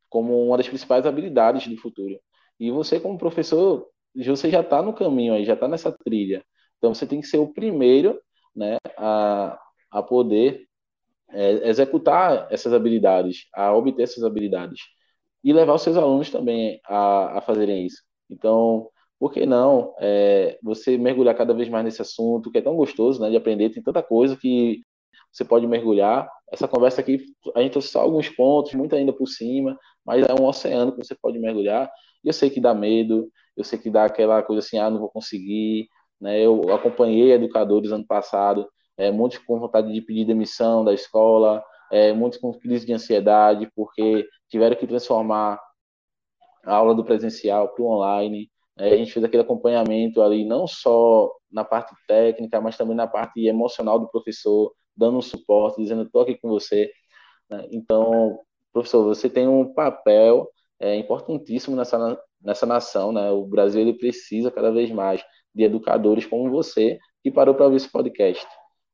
como 0.10 0.48
uma 0.48 0.58
das 0.58 0.68
principais 0.68 1.06
habilidades 1.06 1.68
do 1.68 1.78
futuro. 1.78 2.20
E 2.60 2.72
você 2.72 3.00
como 3.00 3.18
professor, 3.18 3.88
você 4.16 4.50
já 4.50 4.62
está 4.62 4.82
no 4.82 4.94
caminho 4.94 5.34
aí, 5.34 5.46
já 5.46 5.54
está 5.54 5.68
nessa 5.68 5.92
trilha. 5.92 6.44
Então 6.78 6.94
você 6.94 7.06
tem 7.08 7.22
que 7.22 7.28
ser 7.28 7.38
o 7.38 7.54
primeiro, 7.54 8.20
né, 8.58 8.78
a, 8.98 9.60
a 9.92 10.04
poder 10.04 10.68
é, 11.30 11.70
executar 11.70 12.48
essas 12.52 12.74
habilidades, 12.74 13.48
a 13.54 13.74
obter 13.74 14.04
essas 14.04 14.24
habilidades 14.24 14.82
e 15.44 15.54
levar 15.54 15.76
os 15.76 15.82
seus 15.82 15.98
alunos 15.98 16.30
também 16.30 16.80
a, 16.86 17.38
a 17.38 17.42
fazerem 17.42 17.86
isso. 17.86 18.02
Então, 18.30 18.90
por 19.20 19.32
que 19.32 19.46
não 19.46 19.94
é, 20.00 20.58
você 20.62 20.98
mergulhar 20.98 21.36
cada 21.36 21.54
vez 21.54 21.70
mais 21.70 21.86
nesse 21.86 22.02
assunto, 22.02 22.52
que 22.52 22.58
é 22.58 22.62
tão 22.62 22.76
gostoso 22.76 23.22
né, 23.22 23.30
de 23.30 23.38
aprender, 23.38 23.70
tem 23.70 23.82
tanta 23.82 24.04
coisa 24.04 24.36
que 24.36 24.82
você 25.32 25.46
pode 25.46 25.68
mergulhar. 25.68 26.30
Essa 26.52 26.68
conversa 26.68 27.02
aqui, 27.02 27.24
a 27.56 27.62
gente 27.62 27.72
trouxe 27.72 27.90
só 27.90 28.02
alguns 28.02 28.30
pontos, 28.30 28.74
muito 28.74 28.96
ainda 28.96 29.14
por 29.14 29.28
cima, 29.28 29.78
mas 30.06 30.26
é 30.26 30.34
um 30.34 30.46
oceano 30.46 30.92
que 30.92 31.04
você 31.04 31.16
pode 31.16 31.38
mergulhar. 31.40 31.90
E 32.24 32.28
eu 32.28 32.34
sei 32.34 32.50
que 32.50 32.62
dá 32.62 32.74
medo, 32.74 33.30
eu 33.56 33.64
sei 33.64 33.78
que 33.78 33.90
dá 33.90 34.06
aquela 34.06 34.42
coisa 34.42 34.60
assim, 34.60 34.78
ah, 34.78 34.90
não 34.90 35.00
vou 35.00 35.10
conseguir. 35.10 35.88
Né? 36.20 36.40
Eu 36.42 36.74
acompanhei 36.74 37.32
educadores 37.32 37.92
ano 37.92 38.06
passado, 38.06 38.68
é, 38.98 39.12
muitos 39.12 39.38
com 39.40 39.60
vontade 39.60 39.92
de 39.94 40.02
pedir 40.02 40.26
demissão 40.26 40.84
da 40.84 40.94
escola, 40.94 41.64
é, 41.92 42.12
muitos 42.14 42.40
com 42.40 42.54
crise 42.54 42.86
de 42.86 42.94
ansiedade, 42.94 43.70
porque 43.76 44.28
tiveram 44.50 44.76
que 44.76 44.88
transformar 44.88 45.60
a 46.66 46.76
aula 46.76 46.94
do 46.96 47.04
presencial 47.04 47.70
para 47.70 47.84
o 47.84 47.88
online. 47.88 48.50
É, 48.78 48.94
a 48.94 48.98
gente 48.98 49.12
fez 49.12 49.24
aquele 49.24 49.44
acompanhamento 49.44 50.22
ali, 50.22 50.46
não 50.46 50.68
só 50.68 51.32
na 51.52 51.64
parte 51.64 51.94
técnica, 52.08 52.60
mas 52.62 52.78
também 52.78 52.96
na 52.96 53.08
parte 53.08 53.46
emocional 53.46 54.00
do 54.00 54.10
professor, 54.10 54.74
dando 54.96 55.18
um 55.18 55.22
suporte, 55.22 55.82
dizendo: 55.82 56.04
estou 56.04 56.22
aqui 56.22 56.36
com 56.38 56.50
você. 56.50 56.92
Né? 57.50 57.68
Então, 57.72 58.40
professor, 58.74 59.04
você 59.04 59.30
tem 59.30 59.48
um 59.48 59.74
papel 59.74 60.50
é, 60.80 60.96
importantíssimo 60.96 61.76
nessa, 61.76 62.20
nessa 62.42 62.66
nação. 62.66 63.12
Né? 63.12 63.32
O 63.32 63.46
Brasil 63.46 63.82
ele 63.82 63.94
precisa 63.94 64.52
cada 64.52 64.72
vez 64.72 64.92
mais 64.92 65.24
de 65.58 65.64
educadores 65.64 66.26
como 66.26 66.50
você, 66.50 67.00
que 67.24 67.32
parou 67.32 67.56
para 67.56 67.66
ouvir 67.66 67.78
esse 67.78 67.92
podcast. 67.92 68.46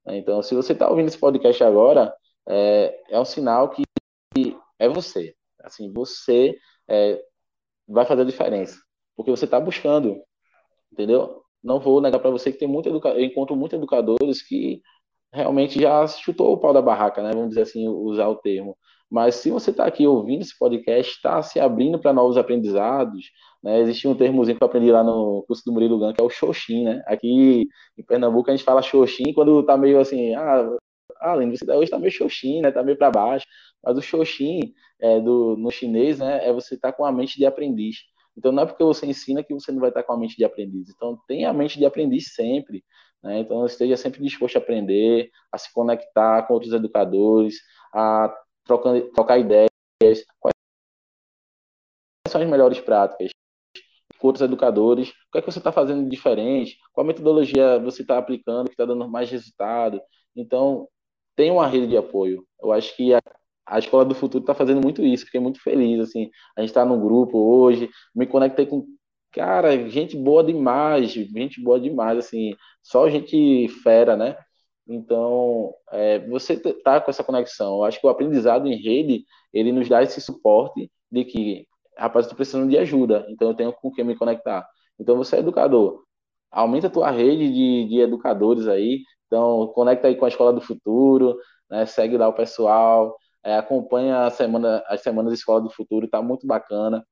Né? 0.06 0.18
Então, 0.18 0.42
se 0.42 0.56
você 0.56 0.74
está 0.74 0.90
ouvindo 0.90 1.08
esse 1.08 1.18
podcast 1.18 1.64
agora, 1.64 2.14
é, 2.48 3.00
é 3.10 3.20
um 3.20 3.26
sinal 3.26 3.70
que 3.70 3.84
é 4.80 4.90
você. 4.90 5.36
Assim, 5.62 5.92
você 5.92 6.56
é, 6.88 7.22
vai 7.88 8.06
fazer 8.06 8.22
a 8.22 8.26
diferença 8.26 8.78
porque 9.16 9.32
você 9.32 9.46
está 9.46 9.60
buscando, 9.60 10.22
entendeu? 10.92 11.42
Não 11.64 11.80
vou 11.80 12.02
negar 12.02 12.20
para 12.20 12.30
você 12.30 12.52
que 12.52 12.58
tem 12.60 12.68
muito 12.68 12.90
educa... 12.90 13.10
eu 13.10 13.24
encontro 13.24 13.56
muitos 13.56 13.78
educadores 13.78 14.42
que 14.42 14.82
realmente 15.32 15.82
já 15.82 16.06
chutou 16.08 16.54
o 16.54 16.58
pau 16.58 16.74
da 16.74 16.82
barraca, 16.82 17.22
né? 17.24 17.32
Vamos 17.34 17.50
dizer 17.50 17.62
assim, 17.62 17.88
usar 17.88 18.28
o 18.28 18.36
termo. 18.36 18.78
Mas 19.14 19.36
se 19.36 19.52
você 19.52 19.70
está 19.70 19.86
aqui 19.86 20.08
ouvindo 20.08 20.42
esse 20.42 20.58
podcast, 20.58 21.14
está 21.14 21.40
se 21.44 21.60
abrindo 21.60 22.00
para 22.00 22.12
novos 22.12 22.36
aprendizados, 22.36 23.30
né? 23.62 23.80
Existe 23.82 24.08
um 24.08 24.16
termozinho 24.16 24.58
que 24.58 24.64
eu 24.64 24.66
aprendi 24.66 24.92
lá 24.92 25.04
no 25.04 25.44
curso 25.46 25.62
do 25.64 25.72
Murilo 25.72 26.00
Gan, 26.00 26.14
que 26.14 26.20
é 26.20 26.24
o 26.24 26.32
xoxim, 26.32 26.86
né? 26.86 27.04
Aqui 27.06 27.68
em 27.96 28.04
Pernambuco 28.08 28.50
a 28.50 28.56
gente 28.56 28.66
fala 28.66 28.82
xoxim 28.82 29.32
quando 29.32 29.60
está 29.60 29.78
meio 29.78 30.00
assim, 30.00 30.34
ah, 30.34 30.68
ah, 31.22 31.36
você 31.36 31.72
hoje 31.72 31.84
está 31.84 32.00
meio 32.00 32.12
xoxim, 32.12 32.62
né? 32.62 32.70
Está 32.70 32.82
meio 32.82 32.98
para 32.98 33.12
baixo. 33.12 33.46
Mas 33.84 33.96
o 34.00 34.02
xoxim 34.02 34.74
é, 35.00 35.20
do, 35.20 35.56
no 35.58 35.70
chinês, 35.70 36.18
né? 36.18 36.48
É 36.48 36.52
você 36.52 36.74
estar 36.74 36.92
tá 36.92 36.98
com 36.98 37.06
a 37.06 37.12
mente 37.12 37.38
de 37.38 37.46
aprendiz. 37.46 37.98
Então, 38.36 38.52
não 38.52 38.64
é 38.64 38.66
porque 38.66 38.84
você 38.84 39.06
ensina 39.06 39.44
que 39.44 39.54
você 39.54 39.72
não 39.72 39.80
vai 39.80 39.90
estar 39.90 40.02
com 40.02 40.14
a 40.14 40.18
mente 40.18 40.36
de 40.36 40.44
aprendiz. 40.44 40.90
Então, 40.90 41.20
tenha 41.28 41.52
a 41.52 41.54
mente 41.54 41.78
de 41.78 41.86
aprendiz 41.86 42.34
sempre. 42.34 42.84
Né? 43.22 43.42
Então, 43.42 43.64
esteja 43.64 43.96
sempre 43.96 44.24
disposto 44.24 44.56
a 44.56 44.60
aprender, 44.60 45.30
a 45.52 45.58
se 45.60 45.72
conectar 45.72 46.48
com 46.48 46.56
outros 46.56 46.74
educadores, 46.74 47.58
a 47.94 48.34
trocar, 48.66 49.02
trocar 49.14 49.40
ideias. 49.40 49.70
Quais 50.40 50.54
são 52.28 52.42
as 52.42 52.50
melhores 52.50 52.80
práticas? 52.80 53.32
Com 54.20 54.28
outros 54.28 54.44
educadores, 54.44 55.10
o 55.10 55.32
que 55.34 55.38
é 55.40 55.42
que 55.42 55.52
você 55.52 55.60
está 55.60 55.72
fazendo 55.72 56.10
diferente? 56.10 56.78
Qual 56.94 57.06
metodologia 57.06 57.80
você 57.80 58.02
está 58.04 58.18
aplicando 58.18 58.68
que 58.68 58.74
está 58.74 58.86
dando 58.86 59.08
mais 59.10 59.30
resultado? 59.30 60.02
Então, 60.36 60.88
tem 61.36 61.52
uma 61.52 61.68
rede 61.68 61.88
de 61.88 61.98
apoio. 61.98 62.46
Eu 62.62 62.72
acho 62.72 62.96
que 62.96 63.14
a 63.14 63.22
a 63.66 63.80
Escola 63.80 64.06
do 64.06 64.16
Futuro 64.16 64.44
está 64.44 64.54
fazendo 64.54 64.82
muito 64.82 65.02
isso, 65.02 65.26
fiquei 65.26 65.40
muito 65.40 65.62
feliz, 65.62 66.00
assim, 66.00 66.30
a 66.58 66.62
gente 66.62 66.70
está 66.70 66.86
no 66.86 67.00
grupo 67.00 67.38
hoje, 67.38 67.90
me 68.14 68.28
conectei 68.28 68.66
com, 68.66 68.86
cara, 69.32 69.90
gente 69.90 70.18
boa 70.18 70.44
demais, 70.44 71.12
gente 71.12 71.62
boa 71.62 71.80
demais, 71.80 72.18
assim, 72.18 72.56
só 72.82 73.10
gente 73.10 73.68
fera, 73.84 74.16
né? 74.18 74.36
Então, 74.88 75.74
é, 75.92 76.20
você 76.28 76.58
tá 76.58 77.00
com 77.00 77.10
essa 77.10 77.24
conexão. 77.24 77.78
Eu 77.78 77.84
acho 77.86 78.00
que 78.00 78.08
o 78.08 78.10
aprendizado 78.10 78.68
em 78.68 78.76
rede, 78.82 79.26
ele 79.54 79.72
nos 79.72 79.88
dá 79.88 80.04
esse 80.04 80.20
suporte 80.22 80.92
de 81.12 81.24
que, 81.26 81.68
rapaz, 81.98 82.26
estou 82.26 82.36
precisando 82.36 82.70
de 82.70 82.78
ajuda, 82.78 83.26
então 83.30 83.50
eu 83.50 83.56
tenho 83.56 83.74
com 83.74 83.92
quem 83.92 84.04
me 84.04 84.16
conectar. 84.16 84.68
Então, 85.00 85.18
você 85.18 85.38
é 85.38 85.40
educador, 85.40 86.04
aumenta 86.52 86.88
a 86.88 86.90
tua 86.90 87.10
rede 87.12 87.52
de, 87.52 87.88
de 87.90 88.00
educadores 88.02 88.68
aí, 88.68 89.02
então, 89.28 89.68
conecta 89.74 90.08
aí 90.08 90.16
com 90.16 90.26
a 90.26 90.28
Escola 90.28 90.54
do 90.54 90.62
Futuro, 90.62 91.38
né, 91.70 91.86
segue 91.86 92.18
lá 92.18 92.28
o 92.28 92.34
pessoal, 92.34 93.16
é, 93.44 93.58
acompanha 93.58 94.26
a 94.26 94.30
semana, 94.30 94.84
as 94.88 95.02
semanas 95.02 95.34
Escola 95.34 95.62
do 95.62 95.70
Futuro, 95.72 96.06
está 96.06 96.22
muito 96.22 96.46
bacana, 96.46 97.06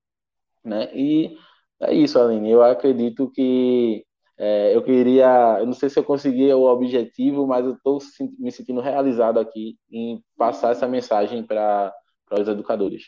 né, 0.64 0.92
e 0.96 1.36
é 1.82 1.94
isso, 1.94 2.20
Aline, 2.20 2.52
eu 2.52 2.62
acredito 2.64 3.32
que 3.32 4.06
é, 4.44 4.76
eu 4.76 4.82
queria, 4.82 5.58
eu 5.60 5.68
não 5.68 5.74
sei 5.74 5.88
se 5.88 6.00
eu 6.00 6.04
consegui 6.04 6.52
o 6.52 6.64
objetivo, 6.64 7.46
mas 7.46 7.64
eu 7.64 7.74
estou 7.74 8.00
me 8.40 8.52
sentindo 8.52 8.82
realizado 8.82 9.40
aqui 9.40 9.78
em 9.92 10.20
passar 10.36 10.72
essa 10.72 10.88
mensagem 10.88 11.44
para 11.44 11.94
os 12.32 12.48
educadores. 12.48 13.04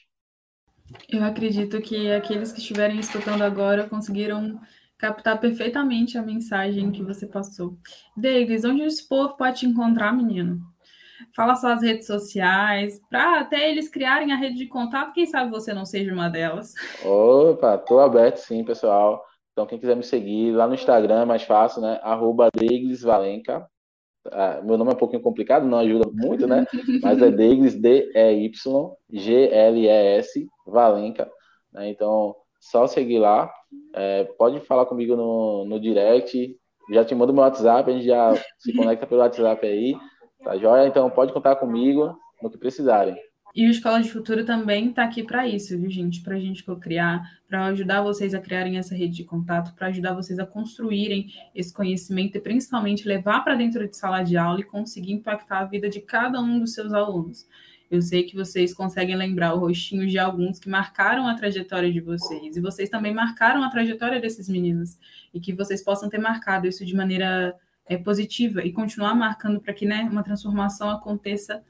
Eu 1.09 1.23
acredito 1.23 1.81
que 1.81 2.11
aqueles 2.11 2.51
que 2.51 2.59
estiverem 2.59 2.99
escutando 2.99 3.41
agora 3.41 3.89
conseguiram 3.89 4.61
captar 4.95 5.39
perfeitamente 5.39 6.19
a 6.19 6.21
mensagem 6.21 6.91
que 6.91 7.01
você 7.01 7.25
passou. 7.25 7.79
Deles, 8.15 8.63
onde 8.63 8.84
esse 8.84 9.09
povo 9.09 9.36
pode 9.36 9.61
te 9.61 9.65
encontrar, 9.65 10.15
menino? 10.15 10.61
Fala 11.36 11.55
suas 11.55 11.81
redes 11.81 12.05
sociais, 12.05 13.01
para 13.09 13.39
até 13.39 13.71
eles 13.71 13.89
criarem 13.89 14.31
a 14.31 14.36
rede 14.36 14.57
de 14.57 14.67
contato, 14.67 15.13
quem 15.13 15.25
sabe 15.25 15.49
você 15.49 15.73
não 15.73 15.84
seja 15.84 16.13
uma 16.13 16.29
delas. 16.29 16.75
Opa, 17.03 17.75
tô 17.79 17.99
aberto 17.99 18.38
sim, 18.38 18.63
pessoal. 18.63 19.25
Então, 19.54 19.66
quem 19.68 19.80
quiser 19.80 19.95
me 19.95 20.04
seguir 20.04 20.51
lá 20.51 20.68
no 20.68 20.74
Instagram 20.74 21.22
é 21.22 21.26
mais 21.26 21.43
fácil, 21.43 21.82
né? 21.82 21.99
Arroba 22.01 22.49
Valenca. 23.04 23.66
Ah, 24.32 24.62
meu 24.64 24.78
nome 24.78 24.91
é 24.91 24.93
um 24.95 24.97
pouquinho 24.97 25.22
complicado, 25.22 25.68
não 25.68 25.78
ajuda 25.78 26.10
muito, 26.12 26.47
né? 26.47 26.66
Mas 27.01 27.22
é 27.22 27.30
Deglis, 27.30 27.76
D-E-Y-G-L-E-S, 27.76 28.58
Valenca. 30.66 31.30
Né? 31.72 31.89
Então, 31.89 32.36
só 32.60 32.88
seguir 32.88 33.20
lá. 33.20 33.51
É, 33.93 34.24
pode 34.38 34.60
falar 34.62 34.88
comigo 34.88 35.16
no, 35.16 35.66
no 35.66 35.80
direct. 35.80 36.58
Já 36.91 37.06
te 37.06 37.14
mando 37.14 37.32
meu 37.32 37.43
WhatsApp, 37.43 37.89
a 37.89 37.93
gente 37.93 38.06
já 38.06 38.34
se 38.58 38.74
conecta 38.74 39.06
pelo 39.06 39.22
WhatsApp 39.22 39.66
aí. 39.68 39.95
Tá 40.43 40.58
joia? 40.58 40.88
Então, 40.88 41.10
pode 41.12 41.32
contar 41.32 41.58
comigo 41.58 42.18
no 42.41 42.49
que 42.49 42.58
precisarem. 42.58 43.16
E 43.56 43.68
o 43.68 43.70
Escola 43.70 44.01
de 44.01 44.10
Futuro 44.10 44.43
também 44.43 44.89
está 44.89 45.04
aqui 45.04 45.22
para 45.22 45.47
isso, 45.47 45.78
viu, 45.78 45.88
gente? 45.88 46.22
Para 46.22 46.36
a 46.36 46.39
gente 46.39 46.64
criar, 46.82 47.39
para 47.47 47.66
ajudar 47.66 48.01
vocês 48.01 48.34
a 48.34 48.39
criarem 48.39 48.78
essa 48.78 48.95
rede 48.95 49.18
de 49.18 49.24
contato, 49.24 49.76
para 49.76 49.88
ajudar 49.89 50.14
vocês 50.14 50.39
a 50.39 50.45
construírem 50.45 51.32
esse 51.54 51.72
conhecimento 51.72 52.36
e 52.36 52.41
principalmente 52.41 53.08
levar 53.08 53.43
para 53.43 53.54
dentro 53.54 53.88
de 53.88 53.95
sala 53.95 54.24
de 54.24 54.36
aula 54.38 54.60
e 54.60 54.64
conseguir 54.64 55.12
impactar 55.12 55.60
a 55.60 55.66
vida 55.66 55.88
de 55.88 56.01
cada 56.01 56.41
um 56.41 56.60
dos 56.60 56.74
seus 56.74 56.93
alunos. 56.93 57.47
Eu 57.91 58.01
sei 58.01 58.24
que 58.24 58.36
vocês 58.36 58.74
conseguem 58.74 59.16
lembrar 59.16 59.54
o 59.54 59.60
rostinho 59.60 60.08
de 60.08 60.18
alguns 60.18 60.58
que 60.58 60.68
marcaram 60.68 61.28
a 61.28 61.36
trajetória 61.36 61.93
de 61.93 62.01
vocês, 62.01 62.58
e 62.58 62.60
vocês 62.60 62.89
também 62.89 63.14
marcaram 63.14 63.64
a 63.64 63.70
trajetória 63.70 64.20
desses 64.20 64.49
meninos, 64.49 64.97
e 65.32 65.39
que 65.39 65.54
vocês 65.54 65.84
possam 65.84 66.10
ter 66.10 66.18
marcado 66.18 66.68
isso 66.68 66.84
de 66.84 66.95
maneira 66.95 67.56
é, 67.86 67.97
positiva 67.97 68.66
e 68.66 68.72
continuar 68.72 69.14
marcando 69.14 69.60
para 69.62 69.76
que 69.76 69.86
né, 69.86 70.10
uma 70.12 70.24
transformação 70.24 70.89
aconteça 70.89 71.64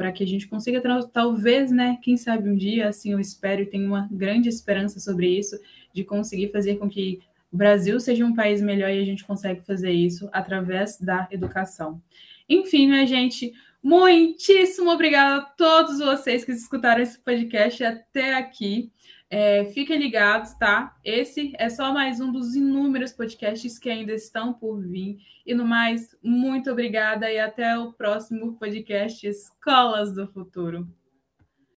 para 0.00 0.12
que 0.12 0.24
a 0.24 0.26
gente 0.26 0.48
consiga, 0.48 0.80
talvez, 1.12 1.70
né, 1.70 1.98
quem 2.00 2.16
sabe 2.16 2.48
um 2.48 2.56
dia, 2.56 2.88
assim, 2.88 3.12
eu 3.12 3.20
espero 3.20 3.60
e 3.60 3.66
tenho 3.66 3.86
uma 3.86 4.08
grande 4.10 4.48
esperança 4.48 4.98
sobre 4.98 5.28
isso, 5.28 5.60
de 5.92 6.02
conseguir 6.02 6.48
fazer 6.48 6.76
com 6.76 6.88
que 6.88 7.20
o 7.52 7.56
Brasil 7.58 8.00
seja 8.00 8.24
um 8.24 8.34
país 8.34 8.62
melhor 8.62 8.88
e 8.88 8.98
a 8.98 9.04
gente 9.04 9.22
consegue 9.26 9.60
fazer 9.60 9.90
isso 9.90 10.26
através 10.32 10.96
da 10.98 11.28
educação. 11.30 12.00
Enfim, 12.48 12.86
minha 12.86 13.06
gente, 13.06 13.52
muitíssimo 13.82 14.88
obrigada 14.90 15.42
a 15.42 15.44
todos 15.44 15.98
vocês 15.98 16.46
que 16.46 16.52
escutaram 16.52 17.02
esse 17.02 17.18
podcast 17.18 17.84
até 17.84 18.36
aqui. 18.36 18.90
É, 19.32 19.66
fiquem 19.66 19.96
ligados, 19.96 20.54
tá? 20.54 20.96
Esse 21.04 21.52
é 21.56 21.68
só 21.68 21.94
mais 21.94 22.20
um 22.20 22.32
dos 22.32 22.56
inúmeros 22.56 23.12
podcasts 23.12 23.78
que 23.78 23.88
ainda 23.88 24.12
estão 24.12 24.52
por 24.52 24.80
vir. 24.80 25.18
E 25.46 25.54
no 25.54 25.64
mais, 25.64 26.16
muito 26.20 26.68
obrigada 26.68 27.30
e 27.30 27.38
até 27.38 27.78
o 27.78 27.92
próximo 27.92 28.56
podcast 28.56 29.24
Escolas 29.24 30.12
do 30.12 30.26
Futuro. 30.26 30.88